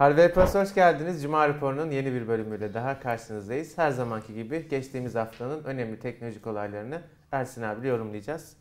Harvey 0.00 0.32
Plus 0.32 0.54
hoş 0.54 0.74
geldiniz. 0.74 1.22
Cuma 1.22 1.48
raporunun 1.48 1.90
yeni 1.90 2.12
bir 2.12 2.28
bölümüyle 2.28 2.74
daha 2.74 3.00
karşınızdayız. 3.00 3.78
Her 3.78 3.90
zamanki 3.90 4.34
gibi 4.34 4.68
geçtiğimiz 4.68 5.14
haftanın 5.14 5.64
önemli 5.64 5.98
teknolojik 5.98 6.46
olaylarını 6.46 7.00
Ersin 7.32 7.62
abiyle 7.62 7.88
yorumlayacağız. 7.88 8.56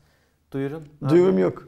Duyurun. 0.52 0.84
Duyurum 1.10 1.38
yok. 1.38 1.68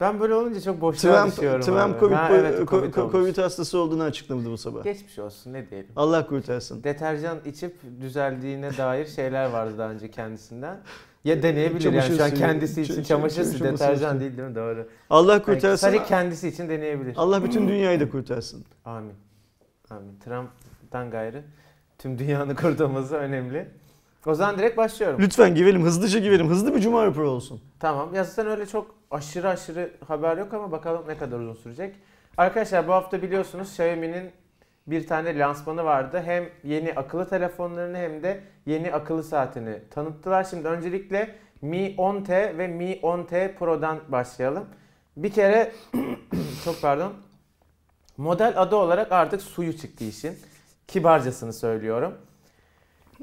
Ben 0.00 0.20
böyle 0.20 0.34
olunca 0.34 0.60
çok 0.60 0.80
boşluğa 0.80 1.22
Trump, 1.22 1.32
düşüyorum. 1.32 1.60
Trump 1.60 1.78
abi. 1.78 2.00
COVID, 2.00 2.14
Ha, 2.14 2.28
evet, 2.32 2.68
COVID, 2.68 2.94
olmuş. 2.94 3.12
COVID 3.12 3.38
hastası 3.38 3.78
olduğunu 3.78 4.02
açıkladı 4.02 4.44
bu 4.44 4.58
sabah. 4.58 4.84
Geçmiş 4.84 5.18
olsun 5.18 5.52
ne 5.52 5.70
diyelim. 5.70 5.90
Allah 5.96 6.26
kurtarsın. 6.26 6.84
Deterjan 6.84 7.38
içip 7.44 7.76
düzeldiğine 8.00 8.76
dair 8.76 9.06
şeyler 9.06 9.50
vardı 9.50 9.78
daha 9.78 9.90
önce 9.90 10.10
kendisinden. 10.10 10.80
Ya 11.24 11.42
deneyebilir 11.42 11.80
Çamaşır 11.80 12.08
yani 12.10 12.16
şu 12.18 12.24
an 12.24 12.28
suyu, 12.28 12.40
kendisi 12.40 12.82
için 12.82 12.94
ç- 12.94 13.04
çamaşır 13.04 13.44
suyu 13.44 13.64
deterjan 13.64 14.10
suyu. 14.10 14.20
değil 14.20 14.36
değil 14.36 14.48
mi? 14.48 14.54
Doğru. 14.54 14.88
Allah 15.10 15.32
Yani 15.32 15.42
kurtarsın. 15.42 15.76
sadece 15.86 16.04
kendisi 16.04 16.48
için 16.48 16.68
deneyebilir. 16.68 17.14
Allah 17.16 17.44
bütün 17.44 17.68
dünyayı 17.68 18.00
da 18.00 18.08
kurtarsın. 18.10 18.64
Amin. 18.84 19.12
Amin. 19.90 20.18
Trump'tan 20.24 21.10
gayrı 21.10 21.42
tüm 21.98 22.18
dünyanın 22.18 22.54
kurtulması 22.62 23.14
önemli. 23.14 23.68
O 24.26 24.34
zaman 24.34 24.58
direkt 24.58 24.76
başlıyorum. 24.76 25.20
Lütfen 25.20 25.54
girelim, 25.54 25.82
hızlıca 25.82 26.18
girelim. 26.18 26.48
Hızlı 26.48 26.74
bir 26.74 26.80
cuma 26.80 27.06
raporu 27.06 27.30
olsun. 27.30 27.60
Tamam. 27.80 28.14
Yazıdan 28.14 28.46
öyle 28.46 28.66
çok 28.66 28.94
aşırı 29.10 29.48
aşırı 29.48 29.90
haber 30.06 30.36
yok 30.36 30.54
ama 30.54 30.72
bakalım 30.72 31.02
ne 31.08 31.16
kadar 31.18 31.38
uzun 31.38 31.54
sürecek. 31.54 31.94
Arkadaşlar 32.36 32.88
bu 32.88 32.92
hafta 32.92 33.22
biliyorsunuz 33.22 33.68
Xiaomi'nin 33.68 34.30
bir 34.86 35.06
tane 35.06 35.38
lansmanı 35.38 35.84
vardı. 35.84 36.22
Hem 36.24 36.48
yeni 36.64 36.94
akıllı 36.94 37.28
telefonlarını 37.28 37.96
hem 37.96 38.22
de 38.22 38.40
yeni 38.66 38.92
akıllı 38.92 39.24
saatini 39.24 39.78
tanıttılar. 39.90 40.44
Şimdi 40.44 40.68
öncelikle 40.68 41.34
Mi 41.62 41.94
10T 41.98 42.58
ve 42.58 42.68
Mi 42.68 43.00
10T 43.02 43.54
Pro'dan 43.54 43.98
başlayalım. 44.08 44.66
Bir 45.16 45.32
kere 45.32 45.72
çok 46.64 46.82
pardon. 46.82 47.12
Model 48.16 48.54
adı 48.56 48.76
olarak 48.76 49.12
artık 49.12 49.42
suyu 49.42 49.76
çıktı 49.76 50.04
işin. 50.04 50.38
Kibarcasını 50.88 51.52
söylüyorum. 51.52 52.14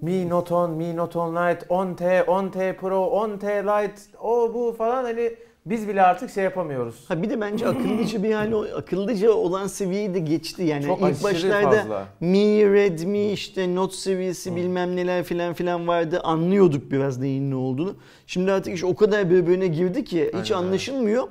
Mi 0.02 0.30
Note 0.30 0.54
10, 0.54 0.72
Mi 0.72 0.96
Note 0.96 1.20
10 1.20 1.36
Lite, 1.36 1.66
10T, 1.66 2.26
10T 2.26 2.76
Pro, 2.76 2.96
10T 2.96 3.64
Lite, 3.64 4.18
o 4.22 4.54
bu 4.54 4.76
falan 4.78 5.04
hani 5.04 5.36
biz 5.66 5.88
bile 5.88 6.02
artık 6.02 6.30
şey 6.32 6.44
yapamıyoruz. 6.44 6.96
Ha 7.08 7.22
bir 7.22 7.30
de 7.30 7.42
bence 7.42 7.68
akıllıca 7.68 8.24
bir 8.24 8.34
hali, 8.34 8.56
akıllıca 8.56 9.32
olan 9.32 9.68
seviyeyi 9.68 10.14
de 10.14 10.20
geçti. 10.20 10.64
Yani 10.64 10.86
Çok 10.86 11.02
ilk 11.02 11.24
başlarda 11.24 11.72
fazla. 11.72 12.08
Mi, 12.20 12.74
Redmi, 12.74 13.32
işte 13.32 13.76
Note 13.76 13.96
seviyesi 13.96 14.52
Hı. 14.52 14.56
bilmem 14.56 14.96
neler 14.96 15.24
filan 15.24 15.54
filan 15.54 15.88
vardı. 15.88 16.20
Anlıyorduk 16.24 16.92
biraz 16.92 17.18
neyin 17.18 17.52
ne 17.52 17.56
olduğunu. 17.56 17.96
Şimdi 18.28 18.52
artık 18.52 18.74
iş 18.74 18.84
o 18.84 18.96
kadar 18.96 19.30
birbirine 19.30 19.68
girdi 19.68 20.04
ki 20.04 20.26
hiç 20.28 20.34
Aynen 20.34 20.46
öyle. 20.46 20.56
anlaşılmıyor. 20.56 21.28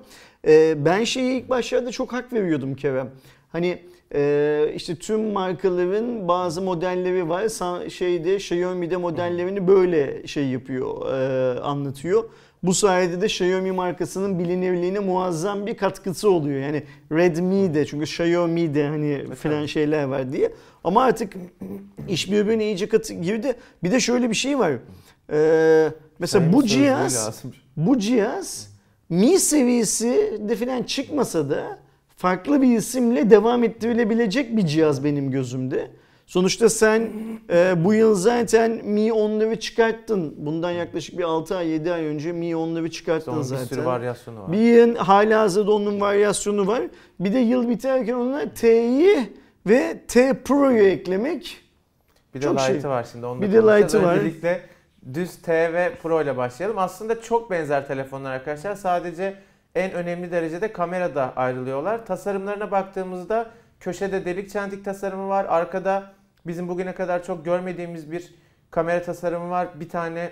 Ee, 0.47 0.85
ben 0.85 1.05
şeyi 1.05 1.41
ilk 1.41 1.51
başlarda 1.51 1.91
çok 1.91 2.13
hak 2.13 2.33
veriyordum 2.33 2.75
Kerem. 2.75 3.11
Hani 3.53 3.79
e, 4.15 4.73
işte 4.77 4.95
tüm 4.97 5.33
markaların 5.33 6.29
bazı 6.29 6.63
modelleri 6.63 7.29
var. 7.29 7.43
Sa- 7.45 7.91
şeyde 7.91 8.37
Xiaomi'de 8.37 8.97
modellerini 8.97 9.69
böyle 9.69 10.27
şey 10.27 10.47
yapıyor, 10.49 11.13
e, 11.15 11.61
anlatıyor. 11.61 12.25
Bu 12.63 12.75
sayede 12.75 13.21
de 13.21 13.27
Xiaomi 13.27 13.73
markasının 13.73 14.39
bilinirliğine 14.39 14.99
muazzam 14.99 15.67
bir 15.67 15.77
katkısı 15.77 16.31
oluyor. 16.31 16.61
Yani 16.61 16.83
Redmi 17.13 17.75
de 17.75 17.87
çünkü 17.87 18.05
Xiaomi 18.05 18.75
de 18.75 18.87
hani 18.87 19.35
filan 19.35 19.59
tabii. 19.59 19.69
şeyler 19.69 20.05
var 20.05 20.33
diye. 20.33 20.53
Ama 20.85 21.03
artık 21.03 21.33
iş 22.09 22.33
birbirine 22.33 22.65
iyice 22.65 22.89
katı 22.89 23.15
girdi. 23.15 23.55
Bir 23.83 23.93
de 23.93 24.01
şöyle 24.01 24.31
bir 24.31 24.35
şey 24.35 24.59
var. 24.59 24.73
Ee, 25.33 25.89
mesela 26.19 26.41
Sayın 26.41 26.53
bu 26.53 26.67
cihaz 26.67 27.45
bu 27.77 27.99
cihaz 27.99 28.71
Mi 29.11 29.39
seviyesi 29.39 30.41
de 30.49 30.57
filan 30.57 30.83
çıkmasa 30.83 31.51
da 31.51 31.79
farklı 32.17 32.63
bir 32.63 32.77
isimle 32.77 33.31
devam 33.31 33.65
ettirilebilecek 33.65 34.57
bir 34.57 34.67
cihaz 34.67 35.05
benim 35.05 35.31
gözümde. 35.31 35.91
Sonuçta 36.31 36.69
sen 36.69 37.11
e, 37.53 37.85
bu 37.85 37.95
yıl 37.95 38.15
zaten 38.15 38.71
Mi 38.71 39.09
10'ları 39.09 39.59
çıkarttın. 39.59 40.35
Bundan 40.39 40.71
yaklaşık 40.71 41.19
bir 41.19 41.25
6 41.25 41.57
ay 41.57 41.69
7 41.69 41.93
ay 41.93 42.05
önce 42.07 42.33
Mi 42.33 42.47
10'ları 42.51 42.91
çıkarttın 42.91 43.33
Onun 43.33 43.43
zaten. 43.43 43.65
bir 43.65 43.69
sürü 43.69 43.85
varyasyonu 43.85 44.43
var. 44.43 44.53
Bir 44.53 44.59
yıl 44.59 44.97
hala 44.97 45.41
hazırda 45.41 45.73
onun 45.73 46.01
varyasyonu 46.01 46.67
var. 46.67 46.83
Bir 47.21 47.33
de 47.33 47.39
yıl 47.39 47.69
biterken 47.69 48.15
ona 48.15 48.55
T'yi 48.55 49.33
ve 49.67 50.01
T 50.09 50.43
Pro'yu 50.43 50.83
eklemek 50.83 51.61
Bir 52.35 52.41
de 52.41 52.45
çok 52.45 52.55
Lite'ı 52.61 52.81
şey. 52.81 52.91
var 52.91 53.07
şimdi. 53.13 53.27
Onu 53.27 53.43
Bir 53.43 53.53
de. 53.53 53.57
Lite'ı 53.57 54.03
var. 54.03 54.17
Öncelikle 54.17 54.61
düz 55.15 55.37
T 55.43 55.73
ve 55.73 55.93
Pro 56.03 56.23
ile 56.23 56.37
başlayalım. 56.37 56.79
Aslında 56.79 57.21
çok 57.21 57.51
benzer 57.51 57.87
telefonlar 57.87 58.31
arkadaşlar. 58.31 58.75
Sadece 58.75 59.35
en 59.75 59.93
önemli 59.93 60.31
derecede 60.31 60.73
kamerada 60.73 61.33
ayrılıyorlar. 61.37 62.07
Tasarımlarına 62.07 62.71
baktığımızda 62.71 63.51
köşede 63.81 64.25
delik 64.25 64.51
çentik 64.51 64.85
tasarımı 64.85 65.29
var. 65.29 65.47
Arkada 65.49 66.20
bizim 66.47 66.69
bugüne 66.69 66.95
kadar 66.95 67.23
çok 67.25 67.45
görmediğimiz 67.45 68.13
bir 68.13 68.35
kamera 68.71 69.03
tasarımı 69.03 69.51
var. 69.51 69.69
Bir 69.81 69.89
tane 69.89 70.31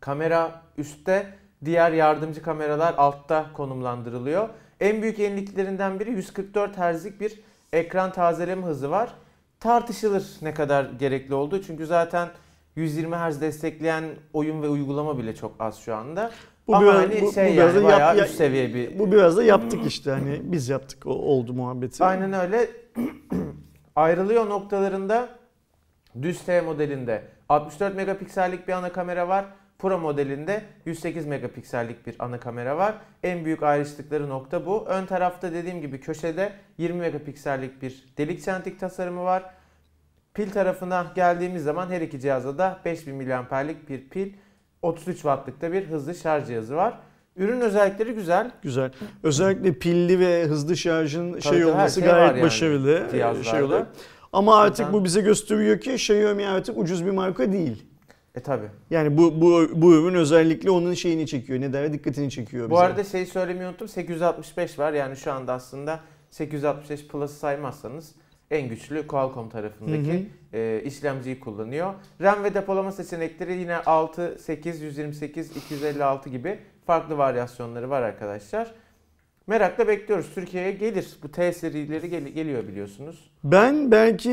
kamera 0.00 0.62
üstte, 0.78 1.26
diğer 1.64 1.92
yardımcı 1.92 2.42
kameralar 2.42 2.94
altta 2.98 3.46
konumlandırılıyor. 3.54 4.48
En 4.80 5.02
büyük 5.02 5.18
yeniliklerinden 5.18 6.00
biri 6.00 6.10
144 6.10 6.76
Hz'lik 6.78 7.20
bir 7.20 7.40
ekran 7.72 8.12
tazeleme 8.12 8.62
hızı 8.66 8.90
var. 8.90 9.14
Tartışılır 9.60 10.26
ne 10.42 10.54
kadar 10.54 10.84
gerekli 10.84 11.34
olduğu 11.34 11.62
çünkü 11.62 11.86
zaten 11.86 12.28
120 12.76 13.16
Hz 13.16 13.40
destekleyen 13.40 14.04
oyun 14.32 14.62
ve 14.62 14.68
uygulama 14.68 15.18
bile 15.18 15.34
çok 15.34 15.52
az 15.60 15.78
şu 15.78 15.94
anda. 15.94 16.30
Bu 16.68 16.76
Ama 16.76 16.86
biraz- 16.86 16.96
hani 17.02 17.20
bu- 17.22 17.26
bu 17.26 17.32
şey 17.32 17.52
biraz 17.52 17.74
yani 17.74 17.84
da 17.84 17.88
bayağı 17.88 18.16
ya- 18.16 18.24
üst 18.26 18.34
seviye 18.34 18.74
bir 18.74 18.98
bu 18.98 19.12
biraz 19.12 19.36
da 19.36 19.42
yaptık 19.42 19.86
işte 19.86 20.10
hani 20.10 20.40
biz 20.44 20.68
yaptık 20.68 21.06
o 21.06 21.10
oldu 21.10 21.52
muhabbeti. 21.52 22.04
Aynen 22.04 22.32
öyle. 22.32 22.68
Ayrılıyor 23.96 24.48
noktalarında 24.48 25.28
düz 26.22 26.44
T 26.44 26.60
modelinde 26.60 27.22
64 27.48 27.96
megapiksellik 27.96 28.68
bir 28.68 28.72
ana 28.72 28.92
kamera 28.92 29.28
var. 29.28 29.46
Pro 29.78 29.98
modelinde 29.98 30.64
108 30.86 31.26
megapiksellik 31.26 32.06
bir 32.06 32.16
ana 32.18 32.40
kamera 32.40 32.76
var. 32.76 32.94
En 33.22 33.44
büyük 33.44 33.62
ayrıştıkları 33.62 34.28
nokta 34.28 34.66
bu. 34.66 34.84
Ön 34.88 35.06
tarafta 35.06 35.52
dediğim 35.52 35.80
gibi 35.80 36.00
köşede 36.00 36.52
20 36.78 37.00
megapiksellik 37.00 37.82
bir 37.82 38.14
delik 38.18 38.44
çentik 38.44 38.80
tasarımı 38.80 39.24
var. 39.24 39.44
Pil 40.34 40.50
tarafına 40.50 41.06
geldiğimiz 41.14 41.64
zaman 41.64 41.90
her 41.90 42.00
iki 42.00 42.20
cihazda 42.20 42.58
da 42.58 42.80
5000 42.84 43.28
mAh'lik 43.28 43.88
bir 43.88 44.08
pil, 44.08 44.32
33 44.82 45.16
wattlıkta 45.16 45.72
bir 45.72 45.86
hızlı 45.86 46.14
şarj 46.14 46.46
cihazı 46.46 46.76
var. 46.76 46.98
Ürün 47.36 47.60
özellikleri 47.60 48.12
güzel. 48.12 48.50
Güzel. 48.62 48.90
Özellikle 49.22 49.72
pilli 49.72 50.20
ve 50.20 50.44
hızlı 50.44 50.76
şarjın 50.76 51.32
Tabii 51.32 51.42
şey 51.42 51.64
olması 51.64 52.00
şey 52.00 52.08
gayet 52.10 52.30
yani 52.36 52.42
başarılı. 52.42 53.06
e. 53.40 53.44
Şey 53.44 53.62
olarak. 53.62 53.86
Ama 54.32 54.56
artık 54.56 54.76
Zaten- 54.76 54.92
bu 54.92 55.04
bize 55.04 55.20
gösteriyor 55.20 55.80
ki 55.80 55.92
Xiaomi 55.94 56.46
artık 56.46 56.78
ucuz 56.78 57.06
bir 57.06 57.10
marka 57.10 57.52
değil. 57.52 57.86
E 58.34 58.40
tabi. 58.40 58.64
Yani 58.90 59.18
bu 59.18 59.40
bu 59.40 59.68
bu 59.74 59.94
ürün 59.94 60.14
özellikle 60.14 60.70
onun 60.70 60.94
şeyini 60.94 61.26
çekiyor. 61.26 61.60
Ne 61.60 61.72
der 61.72 61.92
dikkatini 61.92 62.30
çekiyor 62.30 62.66
Bu 62.66 62.70
bize. 62.74 62.80
arada 62.82 63.04
şeyi 63.04 63.26
söylemeyi 63.26 63.68
unuttum. 63.68 63.88
865 63.88 64.78
var. 64.78 64.92
Yani 64.92 65.16
şu 65.16 65.32
anda 65.32 65.52
aslında 65.52 66.00
865 66.30 67.06
Plus'ı 67.08 67.34
saymazsanız 67.34 68.14
en 68.50 68.68
güçlü 68.68 69.06
Qualcomm 69.06 69.48
tarafındaki 69.50 70.28
e, 70.52 70.82
işlemciyi 70.84 71.40
kullanıyor. 71.40 71.94
RAM 72.20 72.44
ve 72.44 72.54
depolama 72.54 72.92
seçenekleri 72.92 73.52
yine 73.56 73.76
6, 73.76 74.36
8, 74.40 74.80
128, 74.80 75.56
256 75.56 76.28
gibi 76.30 76.58
farklı 76.86 77.18
varyasyonları 77.18 77.90
var 77.90 78.02
arkadaşlar. 78.02 78.74
Merakla 79.46 79.88
bekliyoruz. 79.88 80.26
Türkiye'ye 80.34 80.72
gelir. 80.72 81.08
Bu 81.22 81.32
T 81.32 81.52
serileri 81.52 82.10
gel- 82.10 82.28
geliyor 82.28 82.68
biliyorsunuz. 82.68 83.30
Ben 83.44 83.90
belki 83.90 84.30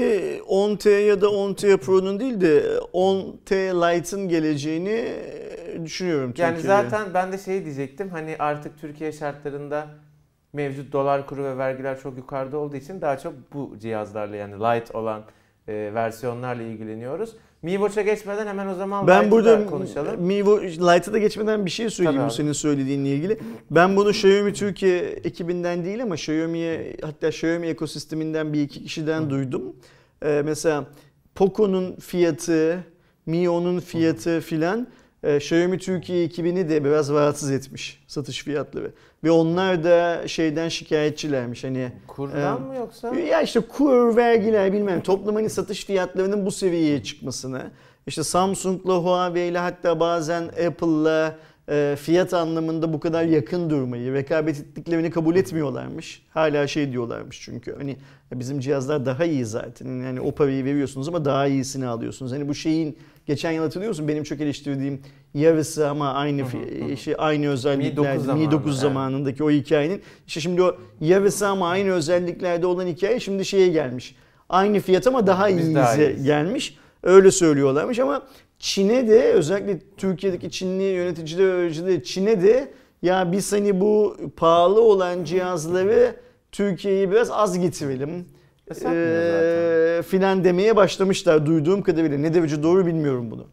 10T 0.47 0.89
ya 0.89 1.21
da 1.21 1.25
10T 1.27 1.77
Pro'nun 1.77 2.19
değil 2.19 2.41
de 2.41 2.63
10T 2.93 3.55
Lite'ın 3.55 4.29
geleceğini 4.29 5.05
düşünüyorum 5.85 6.33
Yani 6.37 6.55
Türkiye'ye. 6.55 6.81
zaten 6.83 7.13
ben 7.13 7.31
de 7.31 7.37
şey 7.37 7.65
diyecektim. 7.65 8.09
Hani 8.09 8.35
artık 8.39 8.79
Türkiye 8.81 9.11
şartlarında 9.11 9.87
mevcut 10.53 10.91
dolar 10.93 11.27
kuru 11.27 11.43
ve 11.43 11.57
vergiler 11.57 11.99
çok 11.99 12.17
yukarıda 12.17 12.57
olduğu 12.57 12.75
için 12.75 13.01
daha 13.01 13.17
çok 13.17 13.33
bu 13.53 13.75
cihazlarla 13.79 14.35
yani 14.35 14.53
light 14.53 14.95
olan 14.95 15.23
e, 15.67 15.91
versiyonlarla 15.93 16.63
ilgileniyoruz. 16.63 17.35
Mi 17.63 17.71
Watch'a 17.71 18.01
geçmeden 18.01 18.47
hemen 18.47 18.67
o 18.67 18.75
zaman 18.75 19.07
Ben 19.07 19.31
burada 19.31 19.59
da 19.59 19.65
konuşalım. 19.65 20.21
Mi 20.21 20.35
Lite'a 20.35 21.13
da 21.13 21.17
geçmeden 21.17 21.65
bir 21.65 21.71
şey 21.71 21.89
söyleyeyim 21.89 22.19
Tabii 22.19 22.29
bu 22.29 22.33
senin 22.33 22.51
söylediğinle 22.53 23.09
ilgili. 23.09 23.39
Ben 23.71 23.95
bunu 23.95 24.09
Xiaomi 24.09 24.53
Türkiye 24.53 24.99
ekibinden 24.99 25.85
değil 25.85 26.03
ama 26.03 26.15
Xiaomi'ye 26.15 26.95
hatta 27.01 27.27
Xiaomi 27.27 27.67
ekosisteminden 27.67 28.53
bir 28.53 28.61
iki 28.61 28.83
kişiden 28.83 29.29
duydum. 29.29 29.75
Ee, 30.23 30.41
mesela 30.45 30.85
Poco'nun 31.35 31.95
fiyatı, 31.95 32.83
Mio'nun 33.25 33.79
fiyatı 33.79 34.41
filan 34.41 34.87
e, 35.23 35.37
Xiaomi 35.37 35.77
Türkiye 35.77 36.23
ekibini 36.23 36.69
de 36.69 36.85
biraz 36.85 37.09
rahatsız 37.09 37.51
etmiş 37.51 38.03
satış 38.07 38.43
fiyatları. 38.43 38.91
Ve 39.23 39.31
onlar 39.31 39.83
da 39.83 40.27
şeyden 40.27 40.69
şikayetçilermiş 40.69 41.63
hani 41.63 41.91
Kurdan 42.07 42.57
Ee, 42.57 42.59
mı 42.67 42.75
yoksa? 42.75 43.15
ya 43.15 43.41
işte 43.41 43.59
kur, 43.59 44.15
vergiler 44.15 44.73
bilmem 44.73 45.01
toplam 45.01 45.35
hani 45.35 45.49
satış 45.49 45.85
fiyatlarının 45.85 46.45
bu 46.45 46.51
seviyeye 46.51 47.03
çıkmasını 47.03 47.71
işte 48.07 48.23
Samsung'la 48.23 48.93
Huawei'yle 48.97 49.57
hatta 49.57 49.99
bazen 49.99 50.43
Apple'la 50.43 51.35
e, 51.69 51.95
fiyat 51.99 52.33
anlamında 52.33 52.93
bu 52.93 52.99
kadar 52.99 53.23
yakın 53.23 53.69
durmayı, 53.69 54.13
rekabet 54.13 54.59
ettiklerini 54.59 55.09
kabul 55.11 55.35
etmiyorlarmış. 55.35 56.25
Hala 56.33 56.67
şey 56.67 56.91
diyorlarmış 56.91 57.41
çünkü 57.41 57.75
hani 57.77 57.97
bizim 58.33 58.59
cihazlar 58.59 59.05
daha 59.05 59.25
iyi 59.25 59.45
zaten. 59.45 59.85
Yani 60.03 60.21
o 60.21 60.31
parayı 60.31 60.65
veriyorsunuz 60.65 61.07
ama 61.07 61.25
daha 61.25 61.47
iyisini 61.47 61.85
alıyorsunuz. 61.87 62.31
Hani 62.31 62.47
bu 62.47 62.53
şeyin 62.55 62.97
geçen 63.25 63.51
yıl 63.51 63.63
hatırlıyor 63.63 63.89
musun? 63.89 64.07
Benim 64.07 64.23
çok 64.23 64.41
eleştirdiğim 64.41 65.01
yarısı 65.33 65.89
ama 65.89 66.13
aynı 66.13 66.41
fi- 66.41 66.97
şey 66.97 67.15
aynı 67.17 67.47
özelliklerde 67.49 68.17
Mi 68.17 68.27
9 68.27 68.27
Mi 68.39 68.51
9 68.51 68.51
zamanı, 68.51 68.71
evet. 68.71 68.79
zamanındaki 68.81 69.43
o 69.43 69.51
hikayenin. 69.51 70.01
İşte 70.27 70.39
şimdi 70.39 70.61
o 70.63 70.75
yarısı 71.01 71.47
ama 71.47 71.69
aynı 71.69 71.91
özelliklerde 71.91 72.65
olan 72.65 72.87
hikaye 72.87 73.19
şimdi 73.19 73.45
şeye 73.45 73.67
gelmiş. 73.67 74.15
Aynı 74.49 74.79
fiyat 74.79 75.07
ama 75.07 75.27
daha 75.27 75.47
Biz 75.49 75.57
iyisi 75.57 75.75
daha 75.75 75.95
iyiyiz. 75.95 76.23
gelmiş. 76.23 76.77
Öyle 77.03 77.31
söylüyorlarmış 77.31 77.99
ama 77.99 78.21
Çin'e 78.59 79.07
de 79.07 79.33
özellikle 79.33 79.79
Türkiye'deki 79.97 80.51
Çinli 80.51 80.83
yöneticiler 80.83 82.03
Çin'e 82.03 82.41
de 82.41 82.71
ya 83.01 83.31
biz 83.31 83.53
hani 83.53 83.81
bu 83.81 84.17
pahalı 84.37 84.81
olan 84.81 85.23
cihazları 85.23 86.15
Türkiye'ye 86.51 87.11
biraz 87.11 87.31
az 87.31 87.59
getirelim. 87.59 88.25
E, 88.71 90.01
filan 90.07 90.43
demeye 90.43 90.75
başlamışlar 90.75 91.45
duyduğum 91.45 91.81
kadarıyla. 91.81 92.17
Ne 92.17 92.33
derece 92.33 92.63
doğru 92.63 92.85
bilmiyorum 92.85 93.31
bunu. 93.31 93.47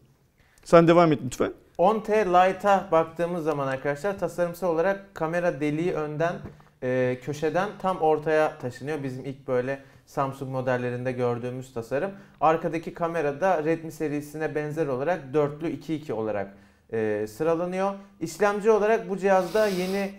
Sen 0.63 0.87
devam 0.87 1.11
et 1.11 1.19
lütfen. 1.25 1.53
10T 1.77 2.25
Lite'a 2.25 2.87
baktığımız 2.91 3.43
zaman 3.43 3.67
arkadaşlar 3.67 4.19
tasarımsal 4.19 4.69
olarak 4.73 5.15
kamera 5.15 5.59
deliği 5.59 5.93
önden 5.93 6.35
e, 6.83 7.17
köşeden 7.23 7.69
tam 7.81 7.97
ortaya 7.97 8.57
taşınıyor. 8.57 9.03
Bizim 9.03 9.25
ilk 9.25 9.47
böyle 9.47 9.79
Samsung 10.05 10.51
modellerinde 10.51 11.11
gördüğümüz 11.11 11.73
tasarım. 11.73 12.11
Arkadaki 12.41 12.93
kamera 12.93 13.41
da 13.41 13.63
Redmi 13.63 13.91
serisine 13.91 14.55
benzer 14.55 14.87
olarak 14.87 15.33
dörtlü 15.33 15.67
2.2 15.67 16.13
olarak 16.13 16.53
e, 16.93 17.27
sıralanıyor. 17.27 17.93
İşlemci 18.19 18.71
olarak 18.71 19.09
bu 19.09 19.17
cihazda 19.17 19.67
yeni 19.67 20.11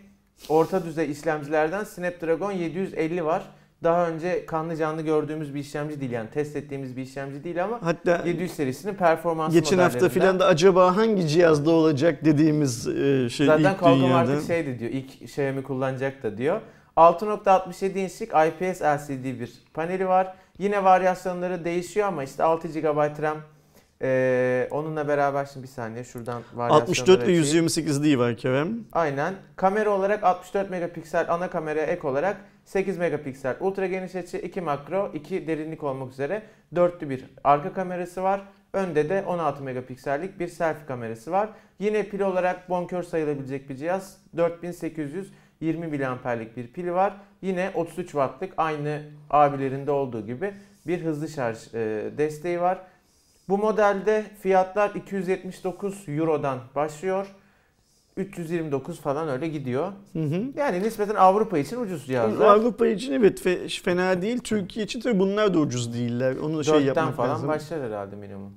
orta 0.48 0.84
düzey 0.84 1.10
işlemcilerden 1.10 1.84
Snapdragon 1.84 2.52
750 2.52 3.24
var. 3.24 3.42
Daha 3.82 4.08
önce 4.08 4.46
kanlı 4.46 4.76
canlı 4.76 5.02
gördüğümüz 5.02 5.55
bir 5.55 5.61
işlemci 5.61 6.00
değil 6.00 6.12
yani 6.12 6.31
test 6.31 6.56
ettiğimiz 6.56 6.96
bir 6.96 7.02
işlemci 7.02 7.44
değil 7.44 7.64
ama 7.64 7.79
Hatta 7.82 8.23
700 8.26 8.52
serisinin 8.52 8.94
performanslı 8.94 9.58
geçen 9.58 9.79
hafta 9.79 10.08
filan 10.08 10.40
da 10.40 10.46
acaba 10.46 10.96
hangi 10.96 11.29
cihazda 11.29 11.70
olacak 11.70 12.25
dediğimiz 12.25 12.88
e, 12.88 13.29
şey 13.31 13.46
Zaten 13.46 13.73
ilk 13.73 13.79
Qualcomm 13.79 14.02
dünyada. 14.02 14.19
artık 14.32 14.46
şey 14.46 14.67
de 14.67 14.79
diyor, 14.79 14.90
ilk 14.90 15.23
Xiaomi 15.23 15.62
kullanacak 15.62 16.23
da 16.23 16.38
diyor. 16.38 16.61
6.67 16.96 17.99
inçlik 17.99 18.29
IPS 18.31 18.82
LCD 18.82 19.25
bir 19.40 19.52
paneli 19.75 20.08
var. 20.08 20.34
Yine 20.58 20.84
varyasyonları 20.84 21.64
değişiyor 21.64 22.08
ama 22.08 22.25
işte 22.25 22.43
6 22.44 22.69
GB 22.69 23.23
RAM 23.23 23.37
ee, 24.02 24.69
onunla 24.70 25.08
beraber 25.08 25.44
şimdi 25.52 25.62
bir 25.66 25.72
saniye 25.72 26.04
şuradan 26.04 26.43
varyasyonları 26.54 26.90
64 26.90 27.19
ve 27.19 27.22
açayım. 27.22 27.40
128 27.40 28.02
değil 28.02 28.19
var 28.19 28.37
Kerem. 28.37 28.78
Aynen. 28.93 29.34
Kamera 29.56 29.90
olarak 29.90 30.25
64 30.25 30.70
megapiksel 30.70 31.26
ana 31.28 31.50
kameraya 31.50 31.87
ek 31.87 32.06
olarak 32.06 32.37
8 32.64 32.99
megapiksel 32.99 33.56
ultra 33.60 33.87
geniş 33.87 34.14
açı, 34.14 34.37
2 34.37 34.60
makro, 34.60 35.10
2 35.14 35.46
derinlik 35.46 35.82
olmak 35.82 36.12
üzere 36.12 36.43
dörtlü 36.75 37.10
bir 37.10 37.25
arka 37.44 37.72
kamerası 37.72 38.22
var. 38.22 38.43
Önde 38.72 39.08
de 39.08 39.25
16 39.26 39.62
megapiksellik 39.62 40.40
bir 40.40 40.48
selfie 40.48 40.87
kamerası 40.87 41.31
var. 41.31 41.48
Yine 41.78 42.02
pil 42.02 42.20
olarak 42.20 42.70
bonkör 42.70 43.02
sayılabilecek 43.02 43.70
bir 43.70 43.76
cihaz. 43.76 44.16
4820 44.37 45.87
miliamperlik 45.87 46.56
bir 46.56 46.66
pili 46.66 46.94
var. 46.94 47.16
Yine 47.43 47.70
33 47.75 48.06
wattlık 48.06 48.52
aynı 48.56 49.02
abilerinde 49.31 49.90
olduğu 49.90 50.26
gibi 50.26 50.55
bir 50.87 51.05
hızlı 51.05 51.28
şarj 51.28 51.75
e, 51.75 52.10
desteği 52.19 52.60
var. 52.60 52.78
Bu 53.48 53.58
modelde 53.58 54.24
fiyatlar 54.40 54.90
279 54.94 56.04
Euro'dan 56.08 56.58
başlıyor. 56.74 57.26
329 58.16 59.00
falan 59.00 59.28
öyle 59.28 59.48
gidiyor. 59.48 59.92
Hı 60.12 60.18
hı. 60.22 60.42
Yani 60.56 60.82
nispeten 60.82 61.14
Avrupa 61.14 61.58
için 61.58 61.80
ucuz 61.80 62.06
cihazlar. 62.06 62.46
Avrupa 62.46 62.86
için 62.86 63.12
evet 63.12 63.46
fe- 63.46 63.82
fena 63.82 64.22
değil. 64.22 64.38
Türkiye 64.38 64.84
için 64.84 65.00
tabii 65.00 65.18
bunlar 65.18 65.54
da 65.54 65.58
ucuz 65.58 65.94
değiller. 65.94 66.36
Onu 66.36 66.64
şey 66.64 66.74
4'ten 66.74 66.86
yapmak 66.86 67.16
falan 67.16 67.30
lazım. 67.30 67.48
başlar 67.48 67.82
herhalde 67.82 68.16
minimum. 68.16 68.52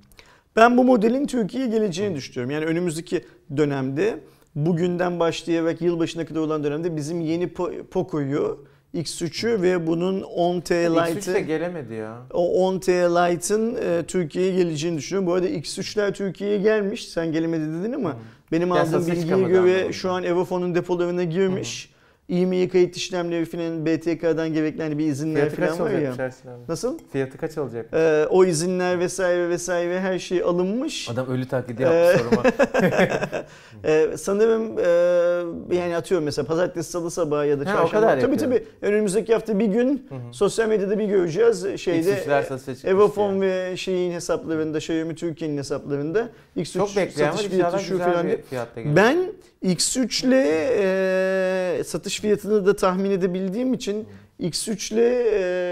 Ben 0.56 0.78
bu 0.78 0.84
modelin 0.84 1.26
Türkiye'ye 1.28 1.70
geleceğini 1.70 2.16
düşünüyorum. 2.16 2.52
Yani 2.52 2.66
önümüzdeki 2.66 3.26
dönemde 3.58 4.20
bugünden 4.56 5.20
başlayarak 5.20 5.82
yılbaşına 5.82 6.26
kadar 6.26 6.40
olan 6.40 6.64
dönemde 6.64 6.96
bizim 6.96 7.22
yeni 7.22 7.46
Po- 7.46 7.84
Poco'yu 7.84 8.66
X3'ü 8.96 9.62
ve 9.62 9.88
bunun 9.88 10.22
10T 10.22 10.86
X3 10.86 10.96
de 11.12 11.16
Lite'ı 11.16 11.40
gelemedi 11.40 11.94
ya. 11.94 12.18
o 12.34 12.72
10T 12.74 12.92
Lite'ın 12.92 13.76
e, 13.76 14.04
Türkiye'ye 14.04 14.56
geleceğini 14.56 14.98
düşünüyorum. 14.98 15.28
Bu 15.28 15.34
arada 15.34 15.48
X3'ler 15.50 16.14
Türkiye'ye 16.14 16.58
gelmiş. 16.58 17.08
Sen 17.08 17.32
gelemedi 17.32 17.64
dedin 17.64 17.94
ama 17.94 18.10
Hı. 18.10 18.16
benim 18.52 18.72
aldığım 18.72 19.08
bilgiye 19.08 19.42
göre 19.44 19.94
şu 19.94 20.12
an 20.12 20.24
Evofon'un 20.24 20.76
depolarına 20.76 21.24
girmiş. 21.24 21.95
İMEI 22.30 22.70
kayıt 22.70 22.96
işlemleri 22.98 23.46
falan 23.46 23.86
BTK'dan 23.86 24.54
gerekli 24.54 24.82
hani 24.84 24.98
bir 24.98 25.06
izinler 25.06 25.50
Fiyatı 25.50 25.56
kaç 25.56 25.70
falan 25.78 25.94
var 25.94 26.00
ya. 26.00 26.14
abi? 26.14 26.32
Nasıl? 26.68 26.98
Fiyatı 27.12 27.38
kaç 27.38 27.58
olacak? 27.58 27.90
Ee, 27.94 28.26
o 28.30 28.46
izinler 28.46 29.00
vesaire 29.00 29.50
vesaire 29.50 30.00
her 30.00 30.20
şey 30.20 30.42
alınmış. 30.42 31.10
Adam 31.10 31.28
ölü 31.28 31.48
taklidi 31.48 31.84
Ee, 31.84 31.86
yaptı 31.86 32.24
soruma. 32.24 32.44
Ee, 33.86 34.10
sanırım 34.18 34.80
e, 35.72 35.76
yani 35.76 35.96
atıyorum 35.96 36.26
mesela 36.26 36.46
pazartesi 36.46 36.92
salı 36.92 37.12
sabahı 37.12 37.48
ya 37.48 37.60
da 37.60 37.66
Ha, 37.66 37.74
o 37.74 37.78
çarşamba. 37.78 37.92
kadar 38.08 38.22
tabii 38.22 38.32
yapıyor. 38.42 38.52
tabii 38.60 38.64
önümüzdeki 38.82 39.34
hafta 39.34 39.60
bir 39.60 39.66
gün 39.66 40.06
Hı 40.10 40.16
hı. 40.16 40.20
sosyal 40.34 40.68
medyada 40.70 41.00
bir 41.00 41.06
göreceğiz 41.06 41.66
şeyde 41.78 42.10
X3'ler 42.10 42.44
satışa 42.44 42.58
çıkmıştı 42.58 42.88
Evofon 42.88 43.32
yani. 43.32 43.42
ve 43.42 43.78
şeyin 43.78 44.12
hesaplarında 44.12 44.78
Xiaomi 44.78 45.16
Türkiye'nin 45.16 45.58
hesaplarında 45.58 46.30
X3 46.58 46.74
Çok 46.78 46.96
bekleyen 46.96 47.32
satış 47.32 47.46
fiyatı 47.48 47.56
inşallah 47.78 47.80
şu 47.80 47.92
güzel 47.92 48.14
falan. 48.14 48.96
Ben 48.96 49.18
X3 49.64 50.28
ile 50.28 50.70
e, 51.80 51.84
satış 51.84 52.15
fiyatını 52.22 52.66
da 52.66 52.76
tahmin 52.76 53.12
edebildiğim 53.12 53.74
için 53.74 54.08
X3 54.40 54.94
ile 54.94 55.26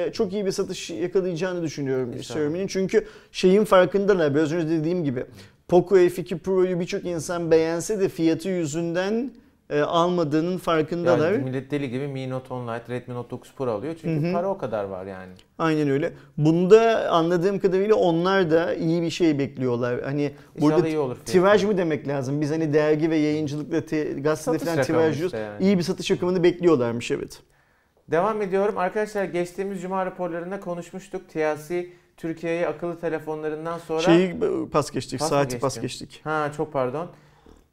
e, 0.08 0.12
çok 0.12 0.34
iyi 0.34 0.46
bir 0.46 0.52
satış 0.52 0.90
yakalayacağını 0.90 1.64
düşünüyorum. 1.64 2.14
Xiaomi'nin. 2.14 2.68
Çünkü 2.68 3.08
şeyin 3.32 3.64
farkındalar. 3.64 4.36
Biraz 4.36 4.54
önce 4.54 4.70
dediğim 4.70 5.04
gibi 5.04 5.26
Poco 5.68 5.98
F2 5.98 6.38
Pro'yu 6.38 6.80
birçok 6.80 7.06
insan 7.06 7.52
beğense 7.52 8.00
de 8.00 8.10
fiyatı 8.10 8.50
yüzünden 8.50 9.32
e, 9.70 9.82
almadığının 9.82 10.58
farkındalar. 10.58 11.32
Yani 11.32 11.44
millet 11.44 11.72
deli 11.72 11.90
gibi 11.90 12.08
Mi 12.08 12.30
Note 12.30 12.54
10 12.54 12.68
Lite, 12.68 12.94
Redmi 12.94 13.14
Note 13.14 13.30
9 13.30 13.54
Pro 13.54 13.72
alıyor. 13.72 13.96
Çünkü 14.02 14.26
Hı 14.26 14.30
hı. 14.30 14.34
para 14.34 14.48
o 14.48 14.58
kadar 14.58 14.84
var 14.84 15.06
yani. 15.06 15.32
Aynen 15.58 15.90
öyle. 15.90 16.14
Bunda 16.38 17.10
anladığım 17.12 17.60
kadarıyla 17.60 17.96
onlar 17.96 18.52
da 18.52 18.74
iyi 18.76 19.02
bir 19.02 19.10
şey 19.10 19.40
bekliyorlar. 19.40 20.02
Hani 20.02 20.32
İnşallah 20.56 20.76
burada 20.76 20.88
iyi 20.88 21.00
olur. 21.00 21.18
Tiraj 21.26 21.64
mı 21.64 21.78
demek 21.78 22.08
lazım? 22.08 22.42
Biz 22.42 22.52
hani 22.52 22.74
dergi 22.74 23.10
ve 23.10 23.16
yayıncılıkla 23.16 23.86
te, 23.86 24.04
gazetede 24.04 24.36
Satış 24.36 24.68
falan 24.68 24.78
rakamı 24.78 24.86
tiraj 25.00 25.18
diyoruz. 25.18 25.34
işte 25.34 25.38
yani. 25.38 25.64
İyi 25.64 25.78
bir 25.78 25.84
satış 25.84 26.12
rakamını 26.12 26.44
bekliyorlarmış 26.44 27.12
evet. 27.12 27.42
Devam 28.12 28.42
ediyorum. 28.42 28.78
Arkadaşlar 28.78 29.24
geçtiğimiz 29.24 29.82
cuma 29.82 30.06
raporlarında 30.06 30.60
konuşmuştuk. 30.60 31.30
TLC 31.30 31.88
Türkiye'ye 32.18 32.68
akıllı 32.68 33.00
telefonlarından 33.00 33.78
sonra... 33.78 34.02
Şeyi 34.02 34.36
pas 34.72 34.92
geçtik, 34.92 35.20
Pas 35.20 35.30
saati 35.30 35.60
pas 35.60 35.80
geçtik. 35.82 36.22
Ha 36.24 36.52
çok 36.58 36.74
pardon. 36.74 37.08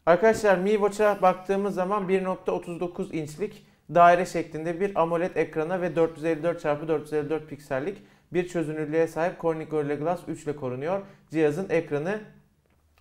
Arkadaşlar 0.07 0.59
Mi 0.59 0.71
Watch'a 0.71 1.23
baktığımız 1.23 1.75
zaman 1.75 2.09
1.39 2.09 3.13
inçlik 3.13 3.67
daire 3.95 4.27
şeklinde 4.27 4.81
bir 4.81 5.03
AMOLED 5.03 5.37
ekrana 5.37 5.81
ve 5.81 5.87
454x454 5.87 7.47
piksellik 7.47 7.99
bir 8.33 8.49
çözünürlüğe 8.49 9.07
sahip 9.07 9.41
Corning 9.41 9.71
Gorilla 9.71 9.95
Glass 9.95 10.21
3 10.29 10.45
ile 10.45 10.57
korunuyor. 10.57 11.03
Cihazın 11.31 11.69
ekranı 11.71 12.21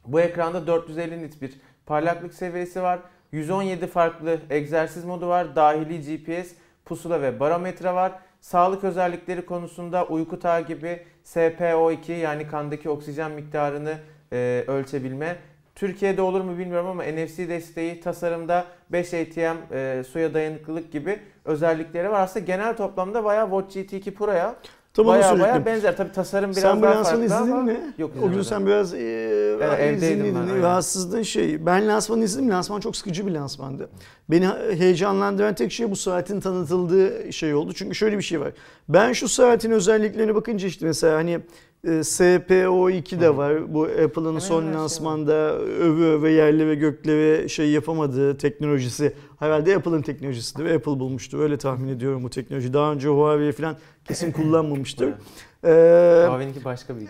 bu 0.06 0.22
ekranda 0.22 0.68
450 0.68 1.24
nit 1.24 1.42
bir 1.42 1.54
parlaklık 1.86 2.34
seviyesi 2.34 2.82
var. 2.82 3.00
117 3.32 3.88
farklı 3.88 4.40
egzersiz 4.50 5.06
modu 5.06 5.28
var. 5.28 5.56
Dahili 5.56 6.00
GPS, 6.00 6.54
pusula 6.86 7.22
ve 7.22 7.40
barometre 7.40 7.94
var. 7.94 8.12
Sağlık 8.42 8.84
özellikleri 8.84 9.46
konusunda 9.46 10.06
uyku 10.06 10.40
takibi, 10.40 11.06
SPO2 11.26 12.12
yani 12.12 12.48
kandaki 12.48 12.90
oksijen 12.90 13.32
miktarını 13.32 13.98
e, 14.34 14.64
ölçebilme. 14.68 15.38
Türkiye'de 15.80 16.22
olur 16.22 16.42
mu 16.42 16.58
bilmiyorum 16.58 16.88
ama 16.88 17.04
NFC 17.04 17.50
desteği, 17.50 18.02
tasarımda 18.02 18.66
5 18.92 19.14
ATM, 19.14 19.74
e, 19.76 20.04
suya 20.04 20.34
dayanıklılık 20.34 20.92
gibi 20.92 21.20
özellikleri 21.46 22.10
var. 22.10 22.22
Aslında 22.22 22.46
genel 22.46 22.78
toplamda 22.78 23.24
bayağı 23.24 23.50
Watch 23.50 23.74
GT 23.74 23.94
2 23.98 24.14
Pro'ya 24.14 24.56
Tam 24.94 25.06
söyleyecektim. 25.06 25.40
bayağı 25.40 25.66
benzer. 25.66 25.98
Tabii 25.98 26.12
tasarım 26.12 26.52
biraz 26.52 26.62
Sen 26.62 26.82
daha 26.82 27.04
farklı 27.04 27.26
izledin 27.26 27.52
ama... 27.52 27.64
mi? 27.64 27.94
Yok 27.98 28.12
O 28.24 28.30
gün 28.30 28.42
sen 28.42 28.66
biraz 28.66 28.94
e, 28.94 28.98
evdeydim 29.00 29.96
izinliydin, 29.96 30.36
ben, 30.36 30.48
aynen. 30.48 30.62
rahatsızdın 30.62 31.22
şey. 31.22 31.66
Ben 31.66 31.88
lansmanı 31.88 32.24
izledim. 32.24 32.50
Lansman 32.50 32.80
çok 32.80 32.96
sıkıcı 32.96 33.28
bir 33.28 33.32
lansmandı. 33.32 33.90
Beni 34.30 34.48
heyecanlandıran 34.78 35.54
tek 35.56 35.72
şey 35.72 35.92
bu 35.92 35.96
saatin 35.96 36.40
tanıtıldığı 36.40 37.34
şey 37.34 37.54
oldu. 37.54 37.74
Çünkü 37.74 37.96
şöyle 37.96 38.18
bir 38.18 38.24
şey 38.24 38.40
var. 38.40 38.52
Ben 38.90 39.14
şu 39.14 39.28
saatin 39.28 39.72
özelliklerine 39.72 40.36
bakınca 40.36 40.68
işte 40.68 40.86
mesela 40.86 41.16
hani 41.16 41.40
SPO2 41.86 43.22
de 43.22 43.38
var. 43.38 43.74
Bu 43.74 43.84
Apple'ın 43.84 44.26
Hemen 44.26 44.40
son 44.40 44.64
her 44.64 44.68
şey 44.68 44.82
lansmanda 44.82 45.54
öve 45.60 46.06
öve 46.06 46.32
yerli 46.32 46.68
ve 46.68 46.76
göklere 46.76 47.48
şey 47.48 47.70
yapamadığı 47.72 48.38
teknolojisi. 48.38 49.14
Herhalde 49.40 49.76
Apple'ın 49.76 50.02
teknolojisidir 50.02 50.66
ve 50.66 50.76
Apple 50.76 51.00
bulmuştur. 51.00 51.40
Öyle 51.40 51.58
tahmin 51.58 51.88
ediyorum 51.88 52.24
bu 52.24 52.30
teknoloji. 52.30 52.74
Daha 52.74 52.92
önce 52.92 53.08
Huawei 53.08 53.52
falan 53.52 53.78
kesin 54.06 54.32
kullanmamıştır. 54.32 55.08
Evet. 55.08 55.18
Ee, 55.64 56.26
Kahveninki 56.26 56.66
başka 56.66 56.96
bir 56.96 57.08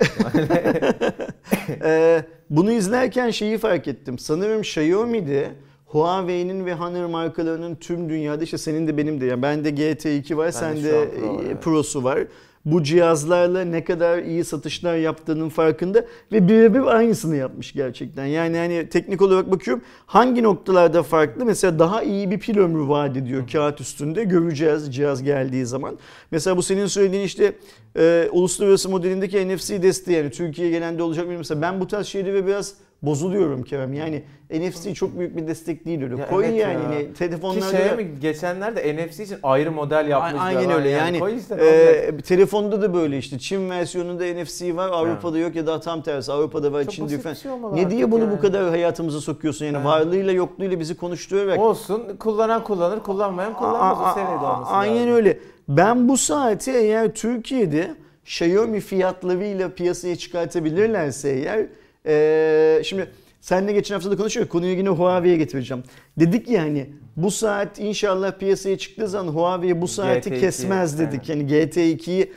ee, 1.83 2.23
bunu 2.49 2.71
izlerken 2.71 3.29
şeyi 3.29 3.57
fark 3.57 3.87
ettim. 3.87 4.19
Sanırım 4.19 4.61
Xiaomi'de 4.61 5.51
Huawei'nin 5.85 6.65
ve 6.65 6.73
Honor 6.73 7.05
markalarının 7.05 7.75
tüm 7.75 8.09
dünyada 8.09 8.43
işte 8.43 8.57
senin 8.57 8.87
de 8.87 8.97
benim 8.97 9.21
de 9.21 9.25
yani 9.25 9.41
bende 9.41 9.69
GT2 9.69 10.37
var, 10.37 10.45
Ben 10.45 10.47
de 10.47 10.51
sende 10.51 10.89
e, 10.89 11.07
evet. 11.45 11.63
Pro'su 11.63 12.03
var. 12.03 12.19
Bu 12.65 12.83
cihazlarla 12.83 13.61
ne 13.61 13.83
kadar 13.83 14.17
iyi 14.23 14.43
satışlar 14.43 14.95
yaptığının 14.95 15.49
farkında 15.49 16.05
ve 16.31 16.47
birebir 16.47 16.95
aynısını 16.95 17.35
yapmış 17.35 17.73
gerçekten. 17.73 18.25
Yani 18.25 18.57
hani 18.57 18.89
teknik 18.89 19.21
olarak 19.21 19.51
bakıyorum 19.51 19.83
hangi 20.05 20.43
noktalarda 20.43 21.03
farklı? 21.03 21.45
Mesela 21.45 21.79
daha 21.79 22.03
iyi 22.03 22.31
bir 22.31 22.39
pil 22.39 22.57
ömrü 22.57 22.87
vaat 22.89 23.17
ediyor 23.17 23.47
kağıt 23.47 23.81
üstünde. 23.81 24.23
Göreceğiz 24.23 24.95
cihaz 24.95 25.23
geldiği 25.23 25.65
zaman. 25.65 25.97
Mesela 26.31 26.57
bu 26.57 26.63
senin 26.63 26.85
söylediğin 26.85 27.23
işte 27.23 27.53
e, 27.97 28.29
uluslararası 28.31 28.89
modelindeki 28.89 29.47
NFC 29.47 29.83
desteği 29.83 30.17
yani 30.17 30.31
Türkiye'ye 30.31 30.73
gelen 30.73 30.97
de 30.97 31.03
olacak 31.03 31.27
mı? 31.27 31.33
Mesela 31.37 31.61
ben 31.61 31.79
bu 31.79 31.87
tarz 31.87 32.07
şeyleri 32.07 32.47
biraz 32.47 32.73
bozuluyorum 33.01 33.63
Kerem. 33.63 33.93
Yani 33.93 34.23
NFC 34.51 34.93
çok 34.93 35.19
büyük 35.19 35.37
bir 35.37 35.47
destek 35.47 35.85
değil 35.85 36.03
öyle. 36.03 36.17
Ya 36.17 36.29
Koy 36.29 36.45
evet 36.45 36.59
yani 36.61 36.73
ya. 36.73 36.89
hani 36.89 36.99
Ki 37.07 37.13
telefonlarda 37.13 37.77
şeye 37.77 37.91
da- 37.91 37.95
mi 37.95 38.07
geçenlerde 38.21 38.95
NFC 38.95 39.23
için 39.23 39.37
ayrı 39.43 39.71
model 39.71 40.07
yapmışlar. 40.07 40.47
Aynen 40.47 40.71
öyle 40.71 40.89
yani, 40.89 41.19
Koy 41.19 41.37
işte, 41.37 41.57
ne 41.57 41.61
e, 41.63 42.17
telefonda 42.17 42.81
da 42.81 42.93
böyle 42.93 43.17
işte 43.17 43.39
Çin 43.39 43.69
versiyonunda 43.69 44.23
NFC 44.25 44.75
var 44.75 44.89
Avrupa'da 44.89 45.37
yok 45.37 45.55
ya 45.55 45.67
da 45.67 45.79
tam 45.79 46.01
tersi 46.01 46.31
Avrupa'da 46.31 46.73
var 46.73 46.83
Çok 46.83 46.93
Çin'de 46.93 47.13
yok 47.13 47.23
şey 47.37 47.51
Ne 47.73 47.89
diye 47.89 48.11
bunu 48.11 48.23
yani. 48.23 48.31
bu 48.31 48.39
kadar 48.41 48.69
hayatımıza 48.69 49.19
sokuyorsun 49.21 49.65
yani 49.65 49.75
Evet. 49.77 49.85
varlığıyla 49.85 50.31
yokluğuyla 50.31 50.79
bizi 50.79 50.97
konuşturarak. 50.97 51.59
Olsun. 51.59 52.03
Kullanan 52.19 52.63
kullanır, 52.63 52.99
kullanmayan 52.99 53.53
kullanmaz. 53.53 53.97
A- 53.97 54.03
a- 54.03 54.11
O 54.11 54.13
seviyede 54.13 54.45
a- 54.45 54.53
olması 54.55 54.71
Aynen 54.71 54.97
lazım. 54.97 55.13
öyle. 55.13 55.39
Ben 55.67 56.09
bu 56.09 56.17
saati 56.17 56.71
eğer 56.71 57.13
Türkiye'de 57.13 57.95
Xiaomi 58.25 58.79
fiyatlarıyla 58.79 59.69
piyasaya 59.69 60.15
çıkartabilirlerse 60.15 61.29
eğer 61.29 61.65
e, 62.05 62.81
şimdi 62.85 63.09
seninle 63.41 63.71
geçen 63.71 63.95
hafta 63.95 64.11
da 64.11 64.17
konuşuyorduk 64.17 64.51
konuyu 64.51 64.77
yine 64.77 64.89
Huawei'ye 64.89 65.37
getireceğim. 65.37 65.83
Dedik 66.19 66.49
ya 66.49 66.61
hani 66.61 66.89
bu 67.17 67.31
saat 67.31 67.79
inşallah 67.79 68.31
piyasaya 68.39 68.77
çıktığı 68.77 69.07
zaman 69.07 69.33
Huawei 69.33 69.81
bu 69.81 69.87
saati 69.87 70.29
GT2, 70.29 70.39
kesmez 70.39 70.99
dedik. 70.99 71.29
Yani 71.29 71.43
GT2'yi 71.43 72.33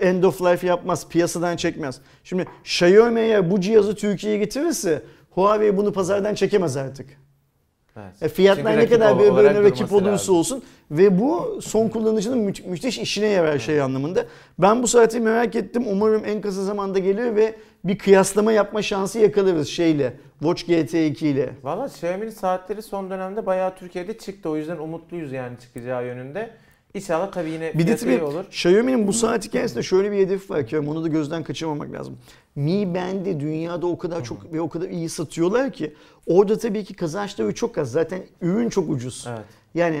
end 0.00 0.22
of 0.22 0.42
life 0.42 0.66
yapmaz, 0.66 1.08
piyasadan 1.08 1.56
çekmez. 1.56 2.00
Şimdi 2.24 2.46
Xiaomi 2.64 3.20
eğer 3.20 3.50
bu 3.50 3.60
cihazı 3.60 3.94
Türkiye'ye 3.94 4.38
getirirse 4.38 5.02
Huawei 5.30 5.76
bunu 5.76 5.92
pazardan 5.92 6.34
çekemez 6.34 6.76
artık. 6.76 7.06
Evet. 7.96 8.22
E, 8.22 8.28
Fiyatlar 8.28 8.76
ne 8.76 8.86
kadar 8.88 9.18
birbirine 9.18 9.62
rakip 9.62 9.92
olursa 9.92 10.10
lazım. 10.12 10.36
olsun 10.36 10.62
ve 10.90 11.20
bu 11.20 11.58
son 11.62 11.88
kullanıcının 11.88 12.38
mü- 12.38 12.52
müthiş 12.66 12.98
işine 12.98 13.26
yarar 13.26 13.58
şey 13.58 13.80
anlamında. 13.80 14.24
Ben 14.58 14.82
bu 14.82 14.88
saati 14.88 15.20
merak 15.20 15.56
ettim. 15.56 15.84
Umarım 15.88 16.22
en 16.26 16.40
kısa 16.40 16.62
zamanda 16.62 16.98
gelir 16.98 17.36
ve 17.36 17.54
bir 17.84 17.98
kıyaslama 17.98 18.52
yapma 18.52 18.82
şansı 18.82 19.18
yakalarız 19.18 19.68
şeyle. 19.68 20.12
Watch 20.40 20.62
GT2 20.68 21.26
ile. 21.26 21.50
Valla 21.62 21.86
Xiaomi'nin 21.86 22.30
saatleri 22.30 22.82
son 22.82 23.10
dönemde 23.10 23.46
bayağı 23.46 23.76
Türkiye'de 23.76 24.18
çıktı. 24.18 24.48
O 24.50 24.56
yüzden 24.56 24.76
umutluyuz 24.76 25.32
yani 25.32 25.58
çıkacağı 25.60 26.06
yönünde. 26.06 26.50
İnşallah 26.94 27.32
tabii 27.32 27.50
yine 27.50 27.72
Bir 27.74 27.86
de 27.86 27.96
tabii 27.96 28.22
olur. 28.22 28.44
Xiaomi'nin 28.44 29.06
bu 29.06 29.12
saat 29.12 29.44
hikayesinde 29.44 29.82
şöyle 29.82 30.12
bir 30.12 30.18
hedefi 30.18 30.52
var 30.52 30.66
ki 30.66 30.78
onu 30.78 31.04
da 31.04 31.08
gözden 31.08 31.42
kaçırmamak 31.42 31.92
lazım. 31.92 32.18
Mi 32.56 32.94
Band'i 32.94 33.40
dünyada 33.40 33.86
o 33.86 33.98
kadar 33.98 34.24
çok 34.24 34.52
ve 34.52 34.60
o 34.60 34.68
kadar 34.68 34.88
iyi 34.88 35.08
satıyorlar 35.08 35.72
ki 35.72 35.94
orada 36.26 36.58
tabii 36.58 36.84
ki 36.84 36.94
kazançları 36.94 37.54
çok 37.54 37.78
az. 37.78 37.92
Zaten 37.92 38.22
ürün 38.40 38.68
çok 38.68 38.90
ucuz. 38.90 39.26
Evet. 39.28 39.44
Yani 39.74 39.96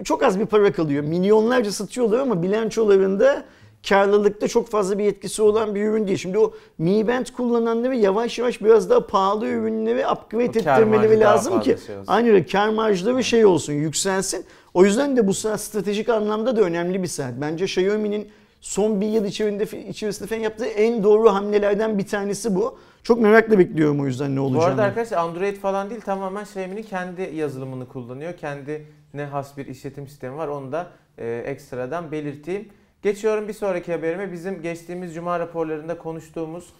e, 0.00 0.04
çok 0.04 0.22
az 0.22 0.40
bir 0.40 0.46
para 0.46 0.72
kalıyor. 0.72 1.04
Milyonlarca 1.04 1.72
satıyorlar 1.72 2.18
ama 2.18 2.42
bilançolarında 2.42 3.44
karlılıkta 3.88 4.48
çok 4.48 4.68
fazla 4.68 4.98
bir 4.98 5.04
etkisi 5.04 5.42
olan 5.42 5.74
bir 5.74 5.82
ürün 5.84 6.06
değil. 6.06 6.18
Şimdi 6.18 6.38
o 6.38 6.54
Mi 6.78 7.08
Band 7.08 7.26
kullananları 7.36 7.96
yavaş 7.96 8.38
yavaş 8.38 8.62
biraz 8.62 8.90
daha 8.90 9.06
pahalı 9.06 9.46
ürünleri 9.46 10.06
upgrade 10.06 10.44
O 10.44 10.46
ettirmeleri 10.46 11.20
lazım 11.20 11.60
ki 11.60 11.76
şey 11.86 11.96
olsun. 11.96 12.12
aynı 12.12 12.28
öyle 12.28 12.46
kar 12.46 12.68
marjları 12.68 13.24
şey 13.24 13.44
olsun 13.46 13.72
yükselsin. 13.72 14.44
O 14.74 14.84
yüzden 14.84 15.16
de 15.16 15.26
bu 15.26 15.34
saat 15.34 15.60
stratejik 15.60 16.08
anlamda 16.08 16.56
da 16.56 16.60
önemli 16.60 17.02
bir 17.02 17.08
saat. 17.08 17.34
Bence 17.40 17.64
Xiaomi'nin 17.64 18.28
son 18.60 19.00
bir 19.00 19.06
yıl 19.06 19.24
içerisinde, 19.24 19.88
içerisinde 19.88 20.28
falan 20.28 20.40
yaptığı 20.40 20.66
en 20.66 21.02
doğru 21.04 21.34
hamlelerden 21.34 21.98
bir 21.98 22.06
tanesi 22.06 22.54
bu. 22.54 22.78
Çok 23.02 23.20
merakla 23.20 23.58
bekliyorum 23.58 24.00
o 24.00 24.06
yüzden 24.06 24.36
ne 24.36 24.40
Bu 24.40 24.44
olacağını. 24.44 24.64
arada 24.66 24.82
arkadaşlar 24.82 25.16
Android 25.18 25.56
falan 25.56 25.90
değil 25.90 26.00
tamamen 26.00 26.42
Xiaomi'nin 26.42 26.82
kendi 26.82 27.22
yazılımını 27.34 27.88
kullanıyor. 27.88 28.32
Kendine 28.36 29.24
has 29.30 29.56
bir 29.56 29.66
işletim 29.66 30.08
sistemi 30.08 30.36
var. 30.36 30.48
Onu 30.48 30.72
da 30.72 30.86
e, 31.18 31.42
ekstradan 31.46 32.12
belirteyim. 32.12 32.68
Geçiyorum 33.02 33.48
bir 33.48 33.52
sonraki 33.52 33.92
haberime. 33.92 34.32
Bizim 34.32 34.62
geçtiğimiz 34.62 35.14
cuma 35.14 35.38
raporlarında 35.38 35.98
konuştuğumuz 35.98 36.72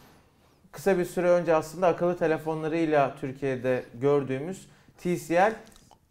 kısa 0.72 0.98
bir 0.98 1.04
süre 1.04 1.28
önce 1.28 1.54
aslında 1.54 1.86
akıllı 1.86 2.16
telefonlarıyla 2.18 3.14
Türkiye'de 3.20 3.84
gördüğümüz 4.00 4.66
TCL 4.98 5.52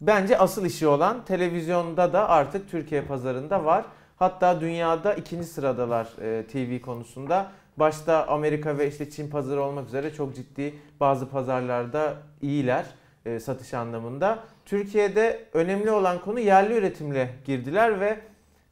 bence 0.00 0.38
asıl 0.38 0.64
işi 0.66 0.86
olan 0.86 1.24
televizyonda 1.24 2.12
da 2.12 2.28
artık 2.28 2.70
Türkiye 2.70 3.02
pazarında 3.02 3.64
var. 3.64 3.84
Hatta 4.16 4.60
dünyada 4.60 5.14
ikinci 5.14 5.46
sıradalar 5.46 6.08
e, 6.22 6.46
TV 6.46 6.84
konusunda. 6.84 7.52
Başta 7.76 8.26
Amerika 8.26 8.78
ve 8.78 8.88
işte 8.88 9.10
Çin 9.10 9.30
pazarı 9.30 9.62
olmak 9.62 9.88
üzere 9.88 10.14
çok 10.14 10.34
ciddi 10.34 10.74
bazı 11.00 11.28
pazarlarda 11.28 12.14
iyiler 12.42 12.84
e, 13.26 13.40
satış 13.40 13.74
anlamında. 13.74 14.38
Türkiye'de 14.64 15.44
önemli 15.52 15.90
olan 15.90 16.20
konu 16.20 16.40
yerli 16.40 16.74
üretimle 16.74 17.30
girdiler 17.44 18.00
ve 18.00 18.20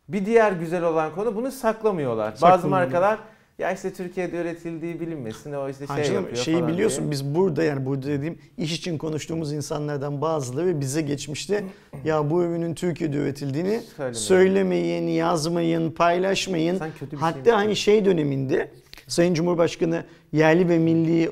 bir 0.08 0.26
diğer 0.26 0.52
güzel 0.52 0.84
olan 0.84 1.14
konu 1.14 1.36
bunu 1.36 1.50
saklamıyorlar. 1.50 2.34
Bazı 2.42 2.68
markalar 2.68 3.18
ya 3.58 3.72
işte 3.72 3.92
Türkiye'de 3.92 4.36
üretildiği 4.40 5.00
bilinmesin 5.00 5.52
o 5.52 5.68
işte 5.68 5.84
Ha 5.84 5.96
şey 5.96 6.04
canım, 6.04 6.20
yapıyor 6.22 6.44
şeyi 6.44 6.56
falan 6.58 6.72
biliyorsun 6.72 7.00
diye. 7.00 7.10
biz 7.10 7.34
burada 7.34 7.62
yani 7.62 7.86
burada 7.86 8.06
dediğim 8.06 8.38
iş 8.58 8.72
için 8.78 8.98
konuştuğumuz 8.98 9.52
insanlardan 9.52 10.20
bazıları 10.20 10.80
bize 10.80 11.00
geçmişte 11.02 11.64
ya 12.04 12.30
bu 12.30 12.42
ürünün 12.42 12.74
Türkiye'de 12.74 13.16
üretildiğini 13.16 13.80
Söylemeyin. 13.96 14.12
söylemeyin, 14.12 15.08
yazmayın, 15.08 15.90
paylaşmayın. 15.90 16.80
Bir 17.12 17.16
Hatta 17.16 17.56
hani 17.56 17.76
şey 17.76 18.04
döneminde 18.04 18.70
Sayın 19.06 19.34
Cumhurbaşkanı 19.34 20.04
yerli 20.32 20.68
ve 20.68 20.78
milli 20.78 21.30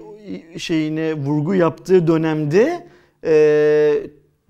şeyine 0.58 1.14
vurgu 1.14 1.54
yaptığı 1.54 2.06
dönemde 2.06 2.86
e, 3.24 3.94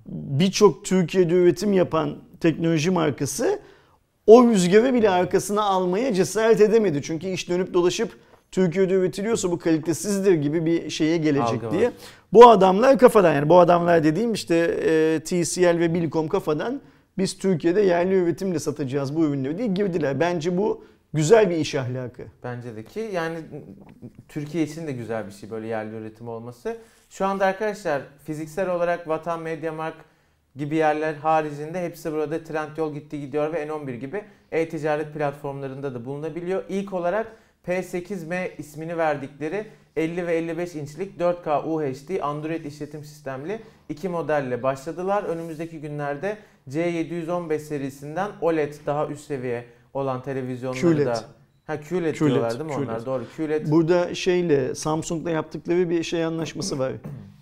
birçok 0.07 0.85
Türkiye'de 0.85 1.35
üretim 1.35 1.73
yapan 1.73 2.17
teknoloji 2.41 2.91
markası 2.91 3.59
o 4.27 4.49
rüzgarı 4.49 4.95
bile 4.95 5.11
arkasına 5.11 5.63
almaya 5.63 6.15
cesaret 6.15 6.61
edemedi. 6.61 7.03
Çünkü 7.03 7.27
iş 7.27 7.49
dönüp 7.49 7.75
dolaşıp 7.75 8.19
Türkiye'de 8.51 8.95
üretiliyorsa 8.95 9.51
bu 9.51 9.59
kalitesizdir 9.59 10.33
gibi 10.33 10.67
bir 10.67 10.91
şeye 10.91 11.17
gelecek 11.17 11.49
Algı 11.49 11.67
var. 11.67 11.73
diye. 11.73 11.91
Bu 12.33 12.51
adamlar 12.51 12.99
kafadan 12.99 13.35
yani 13.35 13.49
bu 13.49 13.59
adamlar 13.59 14.05
dediğim 14.05 14.33
işte 14.33 14.55
e, 14.57 15.21
TCL 15.25 15.79
ve 15.79 15.95
Bilkom 15.95 16.29
kafadan 16.29 16.81
biz 17.19 17.39
Türkiye'de 17.39 17.81
yerli 17.81 18.15
üretimle 18.15 18.59
satacağız 18.59 19.17
bu 19.17 19.25
ürünleri 19.25 19.59
diye 19.59 19.69
girdiler. 19.69 20.21
Bence 20.21 20.57
bu 20.59 20.85
güzel 21.15 21.51
bir 21.51 21.57
iş 21.57 21.75
ahlakı. 21.75 22.23
Bence 22.45 22.77
de 22.77 22.85
ki 22.85 23.11
yani 23.13 23.39
Türkiye 24.29 24.65
için 24.65 24.87
de 24.87 24.93
güzel 24.93 25.27
bir 25.27 25.33
şey 25.33 25.51
böyle 25.51 25.67
yerli 25.67 25.97
üretim 25.97 26.29
olması. 26.29 26.77
Şu 27.11 27.27
anda 27.27 27.47
arkadaşlar 27.47 28.03
fiziksel 28.25 28.71
olarak 28.71 29.09
Vatan 29.09 29.41
Mediamarkt 29.41 29.99
gibi 30.57 30.77
yerler 30.77 31.15
haricinde 31.15 31.85
hepsi 31.85 32.13
burada 32.13 32.45
Trendyol 32.45 32.95
gitti 32.95 33.21
gidiyor 33.21 33.53
ve 33.53 33.67
N11 33.67 33.95
gibi 33.97 34.25
e-ticaret 34.53 35.15
platformlarında 35.15 35.95
da 35.95 36.05
bulunabiliyor. 36.05 36.65
İlk 36.69 36.93
olarak 36.93 37.27
P8M 37.67 38.49
ismini 38.59 38.99
verdikleri 38.99 39.67
50 39.97 40.27
ve 40.27 40.37
55 40.37 40.75
inçlik 40.75 41.21
4K 41.21 41.63
UHD 41.65 42.21
Android 42.23 42.65
işletim 42.65 43.05
sistemli 43.05 43.61
iki 43.89 44.09
modelle 44.09 44.63
başladılar. 44.63 45.23
Önümüzdeki 45.23 45.81
günlerde 45.81 46.37
C715 46.69 47.59
serisinden 47.59 48.31
OLED 48.41 48.75
daha 48.87 49.07
üst 49.07 49.25
seviye 49.25 49.65
olan 49.95 50.23
televizyonları 50.23 50.81
QLED. 50.81 51.07
da 51.07 51.25
Ha 51.67 51.81
QLED, 51.81 52.15
QLED, 52.15 52.31
diyorlar 52.31 52.51
değil 52.51 52.65
mi 52.65 52.73
onlar? 52.77 52.87
QLED. 52.87 53.07
Doğru. 53.07 53.25
QLED. 53.37 53.71
Burada 53.71 54.15
şeyle 54.15 54.75
Samsung'la 54.75 55.31
yaptıkları 55.31 55.91
bir 55.91 56.03
şey 56.03 56.25
anlaşması 56.25 56.79
var. 56.79 56.93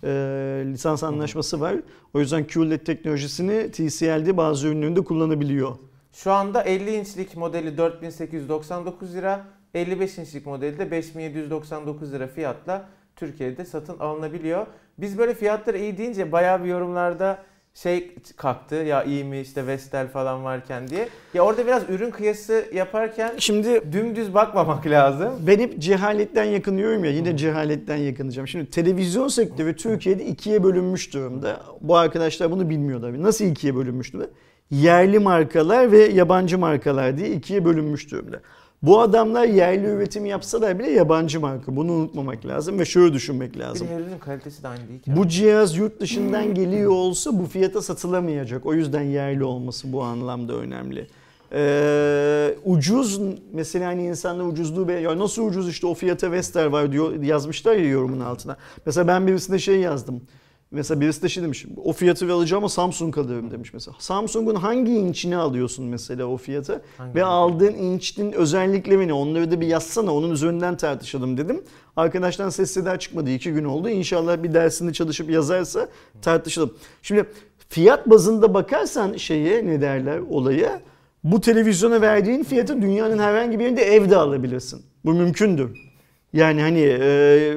Ee, 0.03 0.63
lisans 0.65 1.03
anlaşması 1.03 1.61
var. 1.61 1.75
O 2.13 2.19
yüzden 2.19 2.47
QLED 2.47 2.79
teknolojisini 2.79 3.71
TCL'de 3.71 4.37
bazı 4.37 4.67
ürünlerinde 4.67 5.01
kullanabiliyor. 5.03 5.75
Şu 6.13 6.31
anda 6.31 6.63
50 6.63 6.95
inçlik 6.95 7.37
modeli 7.37 7.77
4899 7.77 9.15
lira, 9.15 9.45
55 9.73 10.17
inçlik 10.17 10.45
modeli 10.45 10.79
de 10.79 10.91
5799 10.91 12.13
lira 12.13 12.27
fiyatla 12.27 12.89
Türkiye'de 13.15 13.65
satın 13.65 13.99
alınabiliyor. 13.99 14.67
Biz 14.97 15.17
böyle 15.17 15.33
fiyatları 15.33 15.77
iyi 15.77 15.97
deyince 15.97 16.31
bayağı 16.31 16.63
bir 16.63 16.69
yorumlarda 16.69 17.43
şey 17.75 18.15
kalktı 18.37 18.75
ya 18.75 19.03
iyi 19.03 19.23
mi 19.23 19.39
işte 19.39 19.67
Vestel 19.67 20.07
falan 20.07 20.43
varken 20.43 20.87
diye. 20.87 21.09
Ya 21.33 21.41
orada 21.41 21.67
biraz 21.67 21.89
ürün 21.89 22.11
kıyası 22.11 22.65
yaparken 22.73 23.31
Şimdi 23.37 23.91
dümdüz 23.91 24.33
bakmamak 24.33 24.87
lazım. 24.87 25.33
ben 25.47 25.59
hep 25.59 25.79
cehaletten 25.79 26.43
yakınıyorum 26.43 27.05
ya 27.05 27.11
yine 27.11 27.37
cehaletten 27.37 27.95
yakınacağım. 27.95 28.47
Şimdi 28.47 28.69
televizyon 28.69 29.27
sektörü 29.27 29.75
Türkiye'de 29.75 30.25
ikiye 30.25 30.63
bölünmüş 30.63 31.13
durumda. 31.13 31.61
Bu 31.81 31.97
arkadaşlar 31.97 32.51
bunu 32.51 32.69
bilmiyorlar. 32.69 33.23
Nasıl 33.23 33.45
ikiye 33.45 33.75
bölünmüş 33.75 34.13
durumda? 34.13 34.29
Yerli 34.71 35.19
markalar 35.19 35.91
ve 35.91 35.99
yabancı 35.99 36.57
markalar 36.57 37.17
diye 37.17 37.29
ikiye 37.29 37.65
bölünmüş 37.65 38.11
durumda. 38.11 38.41
Bu 38.85 38.99
adamlar 38.99 39.45
yerli 39.45 39.85
üretim 39.87 40.25
yapsalar 40.25 40.79
bile 40.79 40.91
yabancı 40.91 41.39
marka. 41.39 41.75
Bunu 41.75 41.91
unutmamak 41.91 42.45
lazım 42.45 42.79
ve 42.79 42.85
şöyle 42.85 43.13
düşünmek 43.13 43.53
Bir 43.53 43.59
lazım. 43.59 43.87
de 43.87 43.93
ürünün 43.95 44.19
kalitesi 44.19 44.63
de 44.63 44.67
aynı 44.67 44.89
değil 44.89 45.01
ki. 45.01 45.15
Bu 45.15 45.27
cihaz 45.27 45.77
yurt 45.77 45.99
dışından 45.99 46.53
geliyor 46.53 46.91
olsa 46.91 47.39
bu 47.39 47.45
fiyata 47.45 47.81
satılamayacak. 47.81 48.65
O 48.65 48.73
yüzden 48.73 49.01
yerli 49.01 49.43
olması 49.43 49.93
bu 49.93 50.03
anlamda 50.03 50.53
önemli. 50.53 51.07
Ee, 51.53 52.55
ucuz 52.65 53.19
mesela 53.53 53.87
hani 53.87 54.05
insanlar 54.05 54.45
ucuzluğu 54.45 54.87
be 54.87 54.93
ya 54.93 55.19
nasıl 55.19 55.45
ucuz 55.47 55.69
işte 55.69 55.87
o 55.87 55.93
fiyata 55.93 56.31
Vestel 56.31 56.71
var 56.71 56.91
diyor 56.91 57.23
yazmışlar 57.23 57.75
ya 57.75 57.89
yorumun 57.89 58.19
altına. 58.19 58.57
Mesela 58.85 59.07
ben 59.07 59.27
birisine 59.27 59.59
şey 59.59 59.79
yazdım. 59.79 60.21
Mesela 60.75 61.01
birisi 61.01 61.21
de 61.21 61.29
şey 61.29 61.43
demiş 61.43 61.65
o 61.83 61.93
fiyatı 61.93 62.33
alacağım 62.33 62.63
ama 62.63 62.69
Samsung 62.69 63.17
alırım 63.17 63.51
demiş 63.51 63.73
mesela. 63.73 63.97
Samsung'un 63.99 64.55
hangi 64.55 64.91
inçini 64.91 65.37
alıyorsun 65.37 65.85
mesela 65.85 66.25
o 66.25 66.37
fiyata 66.37 66.81
Hangi 66.97 67.15
ve 67.15 67.23
aldığın 67.23 67.73
inçin 67.73 68.31
özelliklerini 68.31 69.13
onları 69.13 69.51
da 69.51 69.61
bir 69.61 69.67
yazsana 69.67 70.15
onun 70.15 70.31
üzerinden 70.31 70.77
tartışalım 70.77 71.37
dedim. 71.37 71.63
Arkadaştan 71.95 72.49
ses 72.49 72.71
seda 72.71 72.99
çıkmadı 72.99 73.29
iki 73.29 73.53
gün 73.53 73.63
oldu. 73.63 73.89
İnşallah 73.89 74.43
bir 74.43 74.53
dersini 74.53 74.93
çalışıp 74.93 75.29
yazarsa 75.29 75.87
tartışalım. 76.21 76.73
Şimdi 77.01 77.25
fiyat 77.69 78.09
bazında 78.09 78.53
bakarsan 78.53 79.13
şeye 79.17 79.67
ne 79.67 79.81
derler 79.81 80.19
olaya 80.19 80.81
bu 81.23 81.41
televizyona 81.41 82.01
verdiğin 82.01 82.43
fiyatı 82.43 82.81
dünyanın 82.81 83.19
herhangi 83.19 83.59
bir 83.59 83.63
yerinde 83.63 83.83
evde 83.83 84.17
alabilirsin. 84.17 84.81
Bu 85.05 85.13
mümkündür. 85.13 85.84
Yani 86.35 86.61
hani 86.61 86.81
e, 86.81 87.55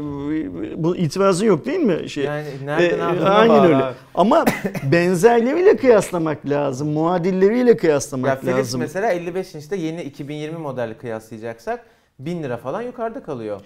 bu 0.82 0.97
itirazın 0.97 1.47
yok 1.47 1.66
değil 1.66 1.80
mi? 1.80 2.08
Şey, 2.11 2.25
Yani 2.25 2.47
nereden 2.64 2.99
e, 3.16 3.28
Aynen 3.28 3.64
öyle. 3.64 3.76
abi. 3.76 3.94
Ama 4.14 4.44
benzerleriyle 4.92 5.76
kıyaslamak 5.76 6.38
lazım. 6.49 6.88
Muadilleriyle 6.88 7.70
Ya 7.70 7.76
kıyaslamak 7.76 8.40
Philips 8.40 8.58
lazım. 8.58 8.80
mesela 8.80 9.11
55 9.12 9.54
inçte 9.54 9.76
yeni 9.76 10.02
2020 10.02 10.58
modeli 10.58 10.94
kıyaslayacaksak 10.94 11.85
1000 12.18 12.42
lira 12.42 12.56
falan 12.56 12.82
yukarıda 12.82 13.23
kalıyor. 13.23 13.61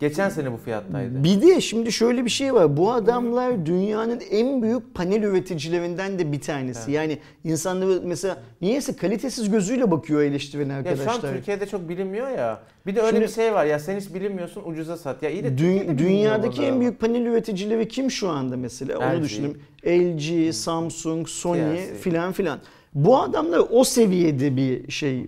Geçen 0.00 0.28
sene 0.28 0.52
bu 0.52 0.56
fiyattaydı. 0.56 1.24
Bir 1.24 1.42
de 1.42 1.60
şimdi 1.60 1.92
şöyle 1.92 2.24
bir 2.24 2.30
şey 2.30 2.54
var. 2.54 2.76
Bu 2.76 2.92
adamlar 2.92 3.66
dünyanın 3.66 4.20
en 4.30 4.62
büyük 4.62 4.94
panel 4.94 5.22
üreticilerinden 5.22 6.18
de 6.18 6.32
bir 6.32 6.40
tanesi. 6.40 6.92
Yani 6.92 7.18
insanları 7.44 8.00
mesela 8.04 8.38
niyeyse 8.60 8.96
kalitesiz 8.96 9.50
gözüyle 9.50 9.90
bakıyor 9.90 10.22
eleştiren 10.22 10.68
Ya 10.70 10.76
arkadaşlar. 10.76 11.04
şu 11.04 11.10
an 11.28 11.34
Türkiye'de 11.34 11.66
çok 11.66 11.88
bilinmiyor 11.88 12.28
ya. 12.28 12.60
Bir 12.86 12.96
de 12.96 13.00
öyle 13.00 13.10
Şimdi- 13.10 13.22
bir 13.24 13.28
şey 13.32 13.52
var 13.54 13.64
ya 13.64 13.78
sen 13.78 14.00
hiç 14.00 14.14
bilinmiyorsun 14.14 14.62
ucuza 14.66 14.96
sat. 14.96 15.22
Ya 15.22 15.30
iyi 15.30 15.44
de 15.44 15.48
Dü- 15.48 15.56
Türkiye'de 15.56 15.98
dünyadaki 15.98 16.62
en 16.62 16.80
büyük 16.80 17.00
panel 17.00 17.20
üreticileri 17.26 17.88
kim 17.88 18.10
şu 18.10 18.28
anda 18.28 18.56
mesela? 18.56 18.98
Onu 18.98 19.18
LG. 19.18 19.22
düşünün. 19.22 19.58
LG, 19.86 20.52
Samsung, 20.52 21.28
Sony 21.28 21.76
filan 22.00 22.32
filan. 22.32 22.58
Bu 22.96 23.18
adamlar 23.18 23.62
o 23.70 23.84
seviyede 23.84 24.56
bir 24.56 24.90
şey 24.90 25.20
e, 25.20 25.26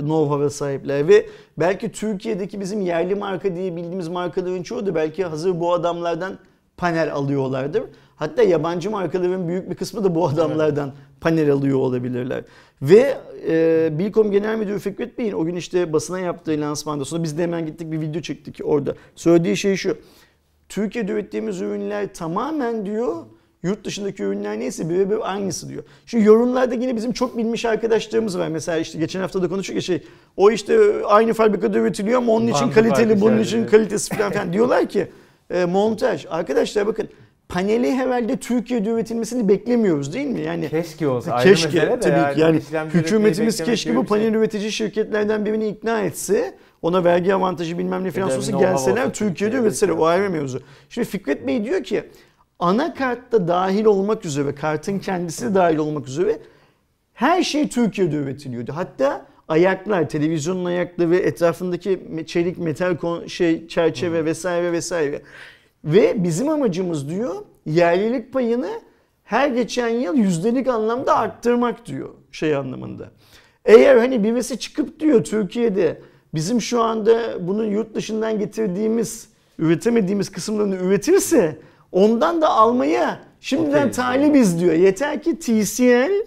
know-how'a 0.00 0.50
sahipler 0.50 1.08
ve 1.08 1.26
belki 1.58 1.92
Türkiye'deki 1.92 2.60
bizim 2.60 2.80
yerli 2.80 3.14
marka 3.14 3.56
diye 3.56 3.76
bildiğimiz 3.76 4.08
markaların 4.08 4.62
çoğu 4.62 4.86
da 4.86 4.94
belki 4.94 5.24
hazır 5.24 5.60
bu 5.60 5.72
adamlardan 5.72 6.38
panel 6.76 7.12
alıyorlardır. 7.12 7.82
Hatta 8.16 8.42
yabancı 8.42 8.90
markaların 8.90 9.48
büyük 9.48 9.70
bir 9.70 9.74
kısmı 9.74 10.04
da 10.04 10.14
bu 10.14 10.26
adamlardan 10.28 10.92
panel 11.20 11.50
alıyor 11.50 11.78
olabilirler. 11.78 12.44
Ve 12.82 13.18
e, 13.48 13.88
Bilkom 13.98 14.30
Genel 14.30 14.58
Müdürü 14.58 14.78
Fikret 14.78 15.18
Bey'in 15.18 15.32
o 15.32 15.44
gün 15.44 15.54
işte 15.54 15.92
basına 15.92 16.20
yaptığı 16.20 16.60
lansmanda 16.60 17.04
sonra 17.04 17.22
biz 17.22 17.38
de 17.38 17.42
hemen 17.42 17.66
gittik 17.66 17.92
bir 17.92 18.00
video 18.00 18.22
çektik 18.22 18.60
orada. 18.64 18.94
Söylediği 19.14 19.56
şey 19.56 19.76
şu. 19.76 19.98
Türkiye'de 20.68 21.12
ürettiğimiz 21.12 21.60
ürünler 21.60 22.14
tamamen 22.14 22.86
diyor 22.86 23.16
yurt 23.66 23.84
dışındaki 23.84 24.22
ürünler 24.22 24.58
neyse 24.58 24.88
birebir 24.88 25.32
aynısı 25.32 25.68
diyor. 25.68 25.82
Şu 26.06 26.18
yorumlarda 26.18 26.74
yine 26.74 26.96
bizim 26.96 27.12
çok 27.12 27.36
bilmiş 27.36 27.64
arkadaşlarımız 27.64 28.38
var. 28.38 28.48
Mesela 28.48 28.78
işte 28.78 28.98
geçen 28.98 29.20
hafta 29.20 29.42
da 29.42 29.48
konuştuk 29.48 29.76
ya 29.76 29.82
şey 29.82 30.02
o 30.36 30.50
işte 30.50 31.04
aynı 31.04 31.34
fabrikada 31.34 31.78
üretiliyor 31.78 32.18
ama 32.18 32.32
onun 32.32 32.46
için 32.46 32.60
Bandı 32.60 32.74
kaliteli 32.74 33.20
bunun 33.20 33.38
için 33.38 33.66
kalitesi 33.66 34.16
falan 34.16 34.32
filan 34.32 34.52
diyorlar 34.52 34.88
ki 34.88 35.08
e, 35.50 35.64
montaj. 35.64 36.26
Arkadaşlar 36.30 36.86
bakın 36.86 37.08
paneli 37.48 37.92
herhalde 37.92 38.36
Türkiye'de 38.36 38.90
üretilmesini 38.90 39.48
beklemiyoruz 39.48 40.14
değil 40.14 40.26
mi? 40.26 40.40
Yani 40.40 40.68
Keşke 40.68 41.08
olsa 41.08 41.32
ayrı 41.32 41.48
Keşke 41.48 41.80
de 41.80 42.00
tabii 42.00 42.34
ki 42.34 42.40
yani 42.40 42.58
işlemci 42.58 42.96
üretmeyi 42.96 43.04
hükümetimiz 43.04 43.62
keşke 43.62 43.96
bu 43.96 44.02
bir 44.02 44.08
şey. 44.08 44.18
panel 44.18 44.34
üretici 44.34 44.72
şirketlerden 44.72 45.46
birini 45.46 45.68
ikna 45.68 46.00
etse 46.00 46.54
ona 46.82 47.04
vergi 47.04 47.34
avantajı 47.34 47.78
bilmem 47.78 48.04
ne 48.04 48.08
Bir 48.08 48.14
de 48.14 48.24
olsa 48.24 48.58
gelseler 48.58 49.12
Türkiye'de 49.12 49.56
üretseler 49.56 49.92
o 49.92 50.06
ayrı 50.06 50.30
mevzu. 50.30 50.60
Şimdi 50.88 51.08
Fikret 51.08 51.46
Bey 51.46 51.64
diyor 51.64 51.82
ki 51.84 52.04
anakartta 52.58 53.48
dahil 53.48 53.84
olmak 53.84 54.24
üzere 54.24 54.54
kartın 54.54 54.98
kendisi 54.98 55.50
de 55.50 55.54
dahil 55.54 55.76
olmak 55.76 56.08
üzere 56.08 56.38
her 57.14 57.42
şey 57.42 57.68
Türkiye'de 57.68 58.16
üretiliyordu. 58.16 58.72
Hatta 58.74 59.26
ayaklar, 59.48 60.08
televizyonun 60.08 60.64
ayakları 60.64 61.10
ve 61.10 61.16
etrafındaki 61.16 62.24
çelik 62.26 62.58
metal 62.58 63.26
şey 63.28 63.68
çerçeve 63.68 64.24
vesaire 64.24 64.72
vesaire. 64.72 65.22
Ve 65.84 66.24
bizim 66.24 66.48
amacımız 66.48 67.10
diyor 67.10 67.34
yerlilik 67.66 68.32
payını 68.32 68.70
her 69.24 69.48
geçen 69.48 69.88
yıl 69.88 70.14
yüzdelik 70.14 70.68
anlamda 70.68 71.16
arttırmak 71.16 71.86
diyor 71.86 72.08
şey 72.32 72.56
anlamında. 72.56 73.10
Eğer 73.64 73.96
hani 73.96 74.24
birisi 74.24 74.58
çıkıp 74.58 75.00
diyor 75.00 75.24
Türkiye'de 75.24 76.00
bizim 76.34 76.60
şu 76.60 76.82
anda 76.82 77.46
bunu 77.48 77.64
yurt 77.64 77.94
dışından 77.94 78.38
getirdiğimiz, 78.38 79.28
üretemediğimiz 79.58 80.30
kısımlarını 80.30 80.76
üretirse 80.76 81.58
ondan 81.92 82.42
da 82.42 82.48
almaya 82.48 83.20
şimdiden 83.40 83.90
talibiz 83.90 84.60
diyor. 84.60 84.72
Yeter 84.72 85.22
ki 85.22 85.38
TCL 85.38 86.26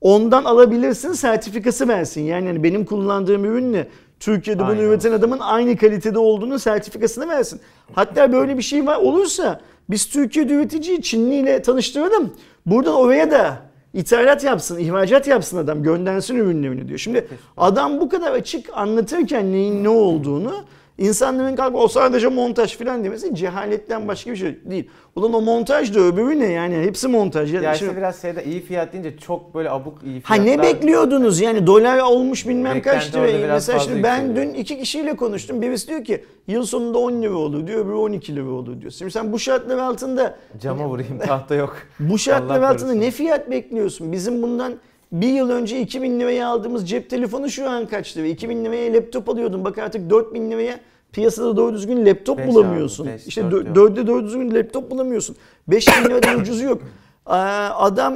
ondan 0.00 0.44
alabilirsin 0.44 1.12
sertifikası 1.12 1.88
versin. 1.88 2.22
Yani 2.22 2.46
hani 2.46 2.62
benim 2.62 2.84
kullandığım 2.84 3.44
ürünle 3.44 3.88
Türkiye'de 4.20 4.62
bunu 4.62 4.70
Aynen. 4.70 4.82
üreten 4.82 5.12
adamın 5.12 5.38
aynı 5.38 5.76
kalitede 5.76 6.18
olduğunu 6.18 6.58
sertifikasını 6.58 7.28
versin. 7.28 7.60
Hatta 7.92 8.32
böyle 8.32 8.56
bir 8.56 8.62
şey 8.62 8.86
var 8.86 8.96
olursa 8.96 9.60
biz 9.90 10.06
Türkiye'de 10.06 10.52
üreticiyi 10.54 11.02
Çinli 11.02 11.34
ile 11.34 11.62
tanıştıralım. 11.62 12.32
Buradan 12.66 12.94
oraya 12.94 13.30
da 13.30 13.56
ithalat 13.94 14.44
yapsın, 14.44 14.78
ihracat 14.78 15.26
yapsın 15.26 15.56
adam, 15.56 15.82
göndersin 15.82 16.36
ürünlerini 16.36 16.88
diyor. 16.88 16.98
Şimdi 16.98 17.28
adam 17.56 18.00
bu 18.00 18.08
kadar 18.08 18.32
açık 18.32 18.70
anlatırken 18.72 19.52
neyin 19.52 19.84
ne 19.84 19.88
olduğunu 19.88 20.54
insanların 20.98 21.56
kalkıp 21.56 21.76
o 21.76 21.88
sadece 21.88 22.28
montaj 22.28 22.76
falan 22.78 23.04
demesi 23.04 23.34
cehaletten 23.34 24.08
başka 24.08 24.30
bir 24.30 24.36
şey 24.36 24.58
değil. 24.70 24.90
Ulan 25.16 25.32
o 25.32 25.40
montaj 25.40 25.94
da 25.94 26.00
öbürü 26.00 26.38
ne 26.40 26.46
yani 26.52 26.74
hepsi 26.76 27.08
montaj. 27.08 27.54
Ya 27.54 27.60
şimdi- 27.60 27.74
işte 27.90 27.96
biraz 27.96 28.22
şeyde 28.22 28.44
iyi 28.44 28.60
fiyat 28.60 28.92
deyince 28.92 29.16
çok 29.16 29.54
böyle 29.54 29.70
abuk 29.70 29.98
iyi 30.04 30.22
Ha 30.22 30.34
fiyatlar. 30.34 30.52
ne 30.58 30.62
bekliyordunuz 30.62 31.40
yani 31.40 31.66
dolar 31.66 31.98
olmuş 31.98 32.48
bilmem 32.48 32.74
Beklenti 32.76 32.98
kaç 33.04 33.14
lira. 33.14 33.22
orada 33.22 33.38
biraz 33.38 33.68
Mesela 33.68 33.78
şimdi 33.78 34.02
ben 34.02 34.36
dün 34.36 34.54
iki 34.54 34.78
kişiyle 34.78 35.16
konuştum. 35.16 35.62
Birisi 35.62 35.88
diyor 35.88 36.04
ki 36.04 36.24
yıl 36.46 36.62
sonunda 36.66 36.98
10 36.98 37.22
lira 37.22 37.34
olur 37.36 37.66
diyor 37.66 37.84
öbürü 37.84 37.94
12 37.94 38.36
lira 38.36 38.48
olur 38.50 38.80
diyor. 38.80 38.92
Şimdi 38.92 39.10
sen 39.10 39.32
bu 39.32 39.38
şartlar 39.38 39.78
altında 39.78 40.36
Cama 40.62 40.88
vurayım 40.88 41.18
tahta 41.18 41.54
yok. 41.54 41.76
bu 42.00 42.18
şartlar 42.18 42.62
altında 42.62 42.92
ne 42.94 43.10
fiyat 43.10 43.50
bekliyorsun? 43.50 44.12
Bizim 44.12 44.42
bundan 44.42 44.74
bir 45.12 45.32
yıl 45.32 45.50
önce 45.50 45.80
2000 45.80 46.20
liraya 46.20 46.48
aldığımız 46.48 46.88
cep 46.88 47.10
telefonu 47.10 47.50
şu 47.50 47.70
an 47.70 47.86
kaç 47.86 48.16
lira? 48.16 48.26
2000 48.26 48.64
liraya 48.64 48.92
laptop 48.92 49.28
alıyordun. 49.28 49.64
Bak 49.64 49.78
artık 49.78 50.10
4000 50.10 50.50
liraya 50.50 50.80
piyasada 51.12 51.56
doğru 51.56 51.74
düzgün 51.74 52.06
laptop 52.06 52.38
Beş 52.38 52.46
bulamıyorsun. 52.46 53.04
abi, 53.04 53.12
beş, 53.12 53.26
işte 53.26 53.50
dört 53.50 53.74
dörde 53.74 54.06
doğru 54.06 54.24
düzgün 54.24 54.54
laptop 54.54 54.90
bulamıyorsun. 54.90 55.36
5000 55.68 56.04
liradan 56.04 56.40
ucuzu 56.40 56.64
yok. 56.64 56.82
Adam 57.26 58.14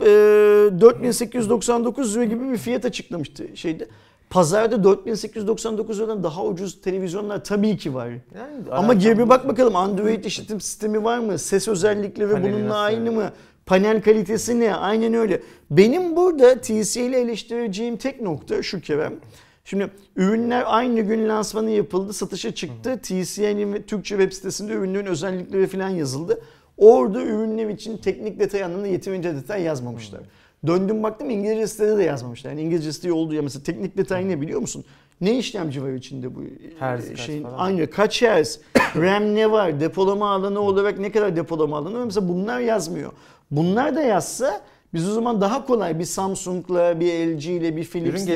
e, 0.00 0.06
4899 0.80 2.16
lira 2.16 2.24
gibi 2.24 2.52
bir 2.52 2.56
fiyat 2.56 2.84
açıklamıştı 2.84 3.44
şeyde. 3.54 3.88
Pazarda 4.30 4.84
4899 4.84 5.98
liradan 5.98 6.22
daha 6.22 6.44
ucuz 6.44 6.80
televizyonlar 6.80 7.44
tabii 7.44 7.76
ki 7.76 7.94
var. 7.94 8.08
Yani 8.08 8.20
Ama 8.70 8.94
gir 8.94 9.18
bir 9.18 9.28
bak 9.28 9.48
bakalım 9.48 9.76
Android 9.76 10.24
işletim 10.24 10.60
sistemi 10.60 11.04
var 11.04 11.18
mı? 11.18 11.38
Ses 11.38 11.68
özellikleri 11.68 12.32
Paneli 12.32 12.52
bununla 12.52 12.78
aynı 12.78 13.12
mı? 13.12 13.30
Panel 13.66 14.02
kalitesi 14.02 14.60
ne? 14.60 14.74
Aynen 14.74 15.14
öyle. 15.14 15.40
Benim 15.70 16.16
burada 16.16 16.60
TCL'i 16.60 17.14
eleştireceğim 17.14 17.96
tek 17.96 18.20
nokta 18.20 18.62
şu 18.62 18.80
Kerem. 18.80 19.14
Şimdi 19.64 19.90
ürünler 20.16 20.64
aynı 20.66 21.00
gün 21.00 21.28
lansmanı 21.28 21.70
yapıldı, 21.70 22.12
satışa 22.12 22.54
çıktı. 22.54 23.00
TCL'in 23.02 23.72
ve 23.72 23.82
Türkçe 23.82 24.16
web 24.16 24.32
sitesinde 24.32 24.72
ürünlerin 24.72 25.06
özellikleri 25.06 25.66
falan 25.66 25.88
yazıldı. 25.88 26.40
Orada 26.76 27.22
ürünler 27.22 27.68
için 27.68 27.96
teknik 27.96 28.40
detay 28.40 28.64
anlamında 28.64 28.86
yeterince 28.86 29.34
detay 29.34 29.62
yazmamışlar. 29.62 30.20
Döndüm 30.66 31.02
baktım 31.02 31.30
İngilizce 31.30 31.66
sitede 31.66 31.96
de 31.96 32.02
yazmamışlar. 32.02 32.50
Yani 32.50 32.62
İngilizce 32.62 32.92
sitede 32.92 33.12
olduğu 33.12 33.34
ya 33.34 33.42
mesela 33.42 33.62
teknik 33.62 33.96
detay 33.96 34.28
ne 34.28 34.40
biliyor 34.40 34.60
musun? 34.60 34.84
Ne 35.20 35.38
işlemci 35.38 35.82
var 35.82 35.92
içinde 35.92 36.34
bu 36.34 36.42
e, 36.42 36.78
kaç 36.78 37.20
şeyin? 37.20 37.42
falan. 37.42 37.58
Aynı 37.58 37.90
kaç 37.90 38.22
hertz, 38.22 38.60
RAM 38.96 39.34
ne 39.34 39.50
var, 39.50 39.80
depolama 39.80 40.30
alanı 40.30 40.60
olarak 40.60 40.98
ne 40.98 41.12
kadar 41.12 41.36
depolama 41.36 41.76
alanı 41.78 41.98
var? 41.98 42.04
Mesela 42.04 42.28
bunlar 42.28 42.60
yazmıyor. 42.60 43.12
Bunlar 43.50 43.96
da 43.96 44.00
yazsa 44.02 44.60
biz 44.94 45.08
o 45.08 45.12
zaman 45.12 45.40
daha 45.40 45.66
kolay 45.66 45.98
bir 45.98 46.04
Samsung'la, 46.04 47.00
bir 47.00 47.06
LG 47.36 47.46
ile, 47.46 47.76
bir 47.76 47.84
Philips'le, 47.84 48.26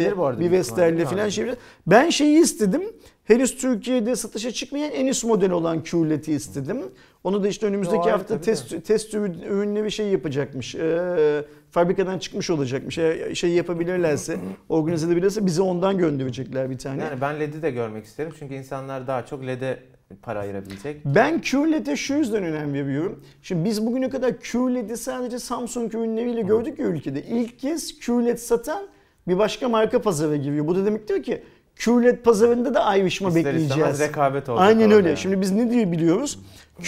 bir 0.41 0.51
Vestel'le 0.51 1.05
falan 1.05 1.29
şey. 1.29 1.47
Ben 1.87 2.11
şeyi 2.11 2.39
istedim. 2.43 2.83
henüz 3.25 3.57
Türkiye'de 3.57 4.17
satışa 4.17 4.51
çıkmayan 4.51 4.91
en 4.91 5.07
üst 5.07 5.25
model 5.25 5.51
olan 5.51 5.85
QLED'i 5.85 6.33
istedim. 6.33 6.83
Onu 7.25 7.43
da 7.43 7.49
işte 7.49 7.67
önümüzdeki 7.67 8.09
Yo, 8.09 8.15
hafta 8.15 8.41
test 8.41 8.85
test 8.87 9.15
ürün- 9.15 9.43
ürünleri 9.43 9.91
şey 9.93 10.09
yapacakmış. 10.09 10.75
Ee, 10.75 11.45
fabrikadan 11.75 12.19
çıkmış 12.19 12.51
olacakmış. 12.51 12.99
Eğer 12.99 13.35
şey 13.35 13.51
yapabilirlerse, 13.51 14.37
organize 14.69 15.07
edebilirse 15.07 15.47
bize 15.47 15.63
ondan 15.63 15.99
gönderecekler 15.99 16.71
bir 16.71 16.79
tane. 16.79 17.03
Yani 17.03 17.21
ben 17.21 17.41
LED'i 17.41 17.63
de 17.63 17.71
görmek 17.71 18.05
isterim 18.05 18.33
çünkü 18.39 18.55
insanlar 18.55 19.07
daha 19.07 19.27
çok 19.27 19.47
LED'e 19.47 19.79
para 20.23 20.41
ayırabilecek. 20.41 21.05
Ben 21.05 21.41
QLED'e 21.41 21.97
şu 21.97 22.15
yüzden 22.15 22.45
önem 22.45 22.75
veriyorum. 22.75 23.25
Şimdi 23.43 23.65
biz 23.65 23.87
bugüne 23.87 24.09
kadar 24.11 24.41
QLED'i 24.41 24.97
sadece 24.97 25.39
Samsung 25.39 25.95
ürünleriyle 25.95 26.43
gördük 26.43 26.79
ya 26.79 26.87
ülkede. 26.87 27.23
İlk 27.23 27.59
kez 27.59 28.01
QLED 28.01 28.39
satan 28.39 28.83
bir 29.29 29.39
başka 29.39 29.69
marka 29.69 30.03
pazara 30.03 30.37
giriyor. 30.37 30.67
Bu 30.67 30.77
da 30.77 30.87
demektir 30.87 31.23
ki 31.23 31.43
QLED 31.85 32.19
pazarında 32.19 32.75
da 32.75 32.85
ayrışma 32.85 33.29
İster 33.29 33.45
bekleyeceğiz. 33.45 34.01
rekabet 34.01 34.49
olacak. 34.49 34.67
Aynen 34.67 34.91
öyle. 34.91 35.09
yani. 35.09 35.19
Şimdi 35.19 35.41
biz 35.41 35.53
ne 35.53 35.71
diye 35.71 35.93
biliyoruz? 35.93 36.39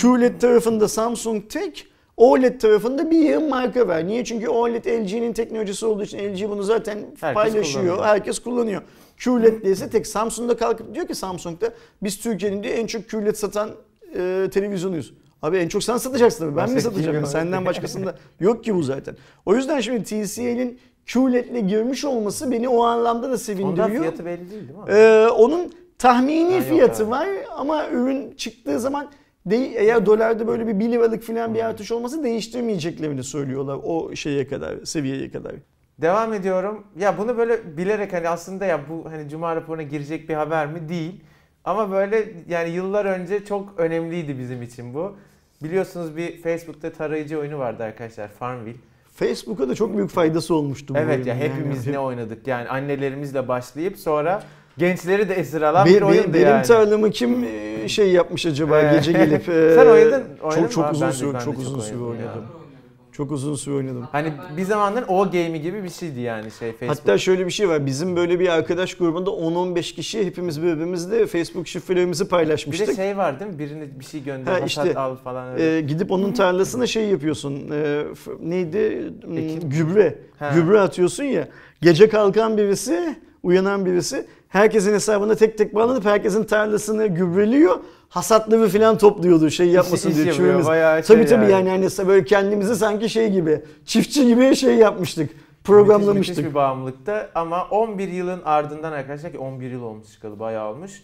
QLED 0.02 0.40
tarafında 0.40 0.88
Samsung 0.88 1.42
tek, 1.48 1.86
OLED 2.16 2.60
tarafında 2.60 3.10
bir 3.10 3.18
yığın 3.18 3.48
marka 3.48 3.88
var. 3.88 4.06
Niye? 4.06 4.24
Çünkü 4.24 4.48
OLED 4.48 4.84
LG'nin 4.84 5.32
teknolojisi 5.32 5.86
olduğu 5.86 6.02
için 6.02 6.18
LG 6.18 6.48
bunu 6.50 6.62
zaten 6.62 6.98
paylaşıyor. 7.20 7.64
kullanıyor. 7.84 8.04
Herkes 8.04 8.38
kullanıyor. 8.38 8.82
QLED 9.24 9.64
değilse 9.64 9.90
tek 9.90 10.06
Samsung'da 10.06 10.56
kalkıp 10.56 10.94
diyor 10.94 11.06
ki 11.06 11.14
Samsung'da 11.14 11.70
biz 12.02 12.18
Türkiye'nin 12.20 12.62
diyor 12.62 12.74
en 12.74 12.86
çok 12.86 13.08
QLED 13.10 13.34
satan 13.34 13.70
e, 14.14 14.48
televizyonuyuz. 14.52 15.14
Abi 15.42 15.56
en 15.56 15.68
çok 15.68 15.84
sen 15.84 15.96
satacaksın 15.96 16.38
tabii. 16.44 16.56
Ben 16.56 16.62
Başka 16.62 16.74
mi 16.74 16.80
satacağım? 16.80 17.16
yok? 17.16 17.28
Senden 17.28 17.66
başkasında 17.66 18.14
yok 18.40 18.64
ki 18.64 18.74
bu 18.74 18.82
zaten. 18.82 19.16
O 19.46 19.54
yüzden 19.54 19.80
şimdi 19.80 20.04
TCL'in 20.04 20.78
QLED'le 21.12 21.68
girmiş 21.68 22.04
olması 22.04 22.50
beni 22.50 22.68
o 22.68 22.82
anlamda 22.82 23.22
da 23.22 23.26
Ondan 23.26 23.36
sevindiriyor. 23.36 23.88
fiyatı 24.02 24.24
belli 24.24 24.50
değil 24.50 24.50
değil 24.50 24.70
mi? 24.70 24.84
Ee, 24.88 25.28
onun 25.28 25.72
tahmini 25.98 26.52
yok 26.54 26.62
fiyatı 26.62 27.10
var 27.10 27.28
ama 27.56 27.88
ürün 27.88 28.34
çıktığı 28.36 28.80
zaman 28.80 29.08
de, 29.46 29.56
eğer 29.56 30.06
dolarda 30.06 30.46
böyle 30.46 30.66
bir 30.66 30.78
1 30.78 30.92
liralık 30.92 31.22
falan 31.22 31.54
bir 31.54 31.64
artış 31.64 31.92
olması 31.92 32.24
değiştirmeyeceklerini 32.24 33.24
söylüyorlar 33.24 33.78
o 33.84 34.16
şeye 34.16 34.46
kadar, 34.46 34.84
seviyeye 34.84 35.30
kadar. 35.30 35.52
Devam 35.98 36.32
ediyorum. 36.32 36.84
Ya 36.98 37.18
bunu 37.18 37.38
böyle 37.38 37.76
bilerek 37.76 38.12
hani 38.12 38.28
aslında 38.28 38.64
ya 38.64 38.80
bu 38.88 39.10
hani 39.10 39.28
cuma 39.28 39.56
raporuna 39.56 39.82
girecek 39.82 40.28
bir 40.28 40.34
haber 40.34 40.66
mi 40.66 40.88
değil. 40.88 41.20
Ama 41.64 41.90
böyle 41.90 42.32
yani 42.48 42.70
yıllar 42.70 43.04
önce 43.04 43.44
çok 43.44 43.74
önemliydi 43.76 44.38
bizim 44.38 44.62
için 44.62 44.94
bu. 44.94 45.16
Biliyorsunuz 45.62 46.16
bir 46.16 46.42
Facebook'ta 46.42 46.92
tarayıcı 46.92 47.38
oyunu 47.38 47.58
vardı 47.58 47.82
arkadaşlar 47.82 48.28
Farmville. 48.28 48.76
Facebook'a 49.14 49.68
da 49.68 49.74
çok 49.74 49.96
büyük 49.96 50.10
faydası 50.10 50.54
olmuştu 50.54 50.94
bu 50.94 50.98
Evet 50.98 51.26
ya 51.26 51.34
yani. 51.34 51.44
hepimiz 51.44 51.86
ne 51.86 51.98
oynadık 51.98 52.46
yani 52.46 52.68
annelerimizle 52.68 53.48
başlayıp 53.48 53.98
sonra 53.98 54.42
gençleri 54.78 55.28
de 55.28 55.34
esir 55.34 55.62
alan 55.62 55.86
Be- 55.86 55.90
bir 55.90 56.02
oyundu 56.02 56.34
benim 56.34 56.46
yani. 56.48 56.66
tarlamı 56.66 57.10
kim 57.10 57.44
e, 57.44 57.88
şey 57.88 58.12
yapmış 58.12 58.46
acaba 58.46 58.80
Ee, 58.82 58.96
gece 58.96 59.12
gelip 59.12 59.48
e, 59.48 59.72
Sen 59.74 59.86
oynadın, 59.86 60.24
oynadın 60.42 60.62
çok 60.62 60.72
çok 60.72 60.92
uzun 60.92 61.10
süre 61.10 61.38
çok 61.44 61.58
uzun 61.58 61.80
süre 61.80 61.98
oynadım 61.98 62.24
ya. 62.24 62.66
Çok 63.12 63.32
uzun 63.32 63.54
süre 63.54 63.74
oynadım. 63.74 64.08
Hani 64.12 64.32
bir 64.56 64.62
zamanlar 64.62 65.04
o 65.08 65.24
game'i 65.24 65.62
gibi 65.62 65.84
bir 65.84 65.88
şeydi 65.88 66.20
yani 66.20 66.50
şey 66.50 66.72
Facebook. 66.72 66.98
Hatta 66.98 67.18
şöyle 67.18 67.46
bir 67.46 67.50
şey 67.50 67.68
var. 67.68 67.86
Bizim 67.86 68.16
böyle 68.16 68.40
bir 68.40 68.48
arkadaş 68.48 68.94
grubunda 68.94 69.30
10-15 69.30 69.94
kişi 69.94 70.26
hepimiz 70.26 70.62
birbirimizle 70.62 71.26
Facebook 71.26 71.66
şifrelerimizi 71.68 72.24
bir 72.24 72.28
paylaşmıştık. 72.30 72.88
de 72.88 72.94
şey 72.96 73.16
var 73.16 73.40
değil 73.40 73.50
mi? 73.50 73.58
Birine 73.58 74.00
bir 74.00 74.04
şey 74.04 74.22
gönder, 74.24 74.52
Ha, 74.52 74.58
işte, 74.66 74.94
al 74.94 75.16
falan 75.16 75.52
öyle. 75.52 75.76
Ee, 75.76 75.80
gidip 75.80 76.10
onun 76.10 76.32
tarlasına 76.32 76.86
şey 76.86 77.04
yapıyorsun. 77.04 77.70
e, 77.72 78.02
neydi? 78.40 79.12
Hmm, 79.24 79.38
Ekin. 79.38 79.70
Gübre. 79.70 80.18
Ha. 80.38 80.52
Gübre 80.54 80.80
atıyorsun 80.80 81.24
ya. 81.24 81.48
Gece 81.82 82.08
kalkan 82.08 82.56
birisi, 82.58 83.16
uyanan 83.42 83.86
birisi 83.86 84.26
herkesin 84.48 84.92
hesabına 84.94 85.34
tek 85.34 85.58
tek 85.58 85.74
bağlanıp 85.74 86.04
herkesin 86.04 86.44
tarlasını 86.44 87.06
gübreliyor. 87.06 87.78
Hasatları 88.08 88.68
falan 88.68 88.98
topluyordu 88.98 89.50
şey 89.50 89.68
yapmasın 89.68 90.10
iş 90.10 90.16
diye. 90.16 90.26
yapıyor, 90.26 90.48
çürümesi. 90.48 90.68
bayağı 90.68 91.04
şey 91.04 91.16
tabii 91.16 91.26
tabii 91.26 91.50
yani. 91.50 91.68
yani 91.68 91.88
hani 91.96 92.08
böyle 92.08 92.24
kendimizi 92.24 92.76
sanki 92.76 93.08
şey 93.08 93.30
gibi 93.32 93.62
çiftçi 93.84 94.26
gibi 94.26 94.56
şey 94.56 94.74
yapmıştık. 94.74 95.30
Müthiş, 95.30 95.46
Programlamıştık. 95.64 96.36
müthiş 96.36 96.50
bir 96.50 96.54
bağımlılıkta 96.54 97.30
ama 97.34 97.64
11 97.64 98.08
yılın 98.08 98.42
ardından 98.44 98.92
arkadaşlar 98.92 99.32
ki 99.32 99.38
11 99.38 99.70
yıl 99.70 99.82
olmuş 99.82 100.12
çıkalı 100.12 100.38
bayağı 100.38 100.70
olmuş. 100.70 101.02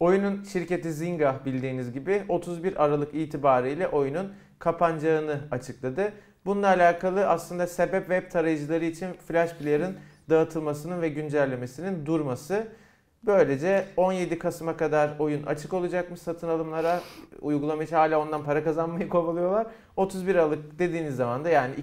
Oyunun 0.00 0.44
şirketi 0.44 0.92
Zynga 0.92 1.40
bildiğiniz 1.46 1.92
gibi 1.92 2.22
31 2.28 2.84
Aralık 2.84 3.14
itibariyle 3.14 3.88
oyunun 3.88 4.32
kapanacağını 4.58 5.40
açıkladı. 5.50 6.12
Bununla 6.46 6.66
alakalı 6.68 7.28
aslında 7.28 7.66
sebep 7.66 8.08
web 8.08 8.30
tarayıcıları 8.30 8.84
için 8.84 9.06
Flash 9.28 9.54
Player'ın 9.54 9.96
dağıtılmasının 10.30 11.02
ve 11.02 11.08
güncellemesinin 11.08 12.06
durması. 12.06 12.66
Böylece 13.26 13.84
17 13.96 14.38
Kasım'a 14.38 14.76
kadar 14.76 15.10
oyun 15.18 15.42
açık 15.42 15.72
olacakmış 15.74 16.20
satın 16.20 16.48
alımlara. 16.48 17.00
Uygulama 17.40 17.84
için 17.84 17.96
hala 17.96 18.20
ondan 18.20 18.44
para 18.44 18.64
kazanmayı 18.64 19.08
kovalıyorlar. 19.08 19.66
31 19.96 20.34
Aralık 20.34 20.78
dediğiniz 20.78 21.16
zaman 21.16 21.44
da 21.44 21.48
yani 21.48 21.74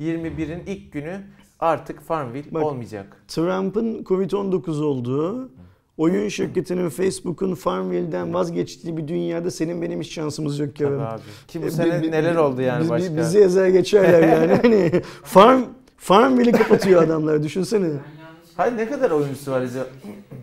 2021'in 0.00 0.62
ilk 0.66 0.92
günü 0.92 1.20
artık 1.60 2.00
Farmville 2.00 2.54
Bak, 2.54 2.62
olmayacak. 2.64 3.16
Trump'ın 3.28 4.02
Covid-19 4.04 4.82
olduğu, 4.82 5.50
oyun 5.96 6.28
şirketinin 6.28 6.88
Facebook'un 6.88 7.54
Farmville'den 7.54 8.34
vazgeçtiği 8.34 8.96
bir 8.96 9.08
dünyada 9.08 9.50
senin 9.50 9.82
benim 9.82 10.00
hiç 10.00 10.12
şansımız 10.12 10.58
yok 10.58 10.76
Kerem. 10.76 11.00
abi. 11.00 11.20
Ki 11.48 11.62
bu 11.62 11.66
E, 11.66 11.70
sene 11.70 11.98
bi- 12.02 12.06
bi- 12.06 12.10
neler 12.10 12.34
oldu 12.36 12.60
yani 12.62 12.82
biz- 12.82 12.90
başka? 12.90 13.16
Bizi 13.16 13.38
ezer 13.38 13.68
geçerler 13.68 14.28
yani. 14.28 14.52
hani 14.62 14.90
farm 15.22 15.62
Farmville'i 16.04 16.52
kapatıyor 16.52 17.02
adamlar 17.02 17.42
düşünsene. 17.42 17.90
Hayır 18.56 18.76
ne 18.76 18.88
kadar 18.88 19.10
oyuncusu 19.10 19.52
var 19.52 19.60
acaba? 19.60 19.86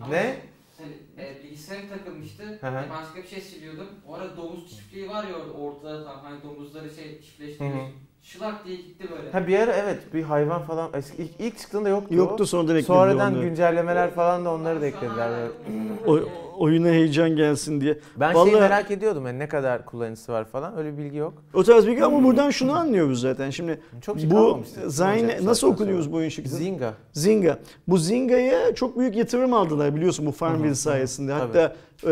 Ne? 0.08 0.36
Hani, 0.78 0.92
e, 1.18 1.42
bilgisayarım 1.44 1.88
takılmıştı. 1.88 2.42
Hı 2.60 2.68
hı. 2.68 2.90
Başka 2.90 3.22
bir 3.22 3.26
şey 3.28 3.40
siliyordum. 3.40 3.88
O 4.06 4.14
arada 4.14 4.36
domuz 4.36 4.70
çiftliği 4.70 5.08
var 5.08 5.24
ya 5.28 5.34
orada 5.36 5.52
ortada 5.52 6.04
tam 6.04 6.24
hani 6.24 6.42
domuzları 6.42 6.90
şey 6.90 7.20
çiftleştiriyorsun. 7.20 7.92
Şılak 8.22 8.64
diye 8.64 8.76
gitti 8.76 9.08
böyle. 9.16 9.30
Ha 9.32 9.46
bir 9.46 9.58
ara 9.58 9.72
evet 9.72 10.14
bir 10.14 10.22
hayvan 10.22 10.62
falan 10.62 10.90
eski 10.94 11.22
ilk, 11.22 11.30
ilk 11.38 11.58
çıktığında 11.58 11.88
yoktu. 11.88 12.14
Yoktu 12.14 12.46
sonradan 12.46 12.74
ekledi 12.76 12.86
Sonradan 12.86 13.32
onları. 13.32 13.44
güncellemeler 13.48 14.10
falan 14.10 14.44
da 14.44 14.52
onları 14.54 14.80
da 14.80 14.86
eklediler. 14.86 15.48
O, 16.06 16.18
oyuna 16.58 16.88
heyecan 16.88 17.36
gelsin 17.36 17.80
diye. 17.80 17.98
Ben 18.16 18.34
Vallahi- 18.34 18.50
şeyi 18.50 18.60
merak 18.60 18.90
ediyordum 18.90 19.26
yani 19.26 19.38
ne 19.38 19.48
kadar 19.48 19.84
kullanıcısı 19.84 20.32
var 20.32 20.44
falan 20.44 20.78
öyle 20.78 20.92
bir 20.92 20.98
bilgi 20.98 21.16
yok. 21.16 21.34
O 21.54 21.62
tarz 21.64 21.86
bilgi 21.86 22.04
ama 22.04 22.24
buradan 22.24 22.50
şunu 22.50 22.72
anlıyoruz 22.78 23.20
zaten. 23.20 23.50
Şimdi 23.50 23.80
Çok 24.00 24.20
şey 24.20 24.30
bu 24.30 24.60
Zine 24.86 25.38
nasıl 25.42 25.66
okunuyoruz 25.68 26.12
bu 26.12 26.16
oyun 26.16 26.28
şirketi? 26.28 26.54
Zynga. 26.54 26.94
Zynga. 27.12 27.58
Bu 27.88 27.98
Zynga'ya 27.98 28.74
çok 28.74 28.98
büyük 28.98 29.16
yatırım 29.16 29.52
aldılar 29.54 29.94
biliyorsun 29.96 30.26
bu 30.26 30.32
Farmville 30.32 30.74
sayesinde. 30.74 31.38
Tabii. 31.38 31.74
E, 32.06 32.10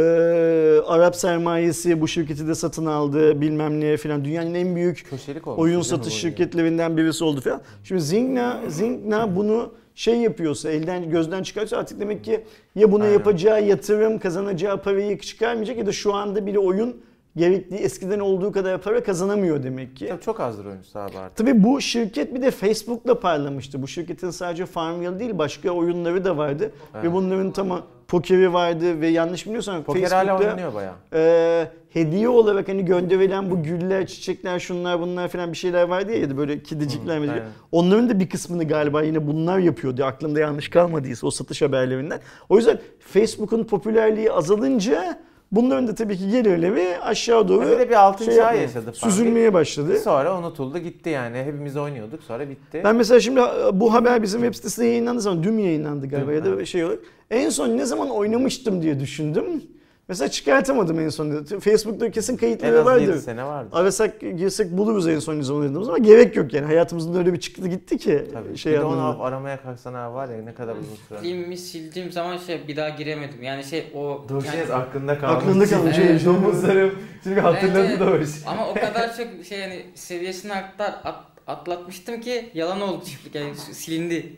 Arap 0.86 1.16
sermayesi 1.16 2.00
bu 2.00 2.08
şirketi 2.08 2.48
de 2.48 2.54
satın 2.54 2.86
aldı 2.86 3.40
bilmem 3.40 3.80
ne 3.80 3.96
falan. 3.96 4.24
Dünyanın 4.24 4.54
en 4.54 4.76
büyük 4.76 5.06
olmuş. 5.44 5.60
oyun 5.60 5.82
satış 5.82 6.14
şirketlerinden 6.14 6.96
birisi 6.96 7.24
oldu 7.24 7.40
falan. 7.40 7.60
Şimdi 7.84 8.00
Zynga, 8.00 8.60
Zynga 8.68 9.36
bunu 9.36 9.72
şey 9.94 10.16
yapıyorsa, 10.16 10.70
elden 10.70 11.10
gözden 11.10 11.42
çıkarsa 11.42 11.76
artık 11.76 12.00
demek 12.00 12.24
ki 12.24 12.44
ya 12.74 12.92
buna 12.92 13.04
Aynen. 13.04 13.14
yapacağı 13.14 13.64
yatırım, 13.64 14.18
kazanacağı 14.18 14.82
parayı 14.82 15.18
çıkarmayacak 15.18 15.78
ya 15.78 15.86
da 15.86 15.92
şu 15.92 16.14
anda 16.14 16.46
bile 16.46 16.58
oyun 16.58 16.96
gerektiği 17.36 17.74
eskiden 17.76 18.18
olduğu 18.20 18.52
kadar 18.52 18.78
para 18.82 19.02
kazanamıyor 19.02 19.62
demek 19.62 19.96
ki. 19.96 20.06
Tabii 20.08 20.20
çok 20.22 20.40
azdır 20.40 20.64
oyuncusu 20.66 20.98
abi 20.98 21.18
artık. 21.18 21.36
Tabii 21.36 21.62
bu 21.64 21.80
şirket 21.80 22.34
bir 22.34 22.42
de 22.42 22.50
Facebook'la 22.50 23.20
parlamıştı. 23.20 23.82
Bu 23.82 23.88
şirketin 23.88 24.30
sadece 24.30 24.66
Farmville 24.66 25.18
değil 25.18 25.38
başka 25.38 25.70
oyunları 25.70 26.24
da 26.24 26.36
vardı. 26.36 26.64
Ve 26.94 26.98
Evet. 27.02 27.12
bunların 27.12 27.50
tamam 27.52 27.82
pokeri 28.08 28.52
vardı 28.52 29.00
ve 29.00 29.08
yanlış 29.08 29.46
biliyorsam 29.46 29.82
Poker 29.82 30.02
hala 30.02 30.10
Facebook'ta 30.20 30.44
oynanıyor 30.46 30.74
bayağı. 30.74 30.94
e, 31.14 31.68
hediye 31.90 32.28
olarak 32.28 32.68
hani 32.68 32.84
gönderilen 32.84 33.50
bu 33.50 33.62
güller, 33.62 34.06
çiçekler, 34.06 34.58
şunlar 34.58 35.00
bunlar 35.00 35.28
falan 35.28 35.52
bir 35.52 35.56
şeyler 35.56 35.82
vardı 35.82 36.12
ya, 36.12 36.36
böyle 36.36 36.62
kedicikler 36.62 37.16
Hı, 37.16 37.20
mi? 37.20 37.30
aynen. 37.30 37.44
Onların 37.72 38.08
da 38.08 38.20
bir 38.20 38.28
kısmını 38.28 38.64
galiba 38.68 39.02
yine 39.02 39.26
bunlar 39.26 39.58
yapıyordu. 39.58 40.04
Aklımda 40.04 40.40
yanlış 40.40 40.68
kalmadıysa 40.70 41.26
o 41.26 41.30
satış 41.30 41.62
haberlerinden. 41.62 42.20
O 42.48 42.56
yüzden 42.56 42.78
Facebook'un 42.98 43.64
popülerliği 43.64 44.32
azalınca 44.32 45.18
bunların 45.52 45.88
da 45.88 45.94
tabii 45.94 46.16
ki 46.16 46.30
gelirleri 46.30 47.00
aşağı 47.00 47.48
doğru 47.48 47.66
Bir 47.66 47.78
de 47.78 47.88
bir 47.88 47.94
altın 47.94 48.24
şey 48.24 48.34
çağ 48.34 48.42
yapmaya, 48.42 48.62
yaşadı. 48.62 48.92
Süzülmeye 48.92 49.52
başladı. 49.52 49.98
Sonra 49.98 50.38
unutuldu 50.38 50.78
gitti 50.78 51.10
yani. 51.10 51.38
Hepimiz 51.38 51.76
oynuyorduk 51.76 52.22
sonra 52.22 52.48
bitti. 52.50 52.80
Ben 52.84 52.96
mesela 52.96 53.20
şimdi 53.20 53.40
e, 53.40 53.80
bu 53.80 53.92
haber 53.94 54.22
bizim 54.22 54.40
web 54.40 54.54
sitesinde 54.54 54.86
yayınlandığı 54.86 55.20
zaman 55.20 55.42
dün 55.42 55.58
yayınlandı 55.58 56.08
galiba 56.08 56.30
Dün, 56.30 56.36
ya 56.36 56.58
da 56.58 56.64
şey 56.64 56.84
olarak. 56.84 56.98
En 57.30 57.48
son 57.48 57.68
ne 57.68 57.84
zaman 57.84 58.10
oynamıştım 58.10 58.82
diye 58.82 59.00
düşündüm. 59.00 59.62
Mesela 60.10 60.28
çıkartamadım 60.30 61.00
en 61.00 61.08
son. 61.08 61.44
Facebook'ta 61.44 62.10
kesin 62.10 62.32
en 62.32 62.36
kayıtları 62.36 62.80
az 62.80 62.86
vardır. 62.86 63.08
7 63.08 63.20
sene 63.20 63.44
vardı. 63.44 63.68
Arasak 63.72 64.20
girsek 64.20 64.70
buluruz 64.70 65.08
en 65.08 65.18
son 65.18 65.40
zaman 65.40 65.62
oynadığımız 65.62 65.88
ama 65.88 65.98
gerek 65.98 66.36
yok 66.36 66.54
yani. 66.54 66.66
Hayatımızda 66.66 67.18
öyle 67.18 67.32
bir 67.32 67.40
çıktı 67.40 67.68
gitti 67.68 67.98
ki. 67.98 68.24
Tabii. 68.32 68.58
Şey 68.58 68.72
bir 68.72 68.78
de 68.78 68.84
onu 68.84 69.22
aramaya 69.22 69.62
kalksan 69.62 69.94
abi 69.94 70.14
var 70.14 70.28
ya 70.28 70.42
ne 70.42 70.54
kadar 70.54 70.72
uzun 70.76 70.96
sürer. 71.08 71.20
Filmi 71.20 71.56
sildiğim 71.56 72.12
zaman 72.12 72.36
şey 72.36 72.68
bir 72.68 72.76
daha 72.76 72.88
giremedim. 72.88 73.42
Yani 73.42 73.64
şey 73.64 73.92
o 73.94 74.24
Doğuşunuz 74.28 74.70
aklında 74.70 75.18
kalmış. 75.18 75.44
Aklında 75.44 75.66
kalmış. 75.66 75.96
Evet. 75.98 76.24
Domuzlarım. 76.24 76.94
Çünkü 77.24 77.40
hatırladı 77.40 77.86
Evet, 77.86 78.00
Doğuş. 78.00 78.30
ama 78.46 78.68
o 78.68 78.74
kadar 78.74 79.16
çok 79.16 79.44
şey 79.44 79.58
yani 79.58 79.86
seviyesini 79.94 80.54
atlar, 80.54 80.94
at- 81.04 81.24
atlatmıştım 81.46 82.20
ki 82.20 82.50
yalan 82.54 82.80
oldu 82.80 83.04
çiftlik 83.04 83.34
yani 83.34 83.54
silindi. 83.56 84.36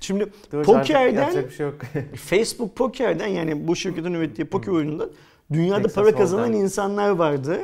Şimdi 0.00 0.26
Dur, 0.52 0.64
pokerden 0.64 1.48
şey 1.56 1.66
yok. 1.66 1.74
Facebook 2.16 2.76
pokerden 2.76 3.26
yani 3.26 3.68
bu 3.68 3.76
şirketin 3.76 4.14
ürettiği 4.14 4.46
poker 4.48 4.72
oyunundan 4.72 5.10
dünyada 5.52 5.82
Texas 5.82 5.94
para 5.94 6.16
kazanan 6.16 6.48
Hold'em. 6.48 6.60
insanlar 6.60 7.10
vardı. 7.10 7.60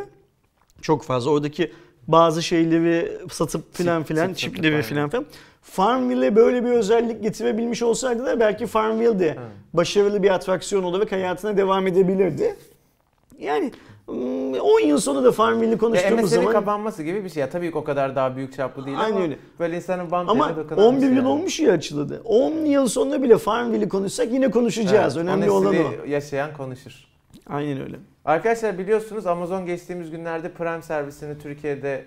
Çok 0.82 1.02
fazla. 1.02 1.30
Oradaki 1.30 1.72
bazı 2.08 2.42
şeyleri 2.42 3.18
satıp 3.30 3.74
filan 3.74 4.02
filan, 4.02 4.34
çip 4.34 4.54
çipleri 4.54 4.82
filan 4.82 5.10
filan. 5.10 5.26
Farmville'e 5.62 6.36
böyle 6.36 6.64
bir 6.64 6.70
özellik 6.70 7.22
getirebilmiş 7.22 7.82
olsaydı 7.82 8.26
da 8.26 8.40
belki 8.40 8.66
Farmville 8.66 9.18
de 9.18 9.36
başarılı 9.72 10.22
bir 10.22 10.30
atraksiyon 10.30 10.82
olarak 10.82 11.12
hayatına 11.12 11.56
devam 11.56 11.86
edebilirdi. 11.86 12.56
Yani 13.38 13.72
mm, 14.08 14.54
10 14.54 14.80
yıl 14.80 14.98
sonra 14.98 15.24
da 15.24 15.32
Farmville'i 15.32 15.78
konuştuğumuz 15.78 16.24
MSN'in 16.24 16.40
zaman 16.40 16.52
kapanması 16.52 17.02
gibi 17.02 17.24
bir 17.24 17.28
şey. 17.28 17.40
Ya 17.40 17.50
tabii 17.50 17.70
ki 17.70 17.78
o 17.78 17.84
kadar 17.84 18.16
daha 18.16 18.36
büyük 18.36 18.52
çaplı 18.56 18.86
değil 18.86 19.00
Aynen 19.00 19.16
ama 19.16 19.24
öyle. 19.24 19.38
böyle 19.60 19.76
insanın 19.76 20.10
bam 20.10 20.28
ama 20.28 20.48
teline 20.48 20.64
dokunan 20.64 20.78
bir 20.78 20.96
11 20.96 21.00
şey 21.00 21.08
yıl 21.08 21.16
yani. 21.16 21.28
olmuş 21.28 21.60
ya 21.60 21.72
açıldı. 21.72 22.22
10 22.24 22.52
yıl 22.52 22.88
sonra 22.88 23.22
bile 23.22 23.38
Farmville'i 23.38 23.88
konuşsak 23.88 24.32
yine 24.32 24.50
konuşacağız. 24.50 25.16
Evet, 25.16 25.28
Önemli 25.28 25.50
olan 25.50 25.74
o. 25.76 26.06
yaşayan 26.06 26.52
konuşur. 26.56 26.92
Aynen 27.46 27.82
öyle. 27.82 27.96
Arkadaşlar 28.24 28.78
biliyorsunuz 28.78 29.26
Amazon 29.26 29.66
geçtiğimiz 29.66 30.10
günlerde 30.10 30.52
Prime 30.52 30.82
servisini 30.82 31.38
Türkiye'de 31.38 32.04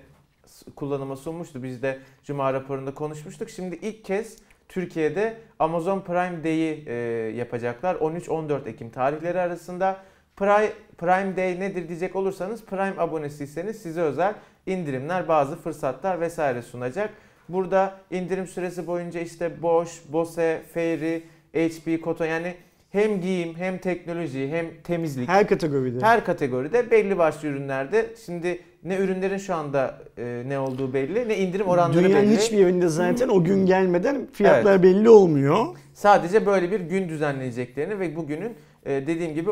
kullanıma 0.76 1.16
sunmuştu. 1.16 1.64
Biz 1.64 1.84
de 1.84 2.00
Cuma 2.24 2.54
raporunda 2.54 2.94
konuşmuştuk. 2.94 3.50
Şimdi 3.50 3.76
ilk 3.76 4.06
kez 4.06 4.38
Türkiye'de 4.70 5.38
Amazon 5.60 6.02
Prime 6.02 6.44
Day'i 6.44 6.84
e, 6.88 6.94
yapacaklar. 7.38 7.96
13-14 7.96 8.70
Ekim 8.70 8.90
tarihleri 8.90 9.40
arasında. 9.40 9.98
Prime, 10.40 10.72
Prime 10.98 11.38
Day 11.38 11.60
nedir 11.60 11.88
diyecek 11.88 12.16
olursanız 12.16 12.66
Prime 12.66 12.94
abonesiyseniz 12.98 13.82
size 13.82 14.02
özel 14.02 14.34
indirimler, 14.66 15.28
bazı 15.28 15.56
fırsatlar 15.56 16.22
vesaire 16.22 16.62
sunacak. 16.62 17.10
Burada 17.50 17.96
indirim 18.12 18.48
süresi 18.48 18.88
boyunca 18.88 19.20
işte 19.20 19.62
Bosch, 19.62 19.92
Bose, 20.10 20.62
Fairy, 20.74 21.22
HP, 21.54 22.02
Koto 22.02 22.24
yani 22.24 22.56
hem 22.92 23.22
giyim 23.22 23.56
hem 23.58 23.78
teknoloji 23.78 24.50
hem 24.50 24.66
temizlik 24.84 25.30
Her 25.30 25.48
kategoride. 25.48 26.06
her 26.06 26.26
kategoride 26.26 26.92
belli 26.92 27.18
başlı 27.18 27.48
ürünlerde 27.48 28.06
şimdi 28.26 28.62
ne 28.84 28.98
ürünlerin 28.98 29.38
şu 29.38 29.56
anda 29.56 29.98
e, 30.18 30.44
ne 30.48 30.60
olduğu 30.60 30.94
belli 30.94 31.30
ne 31.30 31.38
indirim 31.38 31.68
oranları 31.68 32.04
Dünyanın 32.04 32.30
belli. 32.30 32.38
hiçbir 32.38 32.58
yerinde 32.58 32.88
zaten 32.88 33.28
o 33.30 33.44
gün 33.44 33.66
gelmeden 33.66 34.28
fiyatlar 34.34 34.84
belli 34.84 35.10
olmuyor. 35.10 35.66
Sadece 35.94 36.46
böyle 36.46 36.72
bir 36.72 36.80
gün 36.80 37.10
düzenleyeceklerini 37.10 38.00
ve 38.00 38.16
bugünün 38.16 38.54
e, 38.86 39.08
dediğim 39.08 39.34
gibi 39.34 39.50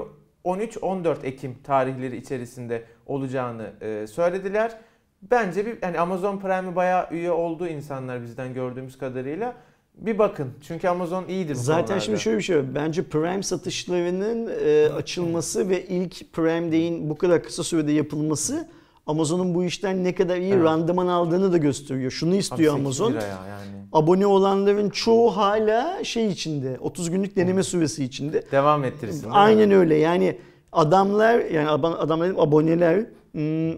13-14 0.47 1.25
Ekim 1.25 1.55
tarihleri 1.63 2.17
içerisinde 2.17 2.83
olacağını 3.05 3.71
e, 3.81 4.07
söylediler. 4.07 4.77
Bence 5.21 5.65
bir 5.65 5.81
hani 5.81 5.99
Amazon 5.99 6.37
Prime'e 6.39 6.75
bayağı 6.75 7.07
üye 7.11 7.31
olduğu 7.31 7.67
insanlar 7.67 8.21
bizden 8.21 8.53
gördüğümüz 8.53 8.97
kadarıyla 8.97 9.55
bir 9.97 10.17
bakın. 10.19 10.53
Çünkü 10.61 10.87
Amazon 10.87 11.25
iyidir 11.27 11.53
bu 11.53 11.59
Zaten 11.59 11.81
konularda. 11.81 11.99
şimdi 11.99 12.19
şöyle 12.19 12.37
bir 12.37 12.43
şey 12.43 12.57
var. 12.57 12.75
Bence 12.75 13.03
Prime 13.03 13.43
satışlarının 13.43 14.51
e, 14.65 14.93
açılması 14.93 15.69
ve 15.69 15.85
ilk 15.85 16.33
Prime 16.33 16.71
Day'in 16.71 17.09
bu 17.09 17.17
kadar 17.17 17.43
kısa 17.43 17.63
sürede 17.63 17.91
yapılması 17.91 18.69
Amazon'un 19.07 19.55
bu 19.55 19.63
işten 19.63 20.03
ne 20.03 20.15
kadar 20.15 20.37
iyi 20.37 20.53
Evet. 20.53 20.63
randıman 20.63 21.07
aldığını 21.07 21.51
da 21.51 21.57
gösteriyor. 21.57 22.11
Şunu 22.11 22.29
Abi 22.29 22.37
istiyor 22.37 22.73
8 22.73 22.85
Amazon. 22.85 23.11
ya 23.11 23.21
yani. 23.21 23.77
Abone 23.93 24.25
olanların 24.25 24.89
çoğu 24.89 25.37
hala 25.37 26.03
şey 26.03 26.27
içinde. 26.27 26.77
30 26.79 27.09
günlük 27.09 27.35
deneme 27.35 27.63
süresi 27.63 28.03
içinde. 28.03 28.43
Devam 28.51 28.83
ettirsin. 28.83 29.29
Aynen 29.31 29.71
öyle. 29.71 29.95
Yani 29.95 30.37
adamlar 30.71 31.39
yani 31.39 31.69
adamların 31.69 32.35
aboneler 32.37 33.05
hmm, 33.31 33.77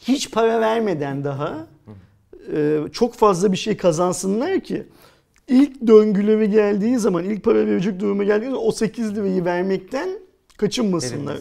hiç 0.00 0.30
para 0.30 0.60
vermeden 0.60 1.24
daha 1.24 1.66
e, 2.52 2.78
çok 2.92 3.14
fazla 3.14 3.52
bir 3.52 3.56
şey 3.56 3.76
kazansınlar 3.76 4.60
ki 4.60 4.86
ilk 5.48 5.86
döngüleri 5.86 6.50
geldiği 6.50 6.98
zaman 6.98 7.24
ilk 7.24 7.44
para 7.44 7.66
verecek 7.66 8.00
duruma 8.00 8.24
geldiği 8.24 8.44
zaman 8.44 8.66
o 8.66 8.72
8 8.72 9.16
lirayı 9.16 9.44
vermekten 9.44 10.08
kaçınmasınlar. 10.56 11.38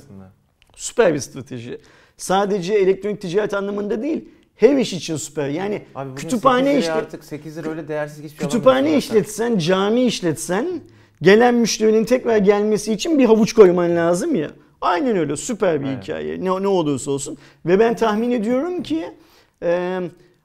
Süper 0.75 1.13
bir 1.13 1.19
strateji. 1.19 1.79
Sadece 2.23 2.73
elektronik 2.73 3.21
ticaret 3.21 3.53
anlamında 3.53 4.03
değil. 4.03 4.29
Her 4.55 4.77
iş 4.77 4.93
için 4.93 5.15
süper. 5.15 5.49
Yani 5.49 5.81
Abi 5.95 6.15
kütüphane 6.15 6.59
8 6.59 6.69
liraya 6.69 6.79
işte 6.79 6.93
artık 6.93 7.23
8 7.23 7.57
lira 7.57 7.69
öyle 7.69 7.87
değersiz 7.87 8.23
hiçbir 8.23 8.37
şey 8.37 8.47
Kütüphane 8.47 8.97
işletsen, 8.97 9.57
cami 9.57 10.01
işletsen 10.01 10.67
gelen 11.21 11.55
müşterinin 11.55 12.05
tekrar 12.05 12.37
gelmesi 12.37 12.93
için 12.93 13.19
bir 13.19 13.25
havuç 13.25 13.53
koyman 13.53 13.95
lazım 13.95 14.35
ya. 14.35 14.51
Aynen 14.81 15.17
öyle 15.17 15.37
süper 15.37 15.81
bir 15.81 15.87
Evet. 15.87 16.03
hikaye 16.03 16.39
ne, 16.39 16.63
ne 16.63 16.67
olursa 16.67 17.11
olsun. 17.11 17.37
Ve 17.65 17.79
ben 17.79 17.95
tahmin 17.95 18.31
ediyorum 18.31 18.83
ki 18.83 19.05
e, 19.63 19.99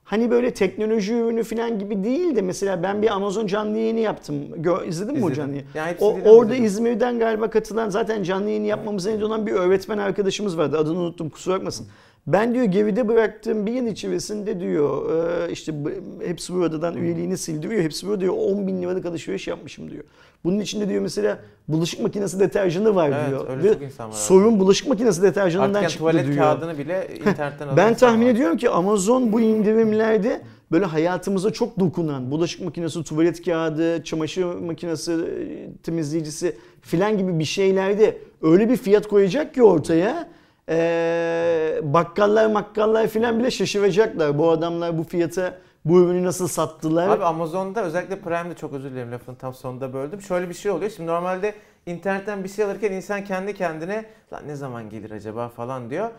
hani 0.09 0.31
böyle 0.31 0.53
teknoloji 0.53 1.13
ürünü 1.13 1.43
falan 1.43 1.79
gibi 1.79 2.03
değil 2.03 2.35
de 2.35 2.41
mesela 2.41 2.83
ben 2.83 3.01
bir 3.01 3.09
Amazon 3.09 3.47
canlı 3.47 3.77
yayını 3.77 3.99
yaptım. 3.99 4.35
Gö, 4.57 4.85
izledin 4.85 5.17
mi 5.17 5.25
o 5.25 5.31
canlı 5.31 5.51
yayını? 5.51 5.67
Ya 5.73 5.87
hepsini 5.87 6.07
O, 6.07 6.29
orada 6.29 6.53
izledim. 6.53 6.65
İzmir'den 6.65 7.19
galiba 7.19 7.49
katılan 7.49 7.89
zaten 7.89 8.23
canlı 8.23 8.49
yayını 8.49 8.67
yapmamıza 8.67 9.11
neden 9.11 9.21
olan 9.21 9.47
bir 9.47 9.51
öğretmen 9.51 9.97
arkadaşımız 9.97 10.57
vardı. 10.57 10.77
Adını 10.77 10.99
unuttum 10.99 11.29
kusura 11.29 11.55
bakmasın. 11.55 11.87
Ben 12.27 12.53
diyor 12.53 12.65
geride 12.65 13.07
bıraktığım 13.07 13.65
bir 13.65 13.71
yıl 13.71 13.85
içerisinde 13.87 14.59
diyor 14.59 15.11
e, 15.47 15.51
işte 15.51 15.85
bu- 15.85 16.23
hepsi 16.25 16.53
buradan 16.53 16.97
üyeliğini 16.97 17.37
sildiriyor. 17.37 17.81
Hepsi 17.83 18.07
burada 18.07 18.21
diyor 18.21 18.33
10 18.37 18.67
bin 18.67 18.81
liralık 18.81 19.05
alışveriş 19.05 19.47
yapmışım 19.47 19.91
diyor. 19.91 20.03
Bunun 20.43 20.59
içinde 20.59 20.89
diyor 20.89 21.01
mesela 21.01 21.39
bulaşık 21.67 22.01
makinesi 22.01 22.39
deterjanı 22.39 22.95
var 22.95 23.09
Evet, 23.09 23.29
diyor. 23.29 23.49
öyle 23.49 23.63
Ve 23.69 23.73
çok 23.73 23.81
insan 23.81 24.09
var. 24.09 24.13
sorun 24.15 24.59
bulaşık 24.59 24.87
makinesi 24.87 25.21
deterjanından 25.21 25.73
Artık 25.73 25.89
çıktı 25.89 25.99
tuvalet 25.99 26.25
diyor. 26.27 26.37
kağıdını 26.37 26.77
bile 26.77 27.07
internetten 27.19 27.77
Ben 27.77 27.93
tahmin 27.93 28.25
var. 28.25 28.31
ediyorum 28.31 28.57
ki 28.57 28.69
Amazon 28.69 29.33
bu 29.33 29.41
indirimlerde 29.41 30.41
böyle 30.71 30.85
hayatımıza 30.85 31.53
çok 31.53 31.79
dokunan 31.79 32.31
bulaşık 32.31 32.61
makinesi, 32.65 33.03
tuvalet 33.03 33.45
kağıdı, 33.45 34.03
çamaşır 34.03 34.43
makinesi, 34.43 35.11
e, 35.11 35.81
temizleyicisi 35.83 36.55
filan 36.81 37.17
gibi 37.17 37.39
bir 37.39 37.45
şeylerde 37.45 38.17
öyle 38.41 38.69
bir 38.69 38.77
fiyat 38.77 39.07
koyacak 39.07 39.53
ki 39.53 39.63
ortaya 39.63 40.29
e, 40.69 41.79
bakkallar 41.83 42.47
makkallar 42.47 43.07
filan 43.07 43.39
bile 43.39 43.51
şaşıracaklar. 43.51 44.37
Bu 44.37 44.51
adamlar 44.51 44.97
bu 44.97 45.03
fiyata 45.03 45.57
bu 45.85 45.99
ürünü 45.99 46.23
nasıl 46.23 46.47
sattılar? 46.47 47.09
Abi 47.09 47.23
Amazon'da 47.23 47.83
özellikle 47.83 48.19
Prime'de 48.19 48.55
çok 48.55 48.73
özür 48.73 48.91
dilerim 48.91 49.11
lafın 49.11 49.35
tam 49.35 49.53
sonunda 49.53 49.93
böldüm. 49.93 50.21
Şöyle 50.21 50.49
bir 50.49 50.53
şey 50.53 50.71
oluyor. 50.71 50.91
Şimdi 50.91 51.09
normalde 51.09 51.55
internetten 51.85 52.43
bir 52.43 52.49
şey 52.49 52.65
alırken 52.65 52.91
insan 52.91 53.23
kendi 53.23 53.53
kendine 53.53 54.05
lan 54.33 54.43
ne 54.47 54.55
zaman 54.55 54.89
gelir 54.89 55.11
acaba 55.11 55.49
falan 55.49 55.89
diyor. 55.89 56.09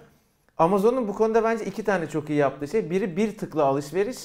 Amazon'un 0.59 1.09
bu 1.09 1.15
konuda 1.15 1.45
bence 1.45 1.65
iki 1.65 1.85
tane 1.85 2.09
çok 2.09 2.31
iyi 2.31 2.39
yaptığı 2.39 2.69
şey. 2.69 2.91
Biri 2.91 3.17
bir 3.17 3.39
tıkla 3.39 3.65
alışveriş. 3.65 4.19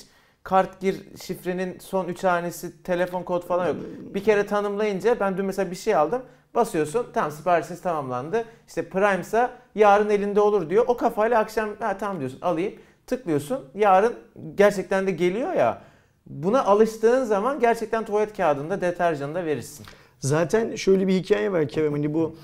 Kart 0.43 0.81
gir 0.81 1.01
şifrenin 1.21 1.79
son 1.79 2.07
üç 2.07 2.23
hanesi 2.23 2.83
telefon 2.83 3.23
kod 3.23 3.43
falan 3.43 3.67
yok. 3.67 3.75
Bir 4.13 4.23
kere 4.23 4.45
tanımlayınca 4.45 5.19
ben 5.19 5.37
dün 5.37 5.45
mesela 5.45 5.71
bir 5.71 5.75
şey 5.75 5.95
aldım. 5.95 6.21
Basıyorsun 6.55 7.05
tamam 7.13 7.31
siparişiniz 7.31 7.81
tamamlandı. 7.81 8.45
İşte 8.67 8.89
Prime'sa 8.89 9.51
yarın 9.75 10.09
elinde 10.09 10.41
olur 10.41 10.69
diyor. 10.69 10.83
O 10.87 10.97
kafayla 10.97 11.39
akşam 11.39 11.69
ha 11.79 11.97
tamam 11.97 12.19
diyorsun 12.19 12.41
alayım. 12.41 12.73
Tıklıyorsun 13.07 13.59
yarın 13.75 14.13
gerçekten 14.55 15.07
de 15.07 15.11
geliyor 15.11 15.53
ya. 15.53 15.81
Buna 16.27 16.63
alıştığın 16.65 17.23
zaman 17.23 17.59
gerçekten 17.59 18.05
tuvalet 18.05 18.37
kağıdında 18.37 18.81
deterjanı 18.81 19.45
verirsin. 19.45 19.85
Zaten 20.19 20.75
şöyle 20.75 21.07
bir 21.07 21.13
hikaye 21.13 21.51
var 21.51 21.67
Kerem 21.67 21.91
hani 21.91 22.13
bu 22.13 22.35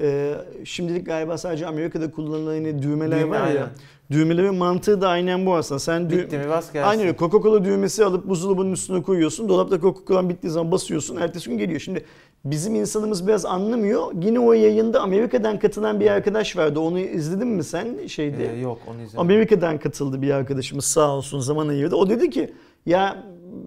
e, 0.00 0.34
şimdilik 0.64 1.06
galiba 1.06 1.38
sadece 1.38 1.66
Amerika'da 1.66 2.10
kullanılan 2.10 2.52
hani 2.52 2.82
düğmeler 2.82 3.20
Düğme, 3.20 3.30
var 3.30 3.46
ya. 3.46 3.46
aynen. 3.46 3.68
Düğmelerin 4.10 4.54
mantığı 4.54 5.00
da 5.00 5.08
aynen 5.08 5.46
bu 5.46 5.54
aslında. 5.54 5.78
Sen 5.78 6.02
dü- 6.02 6.18
Bitti 6.24 6.38
mi 6.38 6.48
bas 6.48 6.72
gelsin. 6.72 6.88
Aynen. 6.88 7.14
Coca-Cola 7.14 7.64
düğmesi 7.64 8.04
alıp 8.04 8.28
buzdolabının 8.28 8.72
üstüne 8.72 9.02
koyuyorsun. 9.02 9.48
Dolapta 9.48 9.76
Coca-Cola 9.76 10.28
bittiği 10.28 10.52
zaman 10.52 10.72
basıyorsun. 10.72 11.16
Ertesi 11.16 11.50
gün 11.50 11.58
geliyor. 11.58 11.80
Şimdi 11.80 12.04
bizim 12.44 12.74
insanımız 12.74 13.26
biraz 13.26 13.44
anlamıyor. 13.44 14.12
Yine 14.22 14.40
o 14.40 14.52
yayında 14.52 15.00
Amerika'dan 15.00 15.58
katılan 15.58 16.00
bir 16.00 16.10
arkadaş 16.10 16.56
vardı. 16.56 16.80
Onu 16.80 16.98
izledin 16.98 17.48
mi 17.48 17.64
sen 17.64 18.06
şeyde? 18.06 18.54
Ee, 18.54 18.60
yok 18.60 18.78
onu 18.86 18.94
izlemedim. 18.94 19.20
Amerika'dan 19.20 19.78
katıldı 19.78 20.22
bir 20.22 20.30
arkadaşımız 20.30 20.84
sağ 20.84 21.16
olsun 21.16 21.40
zaman 21.40 21.68
ayırdı. 21.68 21.96
O 21.96 22.08
dedi 22.08 22.30
ki 22.30 22.52
ya 22.86 23.24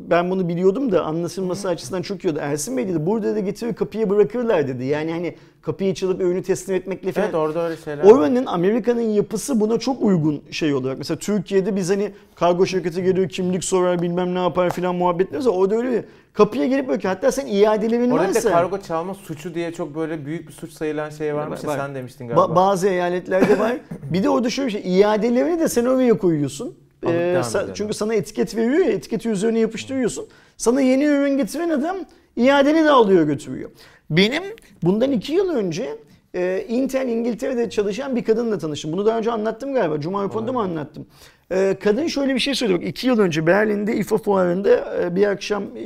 ben 0.10 0.32
bunu 0.32 0.48
biliyordum 0.50 0.92
da 0.92 1.04
anlaşılması 1.04 1.70
açısından 1.70 2.02
çok 2.02 2.26
iyi 2.26 2.32
oldu. 2.32 2.40
Ersin 2.42 2.78
Bey 2.78 2.88
dedi 2.88 3.06
burada 3.06 3.36
da 3.36 3.40
getirir 3.40 3.74
kapıya 3.76 4.10
bırakırlar 4.10 4.68
dedi. 4.68 4.86
Yani 4.86 5.12
hani 5.12 5.36
kapıyı 5.62 5.94
çalıp 5.94 6.22
ürünü 6.22 6.44
teslim 6.44 6.76
etmekle 6.76 7.12
falan. 7.12 7.26
Evet 7.26 7.36
orada 7.36 7.66
öyle 7.66 7.78
şeyler. 7.78 8.04
Oranın 8.04 8.46
Amerika'nın 8.46 9.02
yapısı 9.02 9.60
buna 9.60 9.80
çok 9.80 10.02
uygun 10.02 10.42
şey 10.52 10.74
olarak. 10.74 10.98
Mesela 10.98 11.18
Türkiye'de 11.18 11.76
biz 11.76 11.90
hani 11.90 12.12
kargo 12.36 12.66
şirketi 12.66 13.04
geliyor 13.04 13.30
kimlik 13.30 13.64
sorar 13.64 14.02
bilmem 14.02 14.36
ne 14.36 14.40
yapar 14.40 14.70
filan 14.70 14.96
muhabbetler. 14.96 15.46
Orada 15.46 15.76
öyle. 15.76 16.06
Kapıya 16.34 16.66
gelip 16.66 16.88
bakıyor. 16.88 17.14
Hatta 17.14 17.32
sen 17.32 17.48
iadelerin 17.48 18.12
Orada 18.12 18.28
varsa. 18.28 18.52
kargo 18.52 18.78
çalma 18.82 19.14
suçu 19.14 19.56
diye 19.56 19.72
çok 19.74 19.96
böyle 19.96 20.26
büyük 20.26 20.48
bir 20.48 20.54
suç 20.54 20.72
sayılan 20.72 21.10
şey 21.10 21.36
varmış 21.36 21.64
ya 21.64 21.70
Var. 21.70 21.78
sen 21.78 21.96
demiştin 21.96 22.26
Ba- 22.26 22.28
galiba. 22.36 22.56
bazı 22.56 22.88
eyaletlerde 22.88 23.60
var. 23.60 23.78
bir 24.14 24.24
de 24.24 24.30
orada 24.30 24.50
şöyle 24.50 24.68
bir 24.68 24.84
şey. 24.84 25.00
iadelerini 25.00 25.60
de 25.60 25.68
sen 25.68 25.86
oraya 25.86 26.18
koyuyorsun. 26.18 26.76
Alıp 27.06 27.16
Ee, 27.16 27.36
sa- 27.44 27.74
çünkü 27.74 27.94
sana 27.94 28.14
etiket 28.14 28.56
veriyor 28.56 28.86
ya. 28.86 28.92
Etiketi 28.92 29.30
üzerine 29.30 29.60
yapıştırıyorsun. 29.60 30.26
Sana 30.58 30.82
yeni 30.82 31.04
ürün 31.04 31.38
getiren 31.38 31.70
adam 31.70 31.98
iadeni 32.36 32.84
de 32.84 32.90
alıyor 32.92 33.24
götürüyor. 33.24 33.70
Benim 34.10 34.44
bundan 34.84 35.12
iki 35.12 35.34
yıl 35.34 35.50
önce 35.50 35.96
e, 36.36 36.66
Intel 36.70 37.08
İngiltere'de 37.08 37.70
çalışan 37.70 38.16
bir 38.16 38.24
kadınla 38.24 38.58
tanıştım. 38.58 38.92
Bunu 38.92 39.06
daha 39.06 39.18
önce 39.18 39.32
anlattım 39.32 39.74
galiba. 39.74 40.00
Cuma 40.02 40.24
raporunda 40.24 40.52
mı 40.52 40.62
anlattım? 40.62 41.06
E, 41.54 41.78
kadın 41.80 42.08
şöyle 42.08 42.36
bir 42.36 42.40
şey 42.40 42.56
söyledi. 42.56 42.78
Bak, 42.78 42.88
iki 42.88 43.08
yıl 43.08 43.20
önce 43.20 43.48
Berlin'de 43.48 43.96
İFA 43.96 44.18
fuarında 44.18 45.04
e, 45.04 45.16
bir 45.16 45.28
akşam 45.28 45.64
e, 45.76 45.82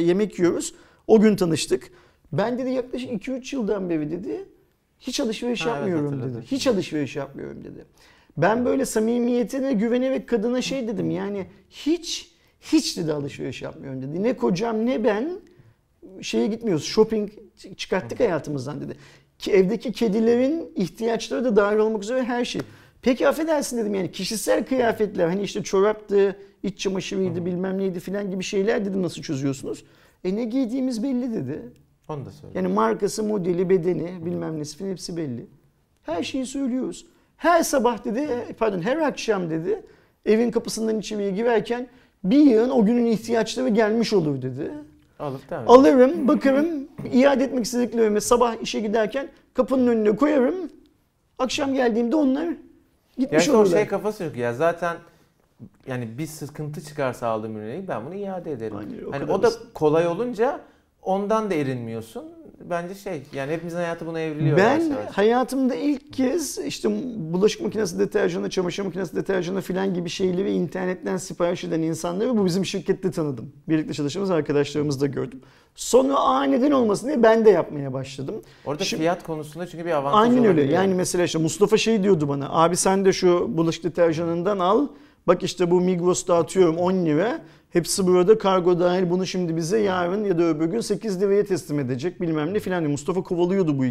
yemek 0.00 0.38
yiyoruz. 0.38 0.74
O 1.06 1.20
gün 1.20 1.36
tanıştık. 1.36 1.90
Ben 2.32 2.58
dedi 2.58 2.70
yaklaşık 2.70 3.10
2-3 3.10 3.54
yıldan 3.56 3.90
beri 3.90 4.10
dedi 4.10 4.44
hiç 4.98 5.20
alışveriş 5.20 5.60
Ha, 5.60 5.68
evet, 5.70 5.78
yapmıyorum 5.78 6.12
hatırladım. 6.12 6.34
dedi. 6.42 6.46
Hiç 6.50 6.66
alışveriş 6.66 7.16
yapmıyorum 7.16 7.64
dedi. 7.64 7.84
Ben 8.36 8.64
böyle 8.64 8.84
samimiyetine 8.84 9.72
güvenerek 9.72 10.28
kadına 10.28 10.62
şey 10.62 10.88
dedim 10.88 11.10
yani 11.10 11.46
hiç 11.70 12.30
hiç 12.60 12.96
dedi 12.96 13.12
alışveriş 13.12 13.62
yapmıyorum 13.62 14.02
dedi. 14.02 14.22
Ne 14.22 14.36
kocam 14.36 14.86
ne 14.86 15.04
ben 15.04 15.30
şeye 16.22 16.46
gitmiyoruz. 16.46 16.84
Shopping 16.84 17.30
çıkarttık 17.76 18.20
hayatımızdan 18.20 18.80
dedi. 18.80 18.96
Ki 19.38 19.52
evdeki 19.52 19.92
kedilerin 19.92 20.72
ihtiyaçları 20.76 21.44
da 21.44 21.56
dahil 21.56 21.78
olmak 21.78 22.02
üzere 22.02 22.22
her 22.22 22.44
şey. 22.44 22.62
Peki 23.06 23.28
affedersin 23.28 23.78
dedim 23.78 23.94
yani 23.94 24.12
kişisel 24.12 24.66
kıyafetler 24.66 25.26
hani 25.26 25.42
işte 25.42 25.62
çoraptı, 25.62 26.36
iç 26.62 26.78
çamaşırıydı 26.78 27.46
bilmem 27.46 27.78
neydi 27.78 28.00
filan 28.00 28.30
gibi 28.30 28.44
şeyler 28.44 28.84
dedim 28.84 29.02
nasıl 29.02 29.22
çözüyorsunuz? 29.22 29.84
E 30.24 30.36
ne 30.36 30.44
giydiğimiz 30.44 31.02
belli 31.02 31.34
dedi. 31.34 31.62
Onu 32.08 32.26
da 32.26 32.30
söyle. 32.30 32.52
Yani 32.58 32.68
markası, 32.68 33.22
modeli, 33.22 33.70
bedeni 33.70 34.26
bilmem 34.26 34.58
nesi 34.58 34.76
filan 34.76 34.90
hepsi 34.90 35.16
belli. 35.16 35.46
Her 36.02 36.22
şeyi 36.22 36.46
söylüyoruz. 36.46 37.06
Her 37.36 37.62
sabah 37.62 38.04
dedi, 38.04 38.28
pardon 38.58 38.80
her 38.80 38.96
akşam 38.96 39.50
dedi 39.50 39.82
evin 40.24 40.50
kapısından 40.50 40.98
içeriye 40.98 41.30
girerken 41.30 41.88
bir 42.24 42.38
yığın 42.38 42.70
o 42.70 42.84
günün 42.84 43.06
ihtiyaçları 43.06 43.68
gelmiş 43.68 44.12
olur 44.12 44.42
dedi. 44.42 44.70
Alıp 45.18 45.50
devam. 45.50 45.70
Alırım, 45.70 46.28
bakarım, 46.28 46.68
iade 47.12 47.44
etmek 47.44 47.64
istediklerimi 47.64 48.20
sabah 48.20 48.62
işe 48.62 48.80
giderken 48.80 49.28
kapının 49.54 49.86
önüne 49.86 50.16
koyarım. 50.16 50.54
Akşam 51.38 51.74
geldiğimde 51.74 52.16
onlar 52.16 52.48
gitmiş 53.18 53.48
o 53.48 53.52
olurlar. 53.52 53.76
şey 53.76 53.86
kafası 53.86 54.24
yok 54.24 54.36
ya 54.36 54.54
zaten 54.54 54.96
yani 55.86 56.18
bir 56.18 56.26
sıkıntı 56.26 56.80
çıkarsa 56.80 57.28
aldığım 57.28 57.56
ürüne 57.56 57.88
ben 57.88 58.06
bunu 58.06 58.14
iade 58.14 58.52
ederim. 58.52 58.76
Aynen, 58.76 59.04
o 59.04 59.12
hani 59.12 59.24
o 59.32 59.38
da 59.38 59.42
basit. 59.42 59.60
kolay 59.74 60.06
olunca 60.06 60.60
ondan 61.06 61.50
da 61.50 61.54
erinmiyorsun. 61.54 62.24
Bence 62.70 62.94
şey 62.94 63.22
yani 63.34 63.52
hepimizin 63.52 63.76
hayatı 63.76 64.06
buna 64.06 64.20
evriliyor 64.20 64.56
Ben 64.56 64.80
yavaş 64.80 65.06
hayatımda 65.12 65.74
ilk 65.74 66.12
kez 66.12 66.58
işte 66.58 66.88
bulaşık 67.32 67.60
makinesi 67.62 67.98
deterjanı, 67.98 68.50
çamaşır 68.50 68.84
makinesi 68.84 69.16
deterjanı 69.16 69.60
filan 69.60 69.94
gibi 69.94 70.08
şeyleri 70.08 70.50
internetten 70.52 71.16
sipariş 71.16 71.64
eden 71.64 71.82
insanları 71.82 72.38
bu 72.38 72.44
bizim 72.44 72.64
şirkette 72.66 73.10
tanıdım. 73.10 73.52
Birlikte 73.68 73.94
çalıştığımız 73.94 74.30
arkadaşlarımız 74.30 75.00
da 75.00 75.06
gördüm. 75.06 75.40
Sonra 75.74 76.14
aniden 76.16 76.70
olmasın 76.70 77.06
diye 77.06 77.22
ben 77.22 77.44
de 77.44 77.50
yapmaya 77.50 77.92
başladım. 77.92 78.34
Orada 78.64 78.84
Şimdi- 78.84 79.00
fiyat 79.00 79.22
konusunda 79.26 79.66
çünkü 79.66 79.84
bir 79.84 79.90
avantaj 79.90 80.20
Aynen 80.22 80.38
öyle. 80.38 80.48
olabiliyor. 80.48 80.68
Yani 80.68 80.94
mesela 80.94 81.24
işte 81.24 81.38
Mustafa 81.38 81.76
şey 81.76 82.02
diyordu 82.02 82.28
bana. 82.28 82.48
Abi 82.50 82.76
sen 82.76 83.04
de 83.04 83.12
şu 83.12 83.56
bulaşık 83.56 83.84
deterjanından 83.84 84.58
al. 84.58 84.86
Bak 85.26 85.42
işte 85.42 85.70
bu 85.70 85.80
Migros'ta 85.80 86.36
atıyorum 86.36 86.76
10 86.76 86.92
lira. 87.06 87.40
Hepsi 87.70 88.06
burada. 88.06 88.38
Kargo 88.38 88.80
dahil 88.80 89.10
bunu 89.10 89.26
şimdi 89.26 89.56
bize 89.56 89.78
yarın 89.78 90.24
ya 90.24 90.38
da 90.38 90.42
öbür 90.42 90.66
gün 90.66 90.80
8 90.80 91.20
liraya 91.20 91.44
teslim 91.44 91.80
edecek. 91.80 92.20
Bilmem 92.20 92.54
ne 92.54 92.58
filan. 92.58 92.84
Mustafa 92.84 93.22
kovalıyordu 93.22 93.78
bu 93.78 93.84